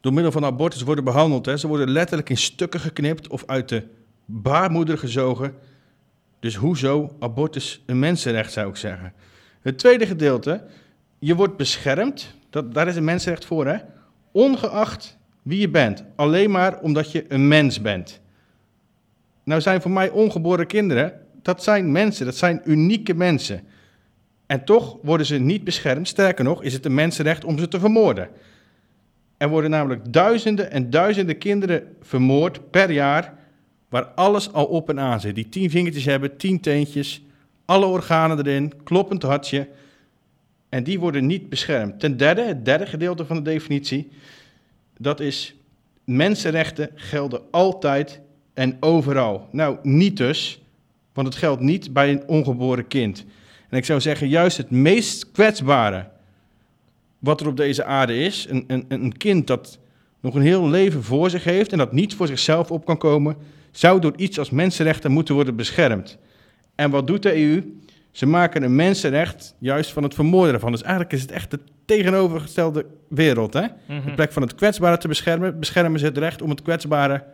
door 0.00 0.12
middel 0.12 0.32
van 0.32 0.44
abortus 0.44 0.82
worden 0.82 1.04
behandeld. 1.04 1.46
Hè. 1.46 1.56
Ze 1.56 1.66
worden 1.66 1.90
letterlijk 1.90 2.30
in 2.30 2.36
stukken 2.36 2.80
geknipt 2.80 3.28
of 3.28 3.42
uit 3.46 3.68
de 3.68 3.82
baarmoeder 4.24 4.98
gezogen. 4.98 5.54
Dus 6.40 6.54
hoezo 6.54 7.16
abortus 7.18 7.82
een 7.86 7.98
mensenrecht, 7.98 8.52
zou 8.52 8.68
ik 8.68 8.76
zeggen. 8.76 9.12
Het 9.60 9.78
tweede 9.78 10.06
gedeelte, 10.06 10.64
je 11.18 11.34
wordt 11.34 11.56
beschermd, 11.56 12.34
dat, 12.50 12.74
daar 12.74 12.88
is 12.88 12.96
een 12.96 13.04
mensenrecht 13.04 13.44
voor, 13.44 13.66
hè? 13.66 13.76
ongeacht 14.32 15.18
wie 15.42 15.60
je 15.60 15.68
bent. 15.68 16.04
Alleen 16.16 16.50
maar 16.50 16.80
omdat 16.80 17.12
je 17.12 17.24
een 17.28 17.48
mens 17.48 17.80
bent. 17.80 18.20
Nou 19.44 19.60
zijn 19.60 19.80
voor 19.80 19.90
mij 19.90 20.10
ongeboren 20.10 20.66
kinderen, 20.66 21.12
dat 21.42 21.62
zijn 21.62 21.92
mensen, 21.92 22.26
dat 22.26 22.36
zijn 22.36 22.60
unieke 22.64 23.14
mensen. 23.14 23.60
En 24.50 24.64
toch 24.64 24.96
worden 25.02 25.26
ze 25.26 25.38
niet 25.38 25.64
beschermd. 25.64 26.08
Sterker 26.08 26.44
nog, 26.44 26.62
is 26.62 26.72
het 26.72 26.84
een 26.84 26.94
mensenrecht 26.94 27.44
om 27.44 27.58
ze 27.58 27.68
te 27.68 27.78
vermoorden. 27.78 28.28
Er 29.36 29.48
worden 29.48 29.70
namelijk 29.70 30.12
duizenden 30.12 30.70
en 30.70 30.90
duizenden 30.90 31.38
kinderen 31.38 31.96
vermoord 32.02 32.70
per 32.70 32.90
jaar, 32.90 33.34
waar 33.88 34.04
alles 34.04 34.52
al 34.52 34.64
op 34.64 34.88
en 34.88 35.00
aan 35.00 35.20
zit. 35.20 35.34
Die 35.34 35.48
tien 35.48 35.70
vingertjes 35.70 36.04
hebben, 36.04 36.36
tien 36.36 36.60
teentjes, 36.60 37.22
alle 37.64 37.86
organen 37.86 38.38
erin, 38.38 38.72
kloppend 38.84 39.22
hartje. 39.22 39.68
En 40.68 40.84
die 40.84 41.00
worden 41.00 41.26
niet 41.26 41.48
beschermd. 41.48 42.00
Ten 42.00 42.16
derde, 42.16 42.42
het 42.42 42.64
derde 42.64 42.86
gedeelte 42.86 43.26
van 43.26 43.36
de 43.36 43.42
definitie, 43.42 44.10
dat 44.98 45.20
is 45.20 45.54
mensenrechten 46.04 46.90
gelden 46.94 47.40
altijd 47.50 48.20
en 48.54 48.76
overal. 48.80 49.48
Nou, 49.52 49.78
niet 49.82 50.16
dus, 50.16 50.62
want 51.12 51.26
het 51.26 51.36
geldt 51.36 51.60
niet 51.60 51.92
bij 51.92 52.10
een 52.10 52.28
ongeboren 52.28 52.88
kind. 52.88 53.24
En 53.70 53.78
ik 53.78 53.84
zou 53.84 54.00
zeggen, 54.00 54.28
juist 54.28 54.56
het 54.56 54.70
meest 54.70 55.30
kwetsbare 55.30 56.08
wat 57.18 57.40
er 57.40 57.46
op 57.46 57.56
deze 57.56 57.84
aarde 57.84 58.18
is, 58.18 58.46
een, 58.48 58.64
een, 58.66 58.84
een 58.88 59.16
kind 59.16 59.46
dat 59.46 59.78
nog 60.20 60.34
een 60.34 60.42
heel 60.42 60.68
leven 60.68 61.02
voor 61.02 61.30
zich 61.30 61.44
heeft 61.44 61.72
en 61.72 61.78
dat 61.78 61.92
niet 61.92 62.14
voor 62.14 62.26
zichzelf 62.26 62.70
op 62.70 62.84
kan 62.84 62.98
komen, 62.98 63.36
zou 63.70 64.00
door 64.00 64.12
iets 64.16 64.38
als 64.38 64.50
mensenrechten 64.50 65.10
moeten 65.10 65.34
worden 65.34 65.56
beschermd. 65.56 66.18
En 66.74 66.90
wat 66.90 67.06
doet 67.06 67.22
de 67.22 67.34
EU? 67.34 67.78
Ze 68.10 68.26
maken 68.26 68.62
een 68.62 68.74
mensenrecht 68.74 69.54
juist 69.58 69.92
van 69.92 70.02
het 70.02 70.14
vermoorden 70.14 70.54
ervan. 70.54 70.72
Dus 70.72 70.82
eigenlijk 70.82 71.12
is 71.12 71.20
het 71.20 71.30
echt 71.30 71.50
de 71.50 71.60
tegenovergestelde 71.84 72.86
wereld. 73.08 73.52
Hè? 73.52 73.66
In 73.86 74.14
plek 74.14 74.32
van 74.32 74.42
het 74.42 74.54
kwetsbare 74.54 74.98
te 74.98 75.08
beschermen, 75.08 75.58
beschermen 75.58 76.00
ze 76.00 76.04
het 76.04 76.18
recht 76.18 76.42
om 76.42 76.50
het 76.50 76.62
kwetsbare 76.62 77.24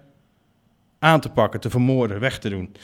aan 0.98 1.20
te 1.20 1.28
pakken, 1.28 1.60
te 1.60 1.70
vermoorden, 1.70 2.20
weg 2.20 2.38
te 2.38 2.48
doen. 2.48 2.74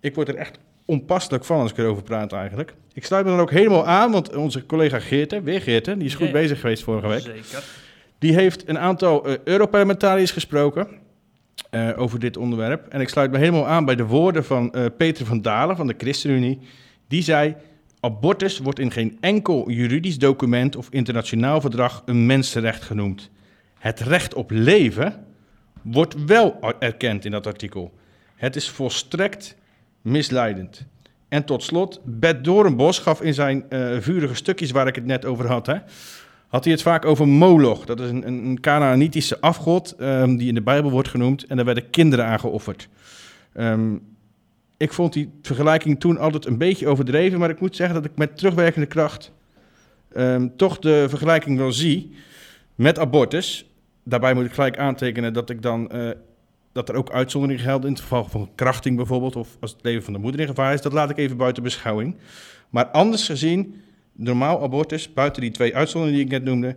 Ik 0.00 0.14
word 0.14 0.28
er 0.28 0.34
echt 0.34 0.58
onpasselijk 0.88 1.44
van 1.44 1.60
als 1.60 1.70
ik 1.70 1.78
erover 1.78 2.02
praat 2.02 2.32
eigenlijk. 2.32 2.74
Ik 2.92 3.04
sluit 3.04 3.24
me 3.24 3.30
dan 3.30 3.40
ook 3.40 3.50
helemaal 3.50 3.86
aan, 3.86 4.10
want 4.12 4.36
onze 4.36 4.66
collega 4.66 4.98
Geerte, 4.98 5.42
weer 5.42 5.60
Geerte, 5.60 5.96
die 5.96 6.06
is 6.06 6.14
goed 6.14 6.26
Ja. 6.26 6.32
bezig 6.32 6.60
geweest 6.60 6.82
vorige 6.82 7.08
week. 7.08 7.20
Zeker. 7.20 7.64
Die 8.18 8.34
heeft 8.34 8.68
een 8.68 8.78
aantal 8.78 9.26
eh, 9.26 9.34
Europarlementariërs 9.44 10.30
gesproken. 10.30 10.88
eh, 11.70 11.88
over 11.96 12.18
dit 12.18 12.36
onderwerp. 12.36 12.86
En 12.86 13.00
ik 13.00 13.08
sluit 13.08 13.30
me 13.30 13.38
helemaal 13.38 13.66
aan 13.66 13.84
bij 13.84 13.94
de 13.96 14.04
woorden 14.06 14.44
van 14.44 14.72
eh, 14.72 14.84
Peter 14.96 15.26
van 15.26 15.42
Dalen 15.42 15.76
van 15.76 15.86
de 15.86 15.94
ChristenUnie. 15.98 16.58
Die 17.08 17.22
zei: 17.22 17.54
Abortus 18.00 18.58
wordt 18.58 18.78
in 18.78 18.90
geen 18.90 19.16
enkel 19.20 19.70
juridisch 19.70 20.18
document 20.18 20.76
of 20.76 20.86
internationaal 20.90 21.60
verdrag 21.60 22.02
een 22.06 22.26
mensenrecht 22.26 22.82
genoemd. 22.82 23.30
Het 23.78 24.00
recht 24.00 24.34
op 24.34 24.50
leven 24.50 25.24
wordt 25.82 26.24
wel 26.24 26.58
erkend 26.78 27.24
in 27.24 27.30
dat 27.30 27.46
artikel. 27.46 27.92
Het 28.36 28.56
is 28.56 28.68
volstrekt 28.70 29.56
misleidend. 30.10 30.86
En 31.28 31.44
tot 31.44 31.62
slot, 31.62 32.00
Bert 32.04 32.44
Doornbos 32.44 32.98
gaf 32.98 33.22
in 33.22 33.34
zijn 33.34 33.64
eh, 33.68 33.96
vurige 33.98 34.34
stukjes 34.34 34.70
waar 34.70 34.86
ik 34.86 34.94
het 34.94 35.06
net 35.06 35.24
over 35.24 35.46
had, 35.46 35.66
hè, 35.66 35.76
had 36.48 36.64
hij 36.64 36.72
het 36.72 36.82
vaak 36.82 37.04
over 37.04 37.28
Moloch. 37.28 37.84
Dat 37.84 38.00
is 38.00 38.10
een, 38.10 38.26
een, 38.26 38.60
Canaanitische 38.60 39.40
afgod 39.40 39.94
ehm, 39.98 40.36
die 40.36 40.48
in 40.48 40.54
de 40.54 40.62
Bijbel 40.62 40.90
wordt 40.90 41.08
genoemd 41.08 41.46
en 41.46 41.56
daar 41.56 41.64
werden 41.64 41.90
kinderen 41.90 42.24
aan 42.24 42.40
geofferd. 42.40 42.88
Ehm, 43.52 43.96
ik 44.76 44.92
vond 44.92 45.12
die 45.12 45.30
vergelijking 45.42 46.00
toen 46.00 46.18
altijd 46.18 46.46
een 46.46 46.58
beetje 46.58 46.86
overdreven, 46.86 47.38
maar 47.38 47.50
ik 47.50 47.60
moet 47.60 47.76
zeggen 47.76 47.94
dat 47.94 48.04
ik 48.04 48.16
met 48.16 48.36
terugwerkende 48.36 48.86
kracht 48.86 49.32
ehm, 50.12 50.48
toch 50.56 50.78
de 50.78 51.06
vergelijking 51.08 51.58
wel 51.58 51.72
zie 51.72 52.14
met 52.74 52.98
abortus. 52.98 53.70
Daarbij 54.02 54.34
moet 54.34 54.44
ik 54.44 54.52
gelijk 54.52 54.78
aantekenen 54.78 55.32
dat 55.32 55.50
ik 55.50 55.62
dan 55.62 55.90
eh, 55.90 56.10
dat 56.78 56.88
er 56.88 56.94
ook 56.94 57.10
uitzonderingen 57.10 57.64
gelden 57.64 57.86
in 57.86 57.92
het 57.92 58.02
geval 58.02 58.24
van 58.24 58.50
krachting 58.54 58.96
bijvoorbeeld, 58.96 59.36
of 59.36 59.56
als 59.60 59.70
het 59.70 59.82
leven 59.82 60.02
van 60.02 60.12
de 60.12 60.18
moeder 60.18 60.40
in 60.40 60.46
gevaar 60.46 60.74
is. 60.74 60.80
Dat 60.80 60.92
laat 60.92 61.10
ik 61.10 61.16
even 61.16 61.36
buiten 61.36 61.62
beschouwing. 61.62 62.16
Maar 62.70 62.86
anders 62.86 63.26
gezien, 63.26 63.82
normaal 64.12 64.62
abortus, 64.62 65.12
buiten 65.12 65.42
die 65.42 65.50
twee 65.50 65.76
uitzonderingen 65.76 66.26
die 66.26 66.36
ik 66.36 66.42
net 66.42 66.50
noemde, 66.50 66.76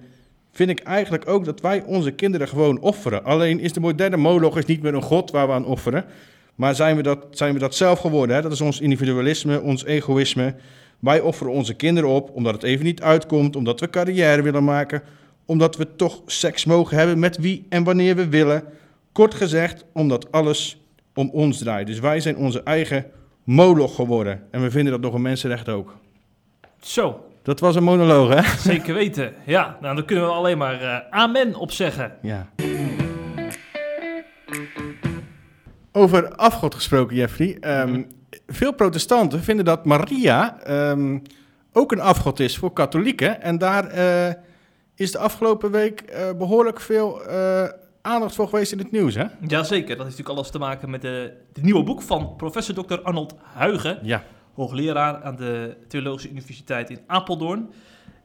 vind 0.51 0.69
ik 0.69 0.79
eigenlijk 0.79 1.29
ook 1.29 1.45
dat 1.45 1.61
wij 1.61 1.83
onze 1.83 2.11
kinderen 2.11 2.47
gewoon 2.47 2.79
offeren. 2.79 3.23
Alleen 3.23 3.59
is 3.59 3.73
de 3.73 3.79
moderne 3.79 4.17
moloch 4.17 4.65
niet 4.65 4.81
meer 4.81 4.93
een 4.93 5.01
god 5.01 5.31
waar 5.31 5.47
we 5.47 5.53
aan 5.53 5.65
offeren, 5.65 6.05
maar 6.55 6.75
zijn 6.75 6.95
we 6.95 7.01
dat, 7.01 7.25
zijn 7.31 7.53
we 7.53 7.59
dat 7.59 7.75
zelf 7.75 7.99
geworden. 7.99 8.35
Hè? 8.35 8.41
Dat 8.41 8.51
is 8.51 8.61
ons 8.61 8.79
individualisme, 8.79 9.61
ons 9.61 9.85
egoïsme. 9.85 10.55
Wij 10.99 11.19
offeren 11.19 11.53
onze 11.53 11.73
kinderen 11.73 12.09
op 12.09 12.29
omdat 12.33 12.53
het 12.53 12.63
even 12.63 12.85
niet 12.85 13.01
uitkomt, 13.01 13.55
omdat 13.55 13.79
we 13.79 13.89
carrière 13.89 14.41
willen 14.41 14.63
maken, 14.63 15.01
omdat 15.45 15.75
we 15.77 15.95
toch 15.95 16.21
seks 16.25 16.65
mogen 16.65 16.97
hebben 16.97 17.19
met 17.19 17.37
wie 17.37 17.65
en 17.69 17.83
wanneer 17.83 18.15
we 18.15 18.27
willen. 18.29 18.63
Kort 19.11 19.33
gezegd, 19.33 19.85
omdat 19.93 20.31
alles 20.31 20.81
om 21.13 21.29
ons 21.29 21.57
draait. 21.57 21.87
Dus 21.87 21.99
wij 21.99 22.19
zijn 22.19 22.37
onze 22.37 22.63
eigen 22.63 23.05
moloch 23.43 23.95
geworden. 23.95 24.43
En 24.51 24.61
we 24.61 24.71
vinden 24.71 24.91
dat 24.91 25.01
nog 25.01 25.13
een 25.13 25.21
mensenrecht 25.21 25.69
ook. 25.69 25.95
Zo, 26.79 27.25
Dat 27.43 27.59
was 27.59 27.75
een 27.75 27.83
monoloog, 27.83 28.33
hè? 28.33 28.57
zeker 28.71 28.93
weten. 28.93 29.33
Ja, 29.45 29.77
nou 29.81 29.95
dan 29.95 30.05
kunnen 30.05 30.25
we 30.25 30.31
alleen 30.31 30.57
maar 30.57 30.81
eh, 30.81 30.97
amen 31.09 31.55
op 31.55 31.71
zeggen. 31.71 32.17
Ja. 32.21 32.49
Over 35.91 36.35
afgod 36.35 36.75
gesproken, 36.75 37.15
Jeffrey. 37.15 37.57
Ehm, 37.59 38.01
Veel 38.47 38.73
protestanten 38.73 39.43
vinden 39.43 39.65
dat 39.65 39.85
Maria 39.85 40.59
ehm, 40.63 41.19
ook 41.73 41.91
een 41.91 41.99
afgod 42.01 42.39
is 42.39 42.57
voor 42.57 42.73
katholieken. 42.73 43.41
En 43.41 43.57
daar 43.57 43.87
eh, 43.87 44.33
is 44.95 45.11
de 45.11 45.17
afgelopen 45.17 45.71
week 45.71 46.01
eh, 46.01 46.31
behoorlijk 46.37 46.79
veel 46.79 47.21
aandacht 48.01 48.35
voor 48.35 48.47
geweest 48.47 48.71
in 48.71 48.77
het 48.77 48.91
nieuws, 48.91 49.15
hè? 49.15 49.25
Jazeker, 49.47 49.87
dat 49.87 50.05
heeft 50.05 50.17
natuurlijk 50.17 50.29
alles 50.29 50.51
te 50.51 50.59
maken 50.59 50.89
met 50.89 51.01
de, 51.01 51.33
het 51.53 51.63
nieuwe 51.63 51.83
boek 51.83 52.01
van 52.01 52.33
professor 52.37 52.85
Dr. 52.85 53.01
Arnold 53.01 53.35
Huigen. 53.53 53.99
Ja. 54.03 54.23
hoogleraar 54.53 55.23
aan 55.23 55.35
de 55.35 55.77
Theologische 55.87 56.29
Universiteit 56.29 56.89
in 56.89 56.99
Apeldoorn. 57.07 57.69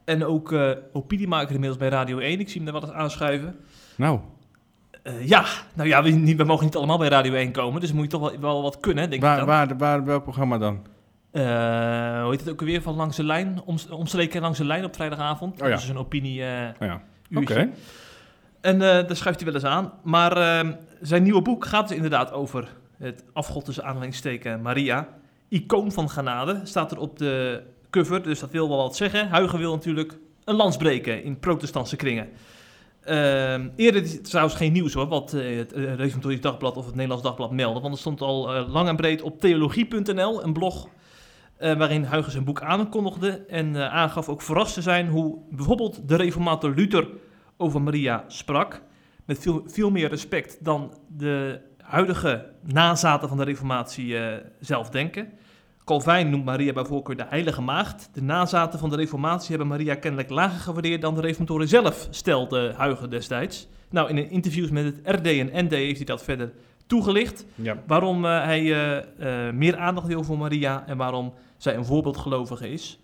En 0.05 0.25
ook 0.25 0.53
eh 0.53 0.71
opiniemaker 0.93 1.55
inmiddels 1.55 1.79
bij 1.79 1.89
Radio 1.89 2.19
1. 2.19 2.41
Ik 2.41 2.49
zie 2.49 2.63
hem 2.63 2.73
daar 2.73 2.81
wel 2.81 2.91
eens 2.91 2.99
aanschuiven. 2.99 3.57
Nou, 3.97 4.21
Eh, 5.03 5.29
ja, 5.29 5.45
nou 5.75 5.89
ja, 5.89 6.03
we, 6.03 6.35
we 6.37 6.45
mogen 6.45 6.65
niet 6.65 6.77
allemaal 6.77 6.99
bij 6.99 7.09
Radio 7.09 7.33
1 7.33 7.53
komen. 7.53 7.81
Dus 7.81 7.93
moet 7.93 8.03
je 8.03 8.09
toch 8.11 8.21
wel, 8.31 8.41
wel 8.41 8.63
wat 8.63 8.81
kunnen, 8.81 9.11
denk 9.11 9.23
ik 9.23 9.29
waar, 9.29 9.37
dan. 9.37 9.47
waar, 9.47 9.77
waar, 9.77 10.05
welk 10.05 10.23
programma 10.23 10.59
dan? 10.59 10.87
Eh, 11.31 11.43
hoe 12.23 12.31
heet 12.31 12.41
het 12.41 12.51
ook 12.51 12.61
alweer? 12.61 12.83
Van 12.83 12.95
Langs 12.95 13.17
de 13.17 13.25
Lijn. 13.25 13.61
Om, 13.65 13.77
omstreken 13.91 14.41
Langs 14.41 14.59
de 14.59 14.65
Lijn 14.65 14.85
op 14.85 14.95
vrijdagavond. 14.95 15.61
Oh 15.63 15.69
ja. 15.69 15.75
Dat 15.75 15.83
is 15.83 15.89
een 15.89 15.99
opinie 15.99 16.43
Oh 16.43 16.87
ja. 16.87 17.03
Oké. 17.35 17.71
En 18.67 18.83
eh, 18.83 19.07
daar 19.07 19.17
schuift 19.17 19.41
hij 19.41 19.53
wel 19.53 19.61
eens 19.61 19.71
aan. 19.71 19.93
Maar 20.03 20.37
ehm, 20.37 20.73
zijn 21.01 21.23
nieuwe 21.23 21.43
boek 21.43 21.65
gaat 21.65 21.89
dus 21.89 21.97
inderdaad 21.97 22.33
over 22.33 22.77
het 22.99 23.25
afgod 23.33 23.65
tussen 23.65 23.85
aanhalingstekens 23.85 24.63
Maria. 24.63 25.09
Icoon 25.49 25.93
van 25.93 26.11
genade 26.11 26.61
staat 26.65 26.93
er 26.93 26.99
op 26.99 27.19
de 27.19 27.63
cover, 27.91 28.23
dus 28.23 28.39
dat 28.39 28.51
wil 28.51 28.69
wel 28.69 28.77
wat 28.77 28.97
zeggen. 28.97 29.29
Huigen 29.29 29.59
wil 29.59 29.75
natuurlijk 29.75 30.19
een 30.45 30.55
lans 30.55 30.77
breken 30.77 31.25
in 31.25 31.39
protestantse 31.39 31.97
kringen. 31.97 32.29
Ehm, 33.03 33.69
eerder 33.77 34.03
is 34.03 34.13
het 34.13 34.25
trouwens 34.25 34.57
geen 34.57 34.73
nieuws 34.73 34.93
hoor, 34.93 35.09
wat 35.09 35.33
eh, 35.33 35.57
het 35.57 35.73
Reformatorisch 35.73 36.41
Dagblad 36.41 36.77
of 36.77 36.85
het 36.85 36.95
Nederlands 36.95 37.25
Dagblad 37.25 37.51
melden. 37.51 37.83
Want 37.83 37.95
er 37.95 38.01
stond 38.01 38.21
al 38.21 38.67
lang 38.69 38.89
en 38.89 38.97
breed 38.97 39.23
op 39.23 39.41
theologie.nl 39.41 40.45
een 40.45 40.53
blog 40.53 40.89
waarin 41.59 42.05
Huygens 42.05 42.33
zijn 42.33 42.45
boek 42.45 42.63
aankondigde 42.63 43.45
en 43.49 43.91
aangaf 43.91 44.29
ook 44.29 44.43
verrast 44.43 44.75
te 44.75 44.83
zijn 44.83 45.09
hoe 45.09 45.39
bijvoorbeeld 45.51 46.09
de 46.09 46.17
reformator 46.17 46.75
Luther 46.75 47.09
over 47.57 47.83
Maria 47.83 48.25
sprak. 48.27 48.83
Met 49.25 49.39
veel, 49.39 49.63
veel 49.67 49.91
meer 49.91 50.09
respect 50.09 50.65
dan 50.65 50.93
de 51.17 51.61
huidige 51.83 52.47
nazaten 52.63 53.29
van 53.29 53.37
de 53.37 53.45
reformatie 53.45 54.19
eh, 54.19 54.45
zelf 54.61 54.91
denken. 54.91 55.33
Calvijn 55.85 56.31
noemt 56.31 56.45
Maria 56.45 56.73
bij 56.73 56.85
voorkeur 56.85 57.17
de 57.17 57.27
heilige 57.29 57.61
maagd. 57.61 58.09
De 58.13 58.23
nazaten 58.23 58.79
van 58.79 58.91
de 58.91 58.97
reformatie 58.97 59.49
hebben 59.49 59.67
Maria 59.67 59.95
kennelijk 59.95 60.31
lager 60.31 60.61
gewaardeerd 60.61 61.01
dan 61.01 61.15
de 61.15 61.21
reformatoren 61.21 61.69
zelf, 61.69 62.09
stelde 62.11 62.75
Huygen 62.77 63.11
destijds. 63.11 63.69
Nou, 63.91 64.09
in 64.09 64.17
een 64.17 64.31
interviews 64.31 64.71
met 64.71 64.85
het 64.85 65.01
RD 65.03 65.27
en 65.27 65.65
ND 65.65 65.71
heeft 65.71 65.97
hij 65.97 66.05
dat 66.05 66.25
verder 66.25 66.53
toegelicht. 66.87 67.47
Ja. 67.55 67.83
Waarom 67.87 68.25
eh, 68.25 68.45
hij 68.45 68.95
eh, 69.17 69.53
meer 69.53 69.77
aandacht 69.77 70.07
wil 70.07 70.25
voor 70.25 70.39
Maria 70.39 70.87
en 70.87 70.97
waarom 70.97 71.35
zij 71.57 71.77
een 71.77 71.85
voorbeeldgelovige 71.85 72.69
is. 72.69 73.01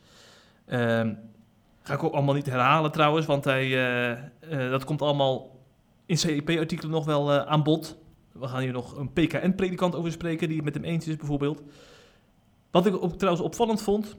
Ga 1.82 1.94
ik 1.94 2.02
ook 2.02 2.12
allemaal 2.12 2.34
niet 2.34 2.46
herhalen 2.46 2.92
trouwens, 2.92 3.26
want 3.26 3.44
hij, 3.44 3.64
eh, 3.64 4.10
eh, 4.10 4.70
dat 4.70 4.84
komt 4.84 5.02
allemaal 5.02 5.60
in 6.06 6.18
CEP-artikelen 6.18 6.92
nog 6.92 7.04
wel 7.04 7.32
eh, 7.32 7.46
aan 7.46 7.62
bod. 7.62 7.96
We 8.32 8.46
gaan 8.46 8.60
hier 8.60 8.72
nog 8.72 8.96
een 8.96 9.12
PKN-predikant 9.12 9.94
over 9.94 10.12
spreken 10.12 10.46
die 10.48 10.56
het 10.56 10.64
met 10.64 10.74
hem 10.74 10.84
eens 10.84 11.06
is 11.06 11.16
bijvoorbeeld. 11.16 11.62
Wat 12.70 12.86
ik 12.86 13.02
ook 13.02 13.18
trouwens 13.18 13.44
opvallend 13.44 13.82
vond, 13.82 14.16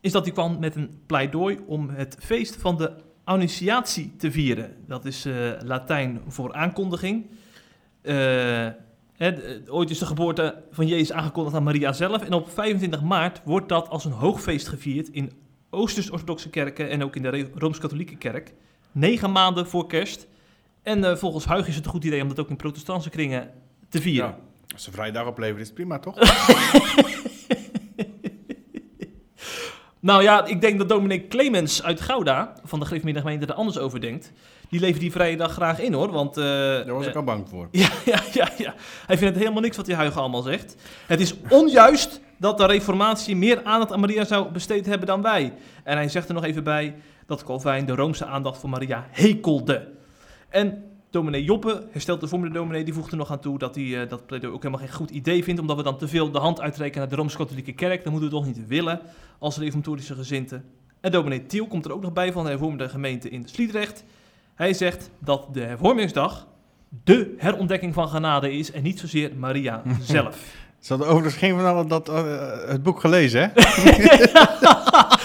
is 0.00 0.12
dat 0.12 0.24
hij 0.24 0.32
kwam 0.32 0.58
met 0.58 0.76
een 0.76 1.00
pleidooi 1.06 1.58
om 1.66 1.88
het 1.88 2.16
feest 2.20 2.56
van 2.56 2.76
de 2.76 2.92
Annunciatie 3.24 4.16
te 4.16 4.30
vieren. 4.30 4.76
Dat 4.86 5.04
is 5.04 5.26
Latijn 5.62 6.20
voor 6.26 6.54
aankondiging. 6.54 7.26
Ooit 9.68 9.90
is 9.90 9.98
de 9.98 10.06
geboorte 10.06 10.62
van 10.70 10.86
Jezus 10.86 11.12
aangekondigd 11.12 11.56
aan 11.56 11.62
Maria 11.62 11.92
zelf. 11.92 12.22
En 12.22 12.32
op 12.32 12.50
25 12.50 13.02
maart 13.02 13.40
wordt 13.44 13.68
dat 13.68 13.88
als 13.88 14.04
een 14.04 14.12
hoogfeest 14.12 14.68
gevierd 14.68 15.08
in 15.08 15.32
Oosters-orthodoxe 15.70 16.50
kerken 16.50 16.90
en 16.90 17.02
ook 17.02 17.16
in 17.16 17.22
de 17.22 17.50
Rooms-Katholieke 17.54 18.16
kerk. 18.16 18.52
Negen 18.92 19.32
maanden 19.32 19.66
voor 19.66 19.86
kerst. 19.86 20.26
En 20.82 21.04
eh, 21.04 21.16
volgens 21.16 21.44
Huig 21.44 21.68
is 21.68 21.74
het 21.74 21.84
een 21.84 21.90
goed 21.90 22.04
idee 22.04 22.22
om 22.22 22.28
dat 22.28 22.40
ook 22.40 22.50
in 22.50 22.56
protestantse 22.56 23.10
kringen 23.10 23.50
te 23.88 24.00
vieren. 24.00 24.28
Ja. 24.28 24.38
Als 24.72 24.84
ze 24.84 24.90
vrije 24.90 25.12
dag 25.12 25.26
opleveren 25.26 25.60
is 25.60 25.66
het 25.66 25.74
prima, 25.74 25.98
toch? 25.98 26.16
Nou 30.06 30.22
ja, 30.22 30.44
ik 30.44 30.60
denk 30.60 30.78
dat 30.78 30.88
dominee 30.88 31.28
Clemens 31.28 31.82
uit 31.82 32.00
Gouda, 32.00 32.52
van 32.64 32.78
de 32.78 32.84
Gereformeerde 32.86 33.20
gemeente, 33.20 33.46
er 33.46 33.54
anders 33.54 33.78
over 33.78 34.00
denkt. 34.00 34.32
Die 34.68 34.80
levert 34.80 35.00
die 35.00 35.12
vrije 35.12 35.36
dag 35.36 35.52
graag 35.52 35.80
in 35.80 35.92
hoor, 35.92 36.10
want... 36.12 36.36
eh, 36.36 36.44
Daar 36.44 36.92
was 36.92 37.02
eh, 37.04 37.10
ik 37.10 37.16
al 37.16 37.22
bang 37.22 37.48
voor. 37.48 37.68
Ja, 37.72 37.88
ja, 38.04 38.20
ja, 38.32 38.48
ja. 38.58 38.74
Hij 39.06 39.16
vindt 39.18 39.32
het 39.34 39.42
helemaal 39.42 39.62
niks 39.62 39.76
wat 39.76 39.86
die 39.86 39.94
Huigen 39.94 40.20
allemaal 40.20 40.42
zegt. 40.42 40.76
Het 41.06 41.20
is 41.20 41.34
onjuist 41.48 42.20
dat 42.38 42.58
de 42.58 42.66
reformatie 42.66 43.36
meer 43.36 43.64
aandacht 43.64 43.92
aan 43.92 44.00
Maria 44.00 44.24
zou 44.24 44.50
besteed 44.50 44.86
hebben 44.86 45.06
dan 45.06 45.22
wij. 45.22 45.52
En 45.84 45.96
hij 45.96 46.08
zegt 46.08 46.28
er 46.28 46.34
nog 46.34 46.44
even 46.44 46.64
bij 46.64 46.94
dat 47.26 47.44
Calvijn 47.44 47.86
de 47.86 47.94
Roomse 47.94 48.24
aandacht 48.26 48.58
voor 48.60 48.70
Maria 48.70 49.06
hekelde. 49.10 49.88
En 50.48 50.84
dominee 51.16 51.44
Joppe, 51.44 51.86
herstelt 51.90 52.20
de 52.20 52.28
vormende 52.28 52.54
dominee, 52.54 52.84
die 52.84 52.94
voegt 52.94 53.10
er 53.10 53.16
nog 53.16 53.30
aan 53.30 53.40
toe 53.40 53.58
dat 53.58 53.74
hij 53.74 54.02
eh, 54.02 54.08
dat 54.08 54.26
pleidooi 54.26 54.52
ook 54.52 54.62
helemaal 54.62 54.86
geen 54.86 54.94
goed 54.94 55.10
idee 55.10 55.44
vindt, 55.44 55.60
omdat 55.60 55.76
we 55.76 55.82
dan 55.82 55.98
te 55.98 56.08
veel 56.08 56.30
de 56.30 56.38
hand 56.38 56.60
uitreiken 56.60 57.00
naar 57.00 57.08
de 57.08 57.16
Rooms-Katholieke 57.16 57.72
kerk. 57.72 58.02
Dat 58.02 58.12
moeten 58.12 58.30
we 58.30 58.36
toch 58.36 58.46
niet 58.46 58.66
willen 58.66 59.00
als 59.38 59.58
reformatorische 59.58 60.14
gezinten. 60.14 60.64
En 61.00 61.12
dominee 61.12 61.46
Tiel 61.46 61.66
komt 61.66 61.84
er 61.84 61.92
ook 61.92 62.02
nog 62.02 62.12
bij 62.12 62.32
van 62.32 62.44
de 62.44 62.50
hervormde 62.50 62.88
gemeente 62.88 63.28
in 63.28 63.48
Sliedrecht. 63.48 64.04
Hij 64.54 64.74
zegt 64.74 65.10
dat 65.18 65.54
de 65.54 65.60
hervormingsdag 65.60 66.46
de 67.04 67.34
herontdekking 67.38 67.94
van 67.94 68.08
genade 68.08 68.52
is 68.52 68.70
en 68.70 68.82
niet 68.82 68.98
zozeer 68.98 69.36
Maria 69.36 69.82
zelf. 70.00 70.54
Ze 70.78 70.92
hadden 70.92 71.08
overigens 71.08 71.36
geen 71.36 71.56
van 71.56 71.66
allen 71.66 71.88
dat, 71.88 72.08
eh, 72.08 72.24
het 72.66 72.82
boek 72.82 73.00
gelezen, 73.00 73.40
hè? 73.40 73.48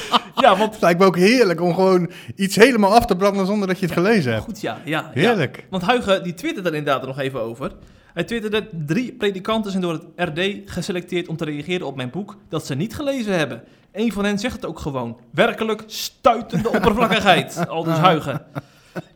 ja, 0.41 0.57
want 0.57 0.71
Het 0.73 0.81
lijkt 0.81 0.99
me 0.99 1.05
ook 1.05 1.17
heerlijk 1.17 1.61
om 1.61 1.73
gewoon 1.73 2.11
iets 2.35 2.55
helemaal 2.55 2.95
af 2.95 3.05
te 3.05 3.15
branden 3.15 3.45
zonder 3.45 3.67
dat 3.67 3.79
je 3.79 3.85
het 3.85 3.93
gelezen 3.95 4.31
hebt. 4.31 4.43
goed, 4.43 4.61
ja, 4.61 4.77
ja, 4.85 5.11
ja. 5.13 5.21
Heerlijk. 5.21 5.65
Want 5.69 5.83
Huigen, 5.83 6.23
die 6.23 6.33
twitterde 6.33 6.69
er 6.69 6.75
inderdaad 6.75 7.05
nog 7.05 7.19
even 7.19 7.41
over. 7.41 7.71
Hij 8.13 8.23
twitterde, 8.23 8.67
drie 8.85 9.11
predikanten 9.11 9.71
zijn 9.71 9.83
door 9.83 9.93
het 9.93 10.03
RD 10.29 10.41
geselecteerd 10.65 11.27
om 11.27 11.37
te 11.37 11.45
reageren 11.45 11.87
op 11.87 11.95
mijn 11.95 12.09
boek 12.09 12.37
dat 12.49 12.65
ze 12.65 12.75
niet 12.75 12.95
gelezen 12.95 13.37
hebben. 13.37 13.63
Eén 13.91 14.11
van 14.11 14.25
hen 14.25 14.39
zegt 14.39 14.55
het 14.55 14.65
ook 14.65 14.79
gewoon. 14.79 15.17
Werkelijk 15.33 15.83
stuitende 15.85 16.69
oppervlakkigheid. 16.75 17.67
Al 17.67 17.83
dus 17.83 17.97
Huigen. 17.97 18.41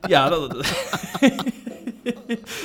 Ja, 0.07 0.30
dat... 0.30 0.55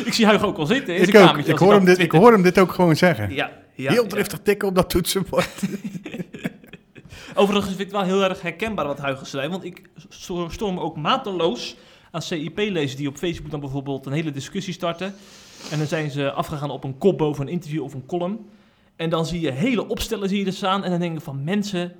ik 0.04 0.12
zie 0.12 0.28
Hugo 0.28 0.46
ook 0.46 0.58
al 0.58 0.66
zitten 0.66 0.94
in 0.96 1.02
Ik 1.02 1.10
zijn 1.10 1.22
ook. 1.22 1.28
kamertje. 1.28 1.52
Ik 1.52 1.58
hoor, 1.58 1.72
hem 1.72 1.80
dit, 1.84 1.88
ik 1.88 1.96
twittert. 1.96 2.22
hoor 2.22 2.32
hem 2.32 2.42
dit 2.42 2.58
ook 2.58 2.72
gewoon 2.72 2.96
zeggen. 2.96 3.34
Ja, 3.34 3.50
ja, 3.74 3.90
Heel 3.92 4.06
driftig 4.06 4.38
tikken 4.42 4.68
op 4.68 4.74
dat 4.74 4.90
toetsenbord. 4.90 5.48
Overigens 7.34 7.74
vind 7.76 7.80
ik 7.88 7.96
het 7.96 8.06
wel 8.06 8.16
heel 8.16 8.28
erg 8.28 8.42
herkenbaar 8.42 8.86
wat 8.86 8.98
Huigen 8.98 9.26
zei. 9.26 9.48
Want 9.48 9.64
ik 9.64 9.82
sto- 10.08 10.48
storm 10.48 10.78
ook 10.78 10.96
mateloos 10.96 11.76
aan 12.10 12.22
CIP-lezers 12.22 12.96
die 12.96 13.08
op 13.08 13.16
Facebook 13.16 13.50
dan 13.50 13.60
bijvoorbeeld 13.60 14.06
een 14.06 14.12
hele 14.12 14.30
discussie 14.30 14.72
starten. 14.74 15.14
En 15.70 15.78
dan 15.78 15.86
zijn 15.86 16.10
ze 16.10 16.32
afgegaan 16.32 16.70
op 16.70 16.84
een 16.84 16.98
kop 16.98 17.18
boven 17.18 17.46
een 17.46 17.52
interview 17.52 17.82
of 17.82 17.94
een 17.94 18.06
column. 18.06 18.38
En 18.96 19.10
dan 19.10 19.26
zie 19.26 19.40
je 19.40 19.50
hele 19.50 19.88
opstellen 19.88 20.28
zie 20.28 20.38
je 20.38 20.46
er 20.46 20.52
staan. 20.52 20.84
En 20.84 20.90
dan 20.90 21.00
denk 21.00 21.16
ik 21.16 21.22
van 21.24 21.44
mensen, 21.44 21.92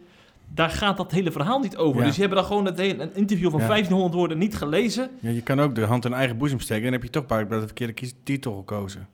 daar 0.54 0.70
gaat 0.70 0.96
dat 0.96 1.10
hele 1.12 1.30
verhaal 1.32 1.58
niet 1.58 1.76
over. 1.76 1.98
Ja. 1.98 2.04
Dus 2.06 2.14
die 2.14 2.20
hebben 2.24 2.38
dan 2.38 2.46
gewoon 2.50 2.64
het 2.64 2.78
hele, 2.78 3.02
een 3.02 3.14
interview 3.14 3.50
van 3.50 3.60
Ja. 3.60 3.66
1500 3.66 4.14
woorden 4.14 4.38
niet 4.38 4.56
gelezen. 4.56 5.10
Ja, 5.20 5.30
je 5.30 5.42
kan 5.42 5.60
ook 5.60 5.74
de 5.74 5.84
hand 5.84 6.04
in 6.04 6.12
eigen 6.12 6.36
boezem 6.38 6.60
steken. 6.60 6.82
Dan 6.82 6.92
heb 6.92 7.02
je 7.02 7.10
toch 7.10 7.26
bij 7.26 7.46
de 7.48 7.60
verkeerde 7.60 7.92
kies- 7.92 8.14
titel 8.24 8.56
gekozen. 8.56 9.08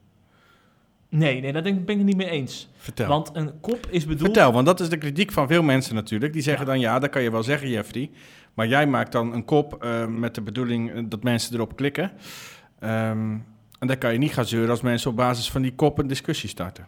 Nee, 1.09 1.41
nee, 1.41 1.53
daar 1.53 1.61
ben 1.61 1.75
ik 1.77 1.87
het 1.87 1.97
niet 2.03 2.15
mee 2.17 2.29
eens. 2.29 2.69
Vertel. 2.77 3.07
Want 3.07 3.29
een 3.33 3.59
kop 3.59 3.87
is 3.89 4.03
bedoeld... 4.05 4.21
Vertel, 4.21 4.51
want 4.53 4.65
dat 4.65 4.79
is 4.79 4.89
de 4.89 4.97
kritiek 4.97 5.31
van 5.31 5.47
veel 5.47 5.63
mensen 5.63 5.95
natuurlijk. 5.95 6.33
Die 6.33 6.41
zeggen 6.41 6.65
Ja. 6.65 6.71
dan, 6.71 6.79
ja, 6.79 6.99
dat 6.99 7.09
kan 7.09 7.21
je 7.21 7.31
wel 7.31 7.43
zeggen, 7.43 7.69
Jeffrey. 7.69 8.09
Maar 8.53 8.67
jij 8.67 8.87
maakt 8.87 9.11
dan 9.11 9.33
een 9.33 9.45
kop 9.45 9.83
eh, 9.83 10.05
met 10.07 10.35
de 10.35 10.41
bedoeling 10.41 10.91
eh, 10.91 11.03
dat 11.09 11.23
mensen 11.23 11.53
erop 11.55 11.75
klikken. 11.75 12.11
Ehm, 12.79 13.31
en 13.79 13.87
dan 13.87 13.97
kan 13.97 14.11
je 14.13 14.17
niet 14.19 14.33
gaan 14.33 14.45
zeuren 14.45 14.69
als 14.69 14.81
mensen 14.81 15.09
op 15.09 15.15
basis 15.15 15.51
van 15.51 15.61
die 15.61 15.75
kop 15.75 15.97
een 15.97 16.07
discussie 16.07 16.49
starten. 16.49 16.87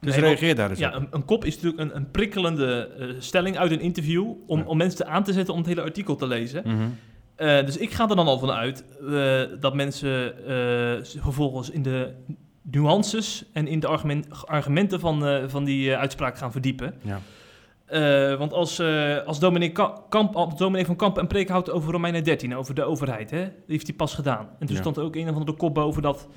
Dus 0.00 0.16
Nee, 0.16 0.24
reageer 0.24 0.54
daar 0.54 0.70
eens 0.70 0.78
Ja, 0.78 0.88
op. 0.88 0.94
een, 0.94 1.06
een 1.10 1.24
kop 1.24 1.44
is 1.44 1.54
natuurlijk 1.54 1.82
een, 1.82 1.96
een 1.96 2.10
prikkelende 2.10 2.88
eh, 2.98 3.06
stelling 3.18 3.56
uit 3.58 3.70
een 3.70 3.80
interview... 3.80 4.32
Om, 4.46 4.58
Ja. 4.58 4.64
om 4.64 4.76
mensen 4.76 5.06
aan 5.06 5.24
te 5.24 5.32
zetten 5.32 5.52
om 5.54 5.60
het 5.60 5.68
hele 5.68 5.82
artikel 5.82 6.16
te 6.16 6.26
lezen. 6.26 6.62
Mhm. 6.66 6.86
Dus 7.64 7.76
ik 7.76 7.90
ga 7.92 8.08
er 8.08 8.16
dan 8.16 8.26
al 8.26 8.38
van 8.38 8.50
uit 8.50 8.84
dat 9.60 9.74
mensen 9.74 10.34
vervolgens 11.20 11.70
in 11.70 11.82
de 11.82 12.12
nuances 12.74 13.44
en 13.52 13.66
in 13.66 13.80
de 13.80 13.86
argument- 13.86 14.46
argumenten 14.46 15.00
van, 15.00 15.26
eh, 15.26 15.42
van 15.46 15.64
die 15.64 15.92
eh, 15.92 15.98
uitspraak 15.98 16.38
gaan 16.38 16.52
verdiepen. 16.52 16.94
Ja. 17.02 17.20
Eh, 17.84 18.38
want 18.38 18.52
als, 18.52 18.80
als, 19.26 19.38
dominee 19.38 19.72
Ka- 19.72 20.02
Kamp, 20.08 20.36
als 20.36 20.54
van 20.84 20.96
Kamp 20.96 21.16
een 21.16 21.26
preek 21.26 21.48
houdt 21.48 21.70
over 21.70 21.92
Romeinen 21.92 22.24
13, 22.24 22.56
over 22.56 22.74
de 22.74 22.84
overheid, 22.84 23.30
hè, 23.30 23.42
die 23.42 23.52
heeft 23.66 23.86
hij 23.86 23.96
pas 23.96 24.14
gedaan. 24.14 24.48
En 24.58 24.66
toen 24.66 24.74
Ja. 24.74 24.80
stond 24.80 24.96
er 24.96 25.02
ook 25.02 25.16
een 25.16 25.28
of 25.28 25.34
andere 25.36 25.56
kop 25.56 25.74
boven 25.74 26.02
dat 26.02 26.28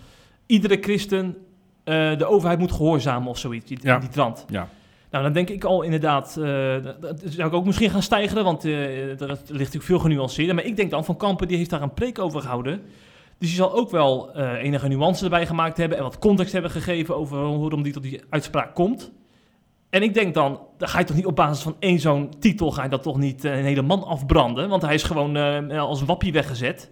iedere 0.46 0.78
christen 0.82 1.38
de 1.84 2.26
overheid 2.26 2.60
moet 2.60 2.72
gehoorzamen 2.72 3.30
of 3.30 3.38
zoiets, 3.38 3.66
die, 3.66 3.80
Ja. 3.82 4.00
die 4.00 4.10
trant. 4.10 4.46
Ja. 4.50 4.70
Nou, 5.12 5.24
dan 5.24 5.34
denk 5.34 5.50
ik 5.50 5.64
al 5.64 5.82
inderdaad, 5.82 6.36
dat, 7.00 7.22
zou 7.26 7.48
ik 7.48 7.54
ook 7.54 7.66
misschien 7.66 7.90
gaan 7.90 8.02
stijgeren, 8.02 8.44
want 8.44 8.64
er 8.64 9.18
ligt 9.28 9.48
natuurlijk 9.48 9.84
veel 9.84 10.00
genuanceerder. 10.00 10.56
Maar 10.56 10.66
ik 10.66 10.76
denk 10.76 10.92
dan, 10.92 11.06
Van 11.06 11.18
Kampen 11.18 11.48
die 11.48 11.58
heeft 11.58 11.70
daar 11.70 11.82
een 11.82 11.94
preek 11.94 12.20
over 12.20 12.42
gehouden. 12.42 12.82
Dus 13.40 13.48
die 13.48 13.58
zal 13.58 13.74
ook 13.74 13.92
wel 13.92 14.34
eh, 14.34 14.64
enige 14.64 14.88
nuance 14.88 15.24
erbij 15.24 15.46
gemaakt 15.48 15.78
hebben 15.78 15.98
en 15.98 16.04
wat 16.04 16.20
context 16.20 16.54
hebben 16.54 16.72
gegeven 16.72 17.16
over 17.16 17.38
waarom 17.60 17.84
die 17.84 17.94
tot 17.94 18.04
die 18.04 18.22
uitspraak 18.30 18.76
komt. 18.76 19.12
En 19.90 20.04
ik 20.04 20.14
denk 20.14 20.34
dan, 20.34 20.60
dan 20.78 20.88
ga 20.88 21.00
je 21.00 21.06
toch 21.06 21.16
niet 21.16 21.26
op 21.26 21.36
basis 21.36 21.64
van 21.64 21.76
één 21.80 22.00
zo'n 22.00 22.34
titel, 22.40 22.72
ga 22.72 22.84
je 22.84 22.90
dat 22.90 23.04
toch 23.04 23.18
niet 23.18 23.46
eh, 23.46 23.58
een 23.58 23.64
hele 23.64 23.82
man 23.82 24.04
afbranden, 24.04 24.70
want 24.70 24.82
hij 24.82 24.94
is 24.94 25.04
gewoon 25.04 25.36
eh, 25.36 25.80
als 25.80 26.04
wappie 26.04 26.32
weggezet. 26.32 26.92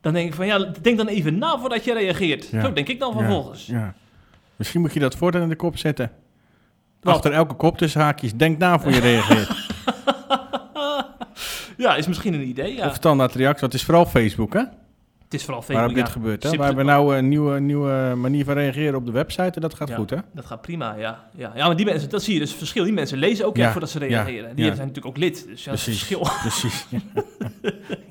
Dan 0.00 0.12
denk 0.12 0.28
ik 0.28 0.34
van, 0.34 0.46
ja, 0.46 0.58
denk 0.82 0.96
dan 0.96 1.06
even 1.06 1.38
na 1.38 1.58
voordat 1.58 1.84
je 1.84 1.92
reageert. 1.92 2.48
Ja. 2.48 2.62
Zo 2.62 2.72
denk 2.72 2.88
ik 2.88 3.00
dan 3.00 3.12
Ja, 3.12 3.18
vervolgens. 3.18 3.66
Ja. 3.66 3.94
Misschien 4.56 4.80
moet 4.80 4.92
je 4.92 5.00
dat 5.00 5.16
voortaan 5.16 5.42
in 5.42 5.48
de 5.48 5.56
kop 5.56 5.78
zetten. 5.78 6.12
Wat? 7.00 7.14
Achter 7.14 7.32
elke 7.32 7.54
kop 7.54 7.78
tussen 7.78 8.00
haakjes. 8.00 8.34
Denk 8.34 8.58
na 8.58 8.78
voor 8.78 8.92
je 8.92 9.00
reageert. 9.00 9.50
Ja, 11.76 11.96
is 11.96 12.06
misschien 12.06 12.34
een 12.34 12.48
idee, 12.48 12.74
ja. 12.74 12.86
Of 12.86 12.94
standaard 12.94 13.34
reactie. 13.34 13.60
Want 13.60 13.72
het 13.72 13.80
is 13.80 13.86
vooral 13.86 14.06
Facebook, 14.06 14.52
hè? 14.52 14.62
Het 15.26 15.34
is 15.34 15.44
vooral 15.44 15.62
Facebook, 15.62 15.88
dit 15.94 16.06
ja. 16.06 16.12
gebeurt. 16.12 16.42
Hè? 16.42 16.48
We 16.48 16.48
Simpel- 16.48 16.66
hebben 16.66 16.86
nou 16.86 17.16
een 17.16 17.28
nieuwe, 17.28 17.60
nieuwe 17.60 18.14
manier 18.16 18.44
van 18.44 18.54
reageren 18.54 18.94
op 18.94 19.06
de 19.06 19.12
website. 19.12 19.42
En 19.54 19.60
dat 19.60 19.74
gaat 19.74 19.88
Ja. 19.88 19.94
goed, 19.96 20.10
hè? 20.10 20.16
Dat 20.34 20.44
gaat 20.46 20.60
prima, 20.60 20.94
ja. 20.98 21.24
ja. 21.34 21.52
Ja, 21.54 21.66
maar 21.66 21.76
die 21.76 21.84
mensen, 21.86 22.10
dat 22.10 22.22
zie 22.22 22.34
je 22.34 22.40
dus 22.40 22.48
het 22.48 22.58
verschil. 22.58 22.84
Die 22.84 22.92
mensen 22.92 23.18
lezen 23.18 23.46
ook 23.46 23.54
echt 23.56 23.64
Ja, 23.64 23.70
voordat 23.72 23.90
ze 23.90 23.98
reageren. 23.98 24.56
Die 24.56 24.64
zijn 24.64 24.76
natuurlijk 24.78 25.06
ook 25.06 25.16
lid, 25.16 25.46
dus 25.48 25.64
ja, 25.64 25.70
dat 25.70 25.78
is 25.78 25.84
Precies. 25.84 26.02
verschil. 26.04 26.28
Precies. 26.40 26.86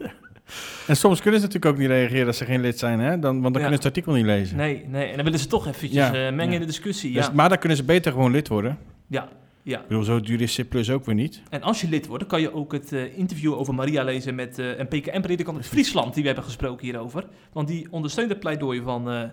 en 0.87 0.95
soms 0.97 1.21
kunnen 1.21 1.39
ze 1.39 1.45
natuurlijk 1.45 1.73
ook 1.73 1.77
niet 1.81 1.89
reageren 1.89 2.27
als 2.27 2.37
ze 2.37 2.45
geen 2.45 2.61
lid 2.61 2.79
zijn, 2.79 2.99
hè? 2.99 3.19
Dan, 3.19 3.41
want 3.41 3.41
dan 3.41 3.51
kunnen 3.51 3.69
ze 3.69 3.75
het 3.75 3.85
artikel 3.85 4.13
niet 4.13 4.25
lezen. 4.25 4.57
Nee, 4.57 4.85
nee, 4.87 5.07
en 5.09 5.15
dan 5.15 5.23
willen 5.23 5.39
ze 5.39 5.47
toch 5.47 5.67
eventjes 5.67 6.05
eh, 6.11 6.11
mengen 6.31 6.53
in 6.53 6.59
de 6.59 6.65
discussie. 6.65 7.13
Dus, 7.13 7.31
maar 7.31 7.49
dan 7.49 7.57
kunnen 7.57 7.77
ze 7.77 7.83
beter 7.83 8.11
gewoon 8.11 8.31
lid 8.31 8.47
worden. 8.47 8.77
ja, 9.07 9.27
ja. 9.65 9.79
Ik 9.79 9.87
bedoel, 9.87 10.03
zo 10.03 10.19
duur 10.19 10.41
is 10.41 10.61
C 10.69 10.89
ook 10.91 11.05
weer 11.05 11.15
niet. 11.15 11.41
En 11.49 11.61
als 11.61 11.81
je 11.81 11.89
lid 11.89 12.07
wordt, 12.07 12.19
dan 12.19 12.31
kan 12.31 12.41
je 12.41 12.53
ook 12.53 12.71
het 12.71 12.91
eh, 12.91 13.17
interview 13.17 13.53
over 13.53 13.73
Maria 13.73 14.03
lezen 14.03 14.35
met 14.35 14.59
eh, 14.59 14.77
een 14.77 14.87
PKM-predikant 14.87 15.57
uit 15.57 15.67
Friesland, 15.67 16.13
die 16.13 16.21
we 16.21 16.27
hebben 16.27 16.45
gesproken 16.45 16.85
hierover. 16.85 17.27
Want 17.53 17.67
die 17.67 17.87
ondersteunt 17.91 18.29
het 18.29 18.39
pleidooi 18.39 18.81
van, 18.81 19.09
eh, 19.09 19.23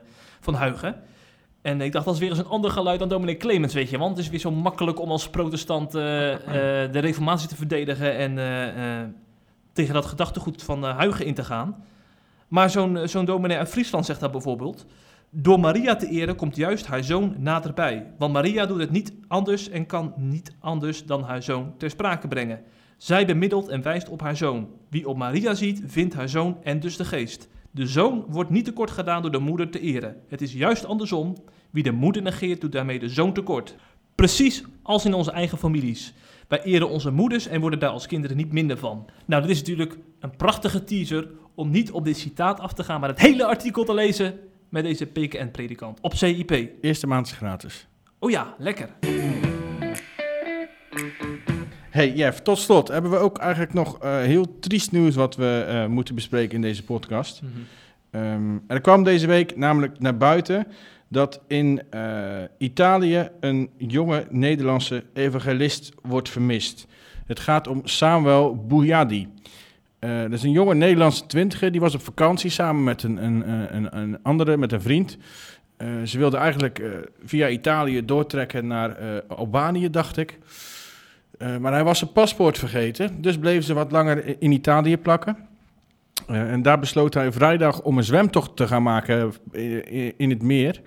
van 0.41 0.55
Huigen. 0.55 1.03
En 1.63 1.81
ik 1.81 1.93
dacht, 1.93 2.05
dat 2.05 2.15
is 2.15 2.21
weer 2.21 2.29
eens 2.29 2.39
een 2.39 2.47
ander 2.47 2.71
geluid 2.71 2.99
dan 2.99 3.09
dominee 3.09 3.37
Clemens, 3.37 3.75
weet 3.75 3.91
je. 3.91 3.99
Want 3.99 4.17
het 4.17 4.25
is 4.25 4.31
weer 4.31 4.41
zo 4.41 4.51
makkelijk 4.51 5.01
om 5.01 5.11
als 5.11 5.31
protestant 5.31 5.93
de 5.93 6.89
reformatie 6.93 7.49
te 7.49 7.57
verdedigen 7.57 8.17
en 8.17 9.15
tegen 9.73 9.95
dat 9.95 10.07
gedachtegoed 10.07 10.63
van 10.63 10.83
Huigen 10.83 11.27
in 11.27 11.35
te 11.35 11.45
gaan. 11.45 11.85
Maar 12.49 12.71
zo'n 12.71 13.09
zo'n 13.09 13.25
dominee 13.25 13.57
uit 13.57 13.69
Friesland 13.69 14.07
zegt 14.07 14.21
dat 14.21 14.31
bijvoorbeeld. 14.33 14.87
Door 15.35 15.61
Maria 15.61 15.97
te 15.97 16.09
eren 16.09 16.37
komt 16.37 16.57
juist 16.57 16.87
haar 16.87 17.05
zoon 17.05 17.35
naderbij. 17.39 18.13
Want 18.19 18.33
Maria 18.33 18.67
doet 18.67 18.81
het 18.81 18.91
niet 18.91 19.13
anders 19.29 19.69
en 19.69 19.87
kan 19.87 20.13
niet 20.17 20.55
anders 20.59 21.05
dan 21.05 21.23
haar 21.23 21.43
zoon 21.43 21.75
ter 21.79 21.91
sprake 21.91 22.29
brengen. 22.29 22.61
Zij 22.97 23.27
bemiddelt 23.27 23.69
en 23.69 23.83
wijst 23.83 24.09
op 24.09 24.21
haar 24.21 24.37
zoon. 24.37 24.69
Wie 24.89 25.09
op 25.09 25.17
Maria 25.17 25.55
ziet, 25.55 25.83
vindt 25.87 26.15
haar 26.15 26.29
zoon 26.29 26.59
en 26.63 26.81
dus 26.81 26.97
de 26.97 27.05
geest. 27.05 27.49
De 27.71 27.87
zoon 27.87 28.25
wordt 28.29 28.51
niet 28.51 28.65
tekort 28.65 28.91
gedaan 28.91 29.23
door 29.23 29.31
de 29.31 29.39
moeder 29.39 29.71
te 29.71 29.81
eren. 29.81 30.17
Het 30.29 30.43
is 30.43 30.53
juist 30.53 30.85
andersom. 30.85 31.37
Wie 31.71 31.83
de 31.83 31.93
moeder 31.93 32.23
negeert, 32.23 32.61
doet 32.61 32.73
daarmee 32.73 32.99
de 32.99 33.09
zoon 33.09 33.33
tekort. 33.33 33.77
Precies 34.15 34.65
als 34.83 35.05
in 35.05 35.15
onze 35.15 35.31
eigen 35.31 35.59
families. 35.59 36.15
Wij 36.49 36.63
eren 36.63 36.89
onze 36.89 37.11
moeders 37.11 37.47
en 37.47 37.61
worden 37.61 37.79
daar 37.79 37.91
als 37.91 38.07
kinderen 38.07 38.37
niet 38.37 38.53
minder 38.53 38.79
van. 38.79 39.07
Nou, 39.27 39.43
dit 39.43 39.51
is 39.51 39.59
natuurlijk 39.59 39.99
een 40.21 40.37
prachtige 40.37 40.85
teaser 40.85 41.29
om 41.55 41.71
niet 41.71 41.91
op 41.91 42.05
dit 42.05 42.17
citaat 42.17 42.61
af 42.61 42.73
te 42.73 42.85
gaan, 42.85 43.01
maar 43.01 43.09
het 43.09 43.21
hele 43.21 43.45
artikel 43.47 43.85
te 43.85 43.95
lezen 43.95 44.39
met 44.73 44.85
deze 44.85 45.07
PKN-predikant 45.07 46.01
op 46.01 46.15
CIP. 46.15 46.69
Eerste 46.81 47.07
maand 47.07 47.27
is 47.27 47.33
gratis. 47.33 47.87
Oh 48.19 48.31
ja, 48.31 48.55
lekker. 48.59 48.89
Hey 51.91 52.13
Jeff, 52.13 52.41
tot 52.41 52.59
slot 52.59 52.89
hebben 52.89 53.11
we 53.11 53.17
ook 53.17 53.39
eigenlijk 53.39 53.73
nog 53.73 53.99
eh, 53.99 54.17
heel 54.17 54.59
triest 54.59 54.93
nieuws 54.93 55.15
wat 55.15 55.37
we 55.37 55.65
eh, 55.69 55.87
moeten 55.87 56.15
bespreken 56.15 56.55
in 56.55 56.61
deze 56.61 56.85
podcast. 56.85 57.43
Ehm, 58.11 58.59
er 58.67 58.81
kwam 58.81 59.05
deze 59.05 59.27
week 59.27 59.57
namelijk 59.57 59.99
naar 60.01 60.17
buiten 60.17 60.67
dat 61.09 61.41
in 61.47 61.83
eh, 61.91 62.43
Italië 62.59 63.29
een 63.41 63.71
jonge 63.77 64.27
Nederlandse 64.31 65.05
evangelist 65.15 65.93
wordt 66.03 66.29
vermist. 66.29 66.87
Het 67.27 67.41
gaat 67.41 67.67
om 67.67 67.81
Samuel 67.85 68.67
Bouyadi. 68.67 69.29
Eh, 70.03 70.21
dat 70.21 70.33
is 70.33 70.43
een 70.43 70.51
jonge 70.51 70.75
Nederlandse 70.75 71.27
twintiger, 71.27 71.73
die 71.73 71.81
was 71.81 71.95
op 71.95 72.03
vakantie 72.03 72.51
samen 72.51 72.85
met 72.85 73.03
een, 73.03 73.25
een, 73.25 73.49
een, 73.77 73.97
een, 73.99 74.19
andere, 74.23 74.57
met 74.57 74.73
een 74.73 74.81
vriend. 74.81 75.19
Eh, 75.77 75.89
ze 76.05 76.19
wilden 76.19 76.41
eigenlijk 76.41 76.79
eh, 76.79 76.91
via 77.25 77.49
Italië 77.49 78.05
doortrekken 78.05 78.67
naar 78.67 79.23
Albanië, 79.29 79.91
dacht 79.91 80.17
ik. 80.17 80.39
Maar 81.61 81.73
hij 81.73 81.85
was 81.85 81.99
zijn 81.99 82.13
paspoort 82.13 82.59
vergeten, 82.59 83.23
dus 83.23 83.39
bleven 83.39 83.63
ze 83.63 83.75
wat 83.75 83.93
langer 83.93 84.43
in 84.43 84.53
Italië 84.53 84.99
plakken. 84.99 85.37
En 86.27 86.63
daar 86.63 86.79
besloot 86.79 87.15
hij 87.15 87.33
vrijdag 87.33 87.83
om 87.83 87.99
een 87.99 88.05
zwemtocht 88.05 88.57
te 88.57 88.67
gaan 88.67 88.83
maken 88.83 89.33
in, 90.17 90.31
het 90.31 90.43
meer, 90.43 90.81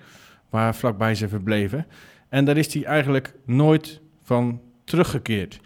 waar 0.50 0.74
vlakbij 0.74 1.14
ze 1.14 1.28
verbleven. 1.28 1.86
En 2.28 2.44
daar 2.44 2.56
is 2.56 2.74
hij 2.74 2.84
eigenlijk 2.84 3.34
nooit 3.44 4.00
van 4.22 4.60
teruggekeerd. 4.84 5.60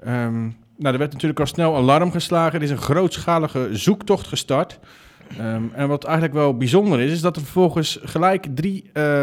Ehm, 0.00 0.48
nou, 0.76 0.92
er 0.92 0.98
werd 0.98 1.12
natuurlijk 1.12 1.40
al 1.40 1.46
snel 1.46 1.76
alarm 1.76 2.10
geslagen. 2.10 2.58
Er 2.58 2.64
is 2.64 2.70
een 2.70 2.78
grootschalige 2.78 3.68
zoektocht 3.72 4.26
gestart. 4.26 4.78
Ehm, 5.38 5.62
en 5.72 5.88
wat 5.88 6.04
eigenlijk 6.04 6.34
wel 6.34 6.56
bijzonder 6.56 7.00
is, 7.00 7.12
is 7.12 7.20
dat 7.20 7.36
er 7.36 7.42
vervolgens 7.42 7.98
gelijk 8.02 8.46
drie 8.54 8.90
eh, 8.92 9.22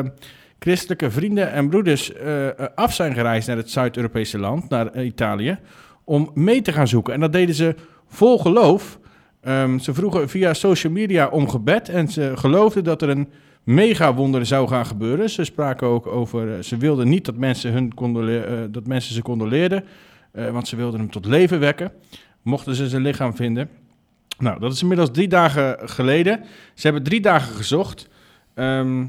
christelijke 0.63 1.11
vrienden 1.11 1.51
en 1.51 1.69
broeders 1.69 2.13
eh, 2.13 2.47
eh, 2.47 2.53
af 2.75 2.93
zijn 2.93 3.13
gereisd 3.13 3.47
naar 3.47 3.57
het 3.57 3.71
Zuid-Europese 3.71 4.37
land, 4.37 4.69
naar 4.69 4.87
eh, 4.87 5.05
Italië, 5.05 5.59
om 6.03 6.31
mee 6.33 6.61
te 6.61 6.71
gaan 6.71 6.87
zoeken. 6.87 7.13
En 7.13 7.19
dat 7.19 7.33
deden 7.33 7.55
ze 7.55 7.75
vol 8.07 8.39
geloof. 8.39 8.99
Ehm, 9.41 9.77
ze 9.77 9.93
vroegen 9.93 10.29
via 10.29 10.53
social 10.53 10.93
media 10.93 11.27
om 11.27 11.49
gebed 11.49 11.89
en 11.89 12.07
ze 12.07 12.31
geloofden 12.35 12.83
dat 12.83 13.01
er 13.01 13.09
een 13.09 13.29
mega 13.63 14.13
wonder 14.13 14.45
zou 14.45 14.67
gaan 14.67 14.85
gebeuren. 14.85 15.29
Ze 15.29 15.43
spraken 15.43 15.87
ook 15.87 16.07
over, 16.07 16.63
ze 16.63 16.77
wilden 16.77 17.09
niet 17.09 17.25
dat 17.25 17.35
mensen, 17.35 17.71
hun 17.71 17.91
dat 18.71 18.87
mensen 18.87 19.15
ze 19.15 19.21
condoleerden, 19.21 19.83
eh, 20.31 20.49
want 20.49 20.67
ze 20.67 20.75
wilden 20.75 20.99
hem 20.99 21.11
tot 21.11 21.25
leven 21.25 21.59
wekken, 21.59 21.91
mochten 22.41 22.75
ze 22.75 22.89
zijn 22.89 23.01
lichaam 23.01 23.35
vinden. 23.35 23.69
Nou, 24.37 24.59
dat 24.59 24.73
is 24.73 24.81
inmiddels 24.81 25.09
drie 25.11 25.27
dagen 25.27 25.89
geleden. 25.89 26.43
Ze 26.73 26.81
hebben 26.81 27.03
drie 27.03 27.21
dagen 27.21 27.55
gezocht. 27.55 28.07
Ehm, 28.53 29.05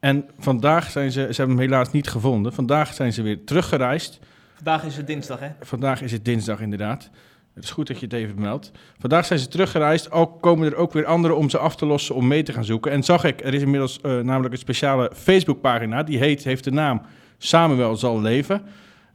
en 0.00 0.24
vandaag 0.38 0.90
zijn 0.90 1.12
ze, 1.12 1.20
ze 1.30 1.36
hebben 1.36 1.56
hem 1.56 1.68
helaas 1.68 1.92
niet 1.92 2.08
gevonden. 2.08 2.52
Vandaag 2.52 2.94
zijn 2.94 3.12
ze 3.12 3.22
weer 3.22 3.44
teruggereisd. 3.44 4.18
Vandaag 4.54 4.84
is 4.84 4.96
het 4.96 5.06
dinsdag, 5.06 5.40
hè? 5.40 5.48
Vandaag 5.60 6.02
is 6.02 6.12
het 6.12 6.24
dinsdag 6.24 6.60
inderdaad. 6.60 7.10
Het 7.54 7.64
is 7.64 7.70
goed 7.70 7.86
dat 7.86 7.98
je 7.98 8.04
het 8.04 8.14
even 8.14 8.40
meldt. 8.40 8.72
Vandaag 8.98 9.26
zijn 9.26 9.38
ze 9.38 9.48
teruggereisd, 9.48 10.10
al 10.10 10.26
komen 10.26 10.66
er 10.66 10.76
ook 10.76 10.92
weer 10.92 11.06
anderen 11.06 11.36
om 11.36 11.50
ze 11.50 11.58
af 11.58 11.76
te 11.76 11.86
lossen 11.86 12.14
om 12.14 12.26
mee 12.26 12.42
te 12.42 12.52
gaan 12.52 12.64
zoeken. 12.64 12.92
En 12.92 13.02
zag 13.02 13.24
ik, 13.24 13.44
er 13.44 13.54
is 13.54 13.62
inmiddels 13.62 14.00
eh, 14.00 14.18
namelijk 14.18 14.52
een 14.52 14.60
speciale 14.60 15.10
Facebookpagina, 15.14 16.02
die 16.02 16.18
heet, 16.18 16.44
heeft 16.44 16.64
de 16.64 16.70
naam 16.70 17.02
Samuel 17.38 17.96
zal 17.96 18.20
leven. 18.20 18.62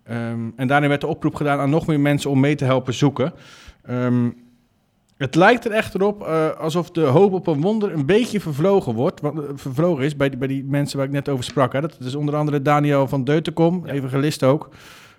Ehm, 0.04 0.50
en 0.56 0.68
daarin 0.68 0.90
werd 0.90 1.02
de 1.02 1.08
oproep 1.08 1.36
gedaan 1.36 1.60
aan 1.60 1.70
nog 1.70 1.88
meer 1.88 2.00
mensen 2.00 2.30
om 2.30 2.40
mee 2.40 2.56
te 2.56 2.66
helpen 2.66 2.94
zoeken. 2.94 3.34
Ehm, 3.84 4.30
het 5.18 5.36
lijkt 5.36 5.66
er 5.66 5.72
echter 5.72 6.04
op 6.04 6.28
eh, 6.28 6.50
alsof 6.50 6.92
de 6.92 7.02
hoop 7.02 7.34
op 7.34 7.48
een 7.48 7.62
wonder 7.62 7.94
een 7.94 8.06
beetje 8.06 8.40
vervlogen 8.40 8.94
wordt. 8.94 9.22
Want, 9.22 9.40
eh, 9.40 9.46
vervlogen 9.56 10.04
is 10.04 10.16
bij 10.16 10.30
die, 10.30 10.38
bij 10.38 10.48
die 10.48 10.64
mensen 10.64 10.98
waar 10.98 11.06
ik 11.06 11.12
net 11.12 11.30
over 11.30 11.44
sprak. 11.44 11.74
Hè. 11.74 11.82
Dat 11.82 12.00
is 12.00 12.16
onder 12.16 12.36
andere 12.36 12.62
Daniel 12.62 13.08
van 13.08 13.24
Deutenkom, 13.24 13.86
evangelist 13.86 14.44
ook. 14.44 14.70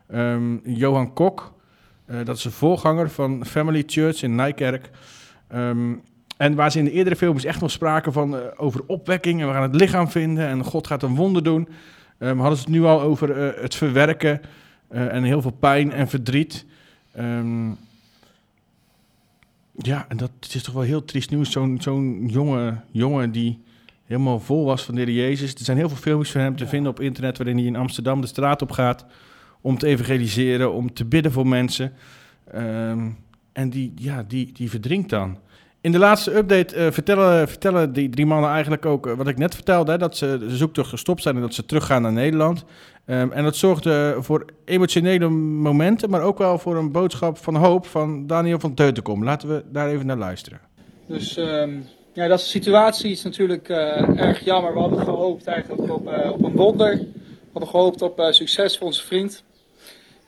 Ehm, 0.08 0.56
Johan 0.64 1.12
Kok, 1.12 1.52
eh, 2.06 2.16
dat 2.24 2.36
is 2.36 2.42
de 2.42 2.50
voorganger 2.50 3.10
van 3.10 3.44
Family 3.46 3.82
Church 3.86 4.22
in 4.22 4.34
Nijkerk. 4.34 4.90
En 6.36 6.54
waar 6.54 6.70
ze 6.70 6.78
in 6.78 6.84
de 6.84 6.90
eerdere 6.90 7.16
films 7.16 7.44
echt 7.44 7.60
nog 7.60 7.70
spraken 7.70 8.12
van, 8.12 8.36
over 8.56 8.80
opwekking 8.86 9.40
en 9.40 9.46
we 9.46 9.52
gaan 9.52 9.62
het 9.62 9.74
lichaam 9.74 10.08
vinden 10.08 10.46
en 10.46 10.64
God 10.64 10.86
gaat 10.86 11.02
een 11.02 11.14
wonder 11.14 11.42
doen. 11.42 11.68
ehm, 12.18 12.38
hadden 12.38 12.58
ze 12.58 12.64
het 12.64 12.72
nu 12.72 12.84
al 12.84 13.00
over 13.00 13.36
het 13.62 13.74
verwerken 13.74 14.40
en 14.94 15.22
heel 15.22 15.42
veel 15.42 15.50
pijn 15.50 15.92
en 15.92 16.08
verdriet. 16.08 16.64
Ehm, 17.12 17.68
ja, 19.76 20.06
en 20.08 20.16
dat 20.16 20.30
is 20.40 20.62
toch 20.62 20.74
wel 20.74 20.82
heel 20.82 21.04
triest 21.04 21.30
nieuws. 21.30 21.50
Zo'n 21.50 21.78
zo'n 21.80 22.28
jonge 22.28 22.80
jongen 22.90 23.32
die 23.32 23.62
helemaal 24.04 24.40
vol 24.40 24.64
was 24.64 24.82
van 24.84 24.94
de 24.94 25.00
Heer 25.00 25.14
Jezus. 25.14 25.54
Er 25.54 25.64
zijn 25.64 25.76
heel 25.76 25.88
veel 25.88 25.96
filmpjes 25.96 26.32
van 26.32 26.40
hem 26.40 26.56
te 26.56 26.66
vinden 26.66 26.90
op 26.90 27.00
internet... 27.00 27.38
waarin 27.38 27.56
hij 27.56 27.66
in 27.66 27.76
Amsterdam 27.76 28.20
de 28.20 28.26
straat 28.26 28.62
op 28.62 28.70
gaat... 28.70 29.06
om 29.60 29.78
te 29.78 29.86
evangeliseren, 29.86 30.72
om 30.72 30.92
te 30.92 31.04
bidden 31.04 31.32
voor 31.32 31.46
mensen. 31.46 31.92
Ehm, 32.52 33.08
en 33.52 33.70
die, 33.70 33.92
ja, 33.96 34.22
die, 34.22 34.52
die 34.52 34.70
verdrinkt 34.70 35.10
dan. 35.10 35.38
In 35.84 35.92
de 35.92 35.98
laatste 35.98 36.36
update 36.36 36.76
eh, 36.76 36.90
vertellen, 36.90 37.48
vertellen 37.48 37.92
die 37.92 38.08
drie 38.08 38.26
mannen 38.26 38.50
eigenlijk 38.50 38.86
ook... 38.86 39.06
eh, 39.06 39.14
wat 39.16 39.28
ik 39.28 39.38
net 39.38 39.54
vertelde, 39.54 39.92
hè, 39.92 39.98
dat 39.98 40.16
ze 40.16 40.38
de 40.38 40.56
zoektocht 40.56 40.88
gestopt 40.88 41.22
zijn... 41.22 41.34
en 41.34 41.40
dat 41.40 41.54
ze 41.54 41.66
teruggaan 41.66 42.02
naar 42.02 42.12
Nederland. 42.12 42.64
Ehm, 43.04 43.30
en 43.32 43.44
dat 43.44 43.56
zorgde 43.56 44.16
voor 44.18 44.44
emotionele 44.64 45.28
momenten... 45.28 46.10
maar 46.10 46.22
ook 46.22 46.38
wel 46.38 46.58
voor 46.58 46.76
een 46.76 46.92
boodschap 46.92 47.38
van 47.38 47.56
hoop 47.56 47.86
van 47.86 48.26
Daniel 48.26 48.60
van 48.60 48.74
Teutenkom. 48.74 49.24
Laten 49.24 49.48
we 49.48 49.64
daar 49.72 49.88
even 49.88 50.06
naar 50.06 50.16
luisteren. 50.16 50.60
Dus 51.06 51.36
ehm, 51.36 51.70
ja, 52.12 52.28
dat 52.28 52.38
is 52.38 52.44
de 52.44 52.50
situatie. 52.50 53.08
Het 53.08 53.18
is 53.18 53.24
natuurlijk 53.24 53.68
eh, 53.68 54.20
erg 54.20 54.44
jammer. 54.44 54.72
We 54.72 54.80
hadden 54.80 54.98
gehoopt 55.04 55.46
eigenlijk 55.46 55.92
op, 55.92 56.08
eh, 56.08 56.30
op 56.32 56.42
een 56.44 56.56
wonder. 56.56 56.96
We 56.96 57.50
hadden 57.52 57.70
gehoopt 57.70 58.02
op 58.02 58.18
eh, 58.18 58.30
succes 58.30 58.78
voor 58.78 58.86
onze 58.86 59.04
vriend. 59.04 59.44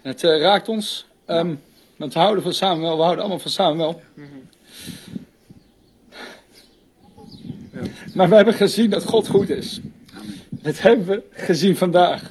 En 0.03 0.11
het 0.11 0.25
eh, 0.25 0.41
raakt 0.41 0.69
ons. 0.69 1.07
Ehm, 1.27 1.55
want 1.97 2.13
we 2.13 2.19
houden 2.19 2.43
van 2.43 2.53
Samuel. 2.53 2.97
We 2.97 3.03
houden 3.03 3.21
allemaal 3.21 3.43
van 3.43 3.51
Samuel. 3.51 4.01
Maar 8.15 8.29
we 8.29 8.35
hebben 8.35 8.55
gezien 8.55 8.91
dat 8.91 9.05
God 9.05 9.29
goed 9.29 9.51
is. 9.51 9.81
Dat 10.51 10.81
hebben 10.81 11.07
we 11.07 11.23
gezien 11.31 11.77
vandaag. 11.77 12.31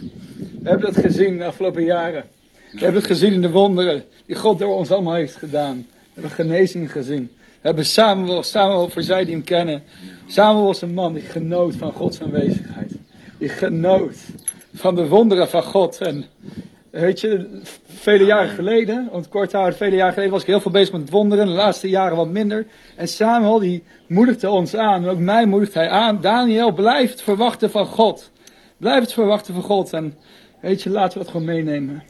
We 0.61 0.69
hebben 0.69 0.93
dat 0.93 1.03
gezien 1.03 1.37
de 1.37 1.45
afgelopen 1.45 1.83
jaren. 1.83 2.23
We 2.71 2.79
hebben 2.79 3.01
het 3.01 3.11
gezien 3.11 3.33
in 3.33 3.41
de 3.41 3.49
wonderen 3.49 4.03
die 4.25 4.35
God 4.35 4.59
door 4.59 4.75
ons 4.75 4.91
allemaal 4.91 5.13
heeft 5.13 5.35
gedaan. 5.35 5.85
We 5.87 6.21
hebben 6.21 6.31
genezing 6.31 6.91
gezien. 6.91 7.31
We 7.37 7.71
hebben 7.71 7.85
Samuel, 7.85 8.43
Samuel 8.43 8.89
voor 8.89 9.03
zij 9.03 9.25
die 9.25 9.33
hem 9.33 9.43
kennen. 9.43 9.83
Samuel 10.27 10.65
was 10.65 10.81
een 10.81 10.93
man 10.93 11.13
die 11.13 11.23
genoot 11.23 11.75
van 11.75 11.91
Gods 11.91 12.21
aanwezigheid. 12.21 12.91
Die 13.37 13.49
genoot 13.49 14.17
van 14.73 14.95
de 14.95 15.07
wonderen 15.07 15.49
van 15.49 15.63
God. 15.63 15.97
En 15.97 16.25
weet 17.01 17.19
je, 17.19 17.61
vele 17.87 18.23
jaren 18.23 18.49
geleden, 18.49 19.09
het 19.13 19.29
kort 19.29 19.51
houden, 19.51 19.77
vele 19.77 19.95
jaren 19.95 20.13
geleden 20.13 20.31
was 20.31 20.41
ik 20.41 20.47
heel 20.47 20.61
veel 20.61 20.71
bezig 20.71 20.93
met 20.93 21.09
wonderen. 21.09 21.45
De 21.45 21.51
laatste 21.51 21.89
jaren 21.89 22.17
wat 22.17 22.29
minder. 22.29 22.65
En 22.95 23.07
Samuel 23.07 23.59
die 23.59 23.83
moedigde 24.07 24.49
ons 24.49 24.75
aan. 24.75 25.03
En 25.03 25.09
ook 25.09 25.19
mij 25.19 25.45
moedigt 25.45 25.73
hij 25.73 25.89
aan. 25.89 26.21
Daniel, 26.21 26.71
blijf 26.73 27.09
het 27.11 27.21
verwachten 27.21 27.71
van 27.71 27.85
God. 27.85 28.31
Blijf 28.77 28.99
het 29.01 29.13
verwachten 29.13 29.53
van 29.53 29.63
God. 29.63 29.93
En 29.93 30.13
weet 30.61 30.81
je, 30.83 30.89
laten 30.89 31.17
we 31.17 31.23
dat 31.23 31.31
gewoon 31.33 31.45
meenemen. 31.47 32.03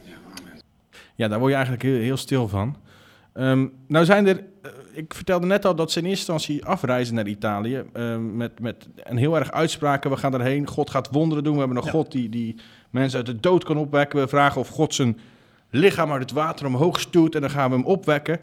Ja, 1.14 1.28
daar 1.28 1.38
word 1.38 1.50
je 1.50 1.56
eigenlijk 1.56 1.86
heel, 1.86 2.00
heel 2.00 2.16
stil 2.16 2.48
van. 2.48 2.76
Ehm, 3.32 3.66
nou 3.88 4.04
zijn 4.04 4.26
er, 4.26 4.44
eh, 4.62 4.70
ik 4.92 5.14
vertelde 5.14 5.46
net 5.46 5.64
al 5.64 5.74
dat 5.74 5.92
ze 5.92 5.98
in 5.98 6.04
eerste 6.06 6.32
instantie 6.32 6.64
afreizen 6.64 7.14
naar 7.14 7.26
Italië. 7.26 7.82
ehm, 7.92 8.36
met, 8.36 8.60
met 8.60 8.88
een 9.02 9.16
heel 9.16 9.36
erg 9.36 9.52
uitspraken, 9.52 10.10
we 10.10 10.16
gaan 10.16 10.34
erheen, 10.34 10.66
God 10.66 10.90
gaat 10.90 11.08
wonderen 11.10 11.44
doen. 11.44 11.52
We 11.52 11.58
hebben 11.58 11.76
een 11.76 11.84
Ja. 11.84 11.90
God 11.90 12.12
die, 12.12 12.28
die 12.28 12.56
mensen 12.98 13.18
uit 13.18 13.26
de 13.26 13.40
dood 13.40 13.64
kan 13.64 13.76
opwekken. 13.76 14.20
We 14.20 14.28
vragen 14.28 14.60
of 14.60 14.68
God 14.68 14.94
zijn 14.94 15.18
lichaam 15.70 16.12
uit 16.12 16.20
het 16.20 16.32
water 16.32 16.66
omhoog 16.66 17.00
stuurt 17.00 17.34
en 17.34 17.40
dan 17.40 17.50
gaan 17.50 17.70
we 17.70 17.76
hem 17.76 17.84
opwekken. 17.84 18.40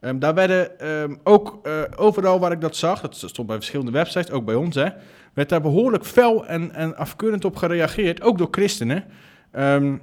Ehm, 0.00 0.18
daar 0.18 0.34
werden 0.34 0.78
ehm, 0.80 1.14
ook 1.22 1.58
eh, 1.62 1.72
overal 1.96 2.40
waar 2.40 2.52
ik 2.52 2.60
dat 2.60 2.76
zag, 2.76 3.00
dat 3.00 3.16
stond 3.16 3.48
bij 3.48 3.56
verschillende 3.56 3.92
websites, 3.92 4.30
ook 4.30 4.44
bij 4.44 4.54
ons, 4.54 4.74
hè, 4.74 4.88
werd 5.32 5.48
daar 5.48 5.60
behoorlijk 5.60 6.04
fel 6.04 6.46
en, 6.46 6.74
en 6.74 6.96
afkeurend 6.96 7.44
op 7.44 7.56
gereageerd, 7.56 8.22
ook 8.22 8.38
door 8.38 8.48
christenen. 8.50 9.04
Ehm, 9.50 9.96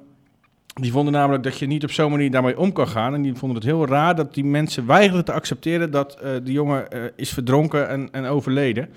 die 0.73 0.91
vonden 0.91 1.13
namelijk 1.13 1.43
dat 1.43 1.59
je 1.59 1.65
niet 1.65 1.83
op 1.83 1.91
zo'n 1.91 2.11
manier 2.11 2.31
daarmee 2.31 2.59
om 2.59 2.71
kan 2.71 2.87
gaan. 2.87 3.13
En 3.13 3.21
die 3.21 3.35
vonden 3.35 3.57
het 3.57 3.65
heel 3.65 3.87
raar 3.87 4.15
dat 4.15 4.33
die 4.33 4.45
mensen 4.45 4.85
weigerden 4.85 5.25
te 5.25 5.31
accepteren 5.31 5.91
dat 5.91 6.19
eh 6.19 6.31
die 6.43 6.53
jongen 6.53 6.91
eh, 6.91 7.01
is 7.15 7.33
verdronken 7.33 7.89
en, 7.89 8.09
en 8.11 8.25
overleden. 8.25 8.89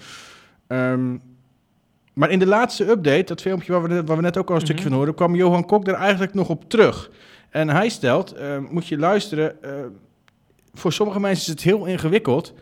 Maar 2.13 2.31
in 2.31 2.39
de 2.39 2.47
laatste 2.47 2.89
update, 2.91 3.23
dat 3.25 3.41
filmpje 3.41 3.73
waar 3.73 3.83
we, 3.83 3.89
net- 3.89 4.09
waar 4.09 4.17
we 4.17 4.23
net 4.23 4.37
ook 4.37 4.49
al 4.49 4.55
een 4.55 4.61
stukje 4.61 4.83
van 4.83 4.93
hoorden, 4.93 5.15
kwam 5.15 5.35
Johan 5.35 5.65
Kok 5.67 5.87
er 5.87 5.95
eigenlijk 5.95 6.35
nog 6.35 6.49
op 6.49 6.69
terug. 6.69 7.11
En 7.51 7.69
hij 7.69 7.89
stelt, 7.89 8.33
eh, 8.33 8.59
moet 8.71 8.87
je 8.87 8.99
luisteren, 8.99 9.63
eh, 9.63 9.71
voor 10.75 10.93
sommige 10.93 11.21
mensen 11.21 11.43
is 11.43 11.49
het 11.49 11.63
heel 11.63 11.85
ingewikkeld. 11.87 12.55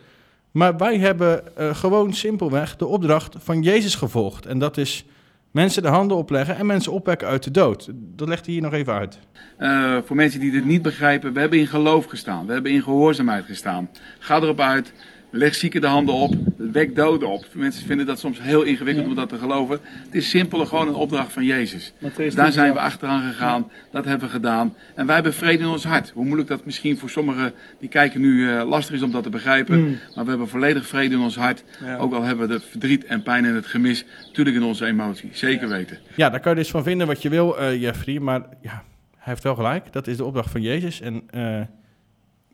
Maar 0.51 0.77
wij 0.77 0.97
hebben 0.97 1.57
eh, 1.57 1.75
gewoon 1.75 2.13
simpelweg 2.13 2.75
de 2.75 2.85
opdracht 2.85 3.35
van 3.39 3.61
Jezus 3.61 3.95
gevolgd. 3.95 4.45
En 4.45 4.59
dat 4.59 4.77
is 4.77 5.05
mensen 5.51 5.81
de 5.81 5.87
handen 5.87 6.17
opleggen 6.17 6.55
en 6.55 6.65
mensen 6.65 6.91
opwekken 6.91 7.27
uit 7.27 7.43
de 7.43 7.51
dood. 7.51 7.89
Dat 7.95 8.27
legt 8.27 8.45
hij 8.45 8.53
hier 8.53 8.63
nog 8.63 8.73
even 8.73 8.93
uit. 8.93 9.19
Eh, 9.57 9.97
voor 10.05 10.15
mensen 10.15 10.39
die 10.39 10.51
dit 10.51 10.65
niet 10.65 10.81
begrijpen, 10.81 11.33
we 11.33 11.39
hebben 11.39 11.59
in 11.59 11.67
geloof 11.67 12.05
gestaan. 12.05 12.45
We 12.45 12.53
hebben 12.53 12.71
in 12.71 12.81
gehoorzaamheid 12.83 13.45
gestaan. 13.45 13.89
Ga 14.19 14.35
erop 14.41 14.59
uit. 14.59 14.93
Leg 15.33 15.55
zieken 15.55 15.81
de 15.81 15.87
handen 15.87 16.15
op. 16.15 16.35
Wek 16.57 16.95
doden 16.95 17.29
op. 17.29 17.45
Mensen 17.53 17.85
vinden 17.85 18.05
dat 18.05 18.19
soms 18.19 18.41
heel 18.41 18.63
ingewikkeld 18.63 19.07
om 19.07 19.15
dat 19.15 19.29
te 19.29 19.37
geloven. 19.37 19.79
Het 20.05 20.15
is 20.15 20.29
simpel 20.29 20.65
gewoon 20.65 20.87
een 20.87 20.93
opdracht 20.93 21.33
van 21.33 21.45
Jezus. 21.45 21.93
Daar 22.35 22.51
zijn 22.51 22.65
10, 22.65 22.73
we 22.73 22.79
achteraan 22.79 23.21
gegaan. 23.21 23.71
Dat 23.91 24.05
hebben 24.05 24.27
we 24.27 24.33
gedaan. 24.33 24.75
En 24.95 25.05
wij 25.05 25.15
hebben 25.15 25.33
vrede 25.33 25.63
in 25.63 25.69
ons 25.69 25.83
hart. 25.83 26.09
Hoe 26.09 26.25
moeilijk 26.25 26.49
dat 26.49 26.65
misschien 26.65 26.97
voor 26.97 27.09
sommigen 27.09 27.53
die 27.79 27.89
kijken 27.89 28.21
nu 28.21 28.49
eh, 28.49 28.67
lastig 28.67 28.95
is 28.95 29.01
om 29.01 29.11
dat 29.11 29.23
te 29.23 29.29
begrijpen. 29.29 29.79
Mm. 29.79 29.97
Maar 30.15 30.23
we 30.23 30.29
hebben 30.29 30.47
volledig 30.47 30.87
vrede 30.87 31.15
in 31.15 31.21
ons 31.21 31.35
hart. 31.35 31.63
Ja. 31.83 31.97
Ook 31.97 32.13
al 32.13 32.23
hebben 32.23 32.47
we 32.47 32.53
de 32.53 32.59
verdriet 32.59 33.05
en 33.05 33.23
pijn 33.23 33.45
en 33.45 33.55
het 33.55 33.65
gemis. 33.65 34.05
Natuurlijk 34.25 34.55
in 34.55 34.63
onze 34.63 34.85
emotie. 34.85 35.29
Zeker 35.33 35.67
weten. 35.67 35.97
Ja, 36.15 36.29
daar 36.29 36.39
kan 36.39 36.51
je 36.51 36.57
dus 36.57 36.69
van 36.69 36.83
vinden 36.83 37.07
wat 37.07 37.21
je 37.21 37.29
wil, 37.29 37.57
eh, 37.57 37.81
Jeffrey. 37.81 38.19
Maar 38.19 38.41
ja, 38.61 38.83
hij 39.17 39.33
heeft 39.33 39.43
wel 39.43 39.55
gelijk. 39.55 39.93
Dat 39.93 40.07
is 40.07 40.17
de 40.17 40.25
opdracht 40.25 40.51
van 40.51 40.61
Jezus. 40.61 41.01
En 41.01 41.23
eh, 41.29 41.61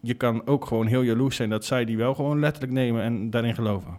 je 0.01 0.13
kan 0.13 0.45
ook 0.47 0.65
gewoon 0.65 0.87
heel 0.87 1.01
jaloers 1.01 1.35
zijn 1.35 1.49
dat 1.49 1.65
zij 1.65 1.85
die 1.85 1.97
wel 1.97 2.13
gewoon 2.15 2.39
letterlijk 2.39 2.73
nemen 2.73 3.01
en 3.01 3.29
daarin 3.29 3.55
geloven. 3.55 3.97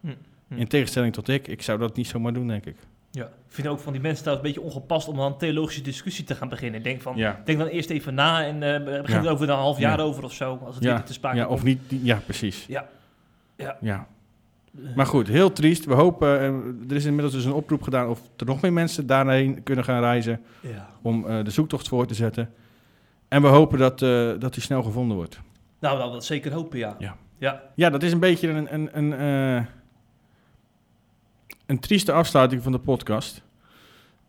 Hm, 0.00 0.08
hm. 0.48 0.54
In 0.56 0.66
tegenstelling 0.68 1.12
tot 1.12 1.28
ik. 1.28 1.48
Ik 1.48 1.62
zou 1.62 1.78
dat 1.78 1.96
niet 1.96 2.06
zomaar 2.06 2.32
doen, 2.32 2.46
denk 2.48 2.66
ik. 2.66 2.76
Ja, 3.10 3.24
ik 3.24 3.30
vind 3.54 3.68
ook 3.68 3.78
van 3.80 3.92
die 3.92 4.02
mensen 4.02 4.22
trouwens 4.24 4.48
een 4.48 4.54
beetje 4.54 4.70
ongepast 4.74 5.08
om 5.08 5.16
dan 5.16 5.32
een 5.32 5.38
theologische 5.38 5.82
discussie 5.82 6.24
te 6.24 6.34
gaan 6.34 6.48
beginnen. 6.48 6.82
Denk 6.82 7.00
van, 7.02 7.16
Ja. 7.16 7.40
denk 7.44 7.58
dan 7.58 7.66
eerst 7.68 7.90
even 7.90 8.14
na 8.14 8.44
en 8.44 8.62
eh 8.62 8.84
begin 9.02 9.22
Ja. 9.22 9.24
er 9.24 9.30
over 9.32 9.48
een 9.48 9.54
half 9.56 9.78
jaar 9.78 9.98
Ja. 9.98 10.04
over 10.04 10.24
of 10.24 10.32
zo, 10.32 10.58
als 10.64 10.74
het 10.74 10.84
Ja, 10.84 11.02
te 11.02 11.12
sprake 11.12 11.36
ja, 11.36 11.44
komt. 11.44 11.58
of 11.58 11.64
niet. 11.64 11.80
Ja, 11.88 12.20
precies. 12.24 12.64
Ja. 12.68 12.88
Ja. 13.56 13.76
Ja. 13.80 14.06
Maar 14.96 15.06
goed, 15.06 15.28
heel 15.28 15.52
triest. 15.52 15.84
We 15.84 15.94
hopen, 15.94 16.40
eh, 16.40 16.46
er 16.90 16.96
is 16.96 17.04
inmiddels 17.04 17.34
dus 17.34 17.44
een 17.44 17.52
oproep 17.52 17.82
gedaan 17.82 18.08
of 18.08 18.20
er 18.36 18.46
nog 18.46 18.60
meer 18.60 18.72
mensen 18.72 19.06
daarheen 19.06 19.62
kunnen 19.62 19.84
gaan 19.84 20.00
reizen 20.00 20.40
om 21.02 21.26
eh, 21.26 21.44
de 21.44 21.50
zoektocht 21.50 21.88
voor 21.88 22.06
te 22.06 22.14
zetten. 22.14 22.50
En 23.28 23.42
we 23.42 23.48
hopen 23.48 23.78
dat, 23.78 24.02
eh 24.02 24.32
dat 24.38 24.54
die 24.54 24.62
snel 24.62 24.82
gevonden 24.82 25.16
wordt. 25.16 25.40
Nou, 25.78 25.98
dat 25.98 26.12
dat 26.12 26.24
zeker 26.24 26.52
hopen, 26.52 26.78
ja. 26.78 26.96
Ja. 26.98 27.16
Ja. 27.38 27.62
Ja, 27.74 27.90
dat 27.90 28.02
is 28.02 28.12
een 28.12 28.20
beetje 28.20 28.48
een, 28.48 28.74
een, 28.74 28.88
een, 28.98 29.12
eh, 29.12 29.64
een 31.66 31.78
trieste 31.80 32.12
afsluiting 32.12 32.62
van 32.62 32.72
de 32.72 32.78
podcast. 32.78 33.42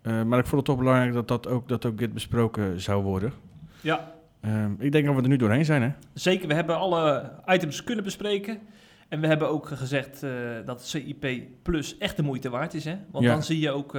Eh, 0.02 0.24
maar 0.24 0.40
ik 0.40 0.46
vond 0.46 0.56
het 0.56 0.66
toch 0.66 0.78
belangrijk 0.78 1.14
dat, 1.14 1.28
dat, 1.28 1.48
ook, 1.48 1.68
dat 1.68 1.86
ook 1.86 1.98
dit 1.98 2.14
besproken 2.14 2.82
zou 2.82 3.04
worden. 3.04 3.34
Ja. 3.82 4.12
Ehm, 4.42 4.72
ik 4.80 4.92
denk 4.92 5.06
dat 5.06 5.16
we 5.16 5.22
er 5.22 5.28
nu 5.28 5.38
doorheen 5.38 5.66
zijn, 5.66 5.82
hè? 5.82 5.90
Zeker, 6.14 6.48
we 6.48 6.54
hebben 6.54 6.78
alle 6.78 7.32
items 7.48 7.84
kunnen 7.84 8.04
bespreken. 8.04 8.60
En 9.08 9.20
we 9.20 9.28
hebben 9.28 9.50
ook 9.50 9.68
gezegd 9.68 10.26
dat 10.66 10.86
CIP 10.88 11.42
Plus 11.62 11.98
echt 11.98 12.16
de 12.16 12.24
moeite 12.24 12.50
waard 12.50 12.74
is. 12.74 12.86
Hè? 12.86 12.98
Want 13.12 13.26
Ja. 13.26 13.32
dan 13.32 13.44
zie 13.44 13.60
je 13.60 13.72
ook 13.72 13.98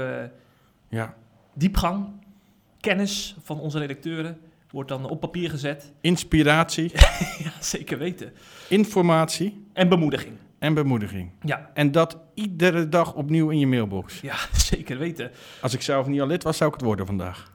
Ja. 0.88 1.14
diepgang, 1.55 2.07
kennis 2.80 3.36
van 3.42 3.61
onze 3.61 3.78
redacteuren. 3.78 4.38
Wordt 4.71 4.89
dan 4.89 5.09
op 5.09 5.21
papier 5.21 5.51
gezet. 5.51 5.93
Inspiratie, 6.01 6.91
ja, 7.45 7.53
zeker 7.61 7.99
weten. 7.99 8.33
informatie 8.68 9.66
En 9.73 9.89
bemoediging. 9.89 10.35
en 10.59 10.75
bemoediging. 10.75 11.31
Ja, 11.43 11.71
En 11.75 11.93
dat 11.93 12.18
iedere 12.35 12.89
dag 12.89 13.14
opnieuw 13.14 13.51
in 13.51 13.59
je 13.59 13.66
mailbox. 13.66 14.21
ja 14.21 14.35
zeker 14.71 14.99
weten. 14.99 15.31
Als 15.61 15.75
ik 15.75 15.83
zelf 15.83 16.07
niet 16.07 16.21
al 16.21 16.27
lid 16.27 16.43
was, 16.43 16.57
zou 16.57 16.68
ik 16.71 16.77
het 16.77 16.85
worden 16.87 17.07
vandaag. 17.07 17.51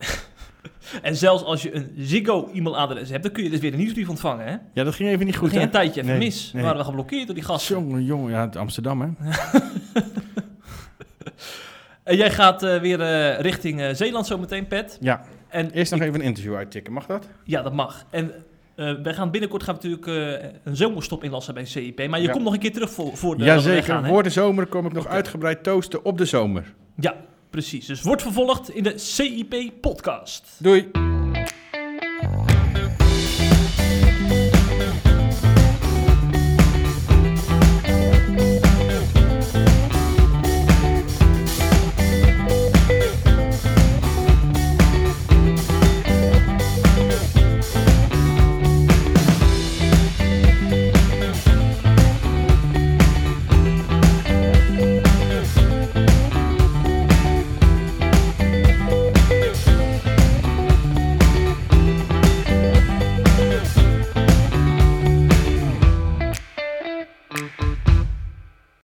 En 1.02 1.16
zelfs 1.16 1.44
als 1.44 1.62
je 1.62 1.76
een 1.76 1.92
Ziggo 1.98 2.50
e-mailadres 2.54 3.10
hebt, 3.10 3.24
dan 3.24 3.32
kun 3.32 3.44
je 3.44 3.50
dus 3.50 3.60
weer 3.60 3.72
een 3.72 3.78
nieuwsbrief 3.80 4.10
ontvangen. 4.10 4.46
Hè? 4.46 4.56
Ja, 4.74 4.84
dat 4.84 4.96
ging 4.96 5.10
even 5.10 5.26
niet 5.26 5.36
goed, 5.36 5.44
Dat 5.44 5.52
ging 5.52 5.64
een 5.64 5.72
tijdje 5.72 6.02
even 6.02 6.14
Nee, 6.18 6.26
mis. 6.26 6.52
nee. 6.54 6.64
waren 6.64 6.78
we 6.78 6.84
geblokkeerd 6.84 7.26
door 7.26 7.36
die 7.36 7.44
gasten. 7.44 7.76
Jongen, 7.76 8.04
jongen, 8.04 8.32
ja, 8.32 8.50
Amsterdam, 8.58 9.02
hè? 9.02 9.32
En 12.04 12.16
jij 12.18 12.32
gaat 12.32 12.64
eh, 12.64 12.80
weer 12.80 13.02
eh, 13.02 13.40
richting 13.40 13.82
eh, 13.82 13.94
Zeeland 13.94 14.26
zometeen, 14.28 14.68
Pet. 14.68 14.98
Ja. 15.02 15.22
En 15.56 15.72
Eerst 15.72 15.92
nog 15.92 16.02
even 16.02 16.14
een 16.20 16.26
interview 16.26 16.56
uittikken, 16.56 16.94
mag 16.94 17.06
dat? 17.06 17.28
Ja, 17.44 17.62
dat 17.62 17.74
mag. 17.74 18.06
En 18.10 18.32
eh, 18.76 18.94
wij 19.04 19.14
gaan 19.14 19.32
binnenkort 19.32 19.64
gaan 19.64 19.78
we 19.82 19.88
natuurlijk 19.88 20.42
eh, 20.44 20.50
een 20.64 20.76
zomerstop 20.76 21.24
inlassen 21.24 21.54
bij 21.54 21.66
CIP. 21.66 22.08
Maar 22.08 22.20
je 22.20 22.26
Ja. 22.26 22.32
komt 22.32 22.44
nog 22.44 22.54
een 22.54 22.60
keer 22.60 22.74
terug 22.74 22.92
voor, 22.92 23.18
voor 23.18 23.38
de 23.38 23.44
Jazeker, 23.44 24.06
voor 24.06 24.24
de 24.24 24.30
zomer 24.30 24.66
kom 24.66 24.86
ik 24.86 24.94
nog 24.94 25.08
uitgebreid 25.08 25.64
toasten 25.64 26.06
op 26.06 26.18
de 26.18 26.26
zomer. 26.26 26.74
Ja, 27.00 27.16
precies. 27.50 27.86
Dus 27.86 28.02
wordt 28.02 28.22
vervolgd 28.22 28.70
in 28.70 28.84
de 28.84 28.98
CIP-podcast. 28.98 30.44
Doei! 30.58 31.15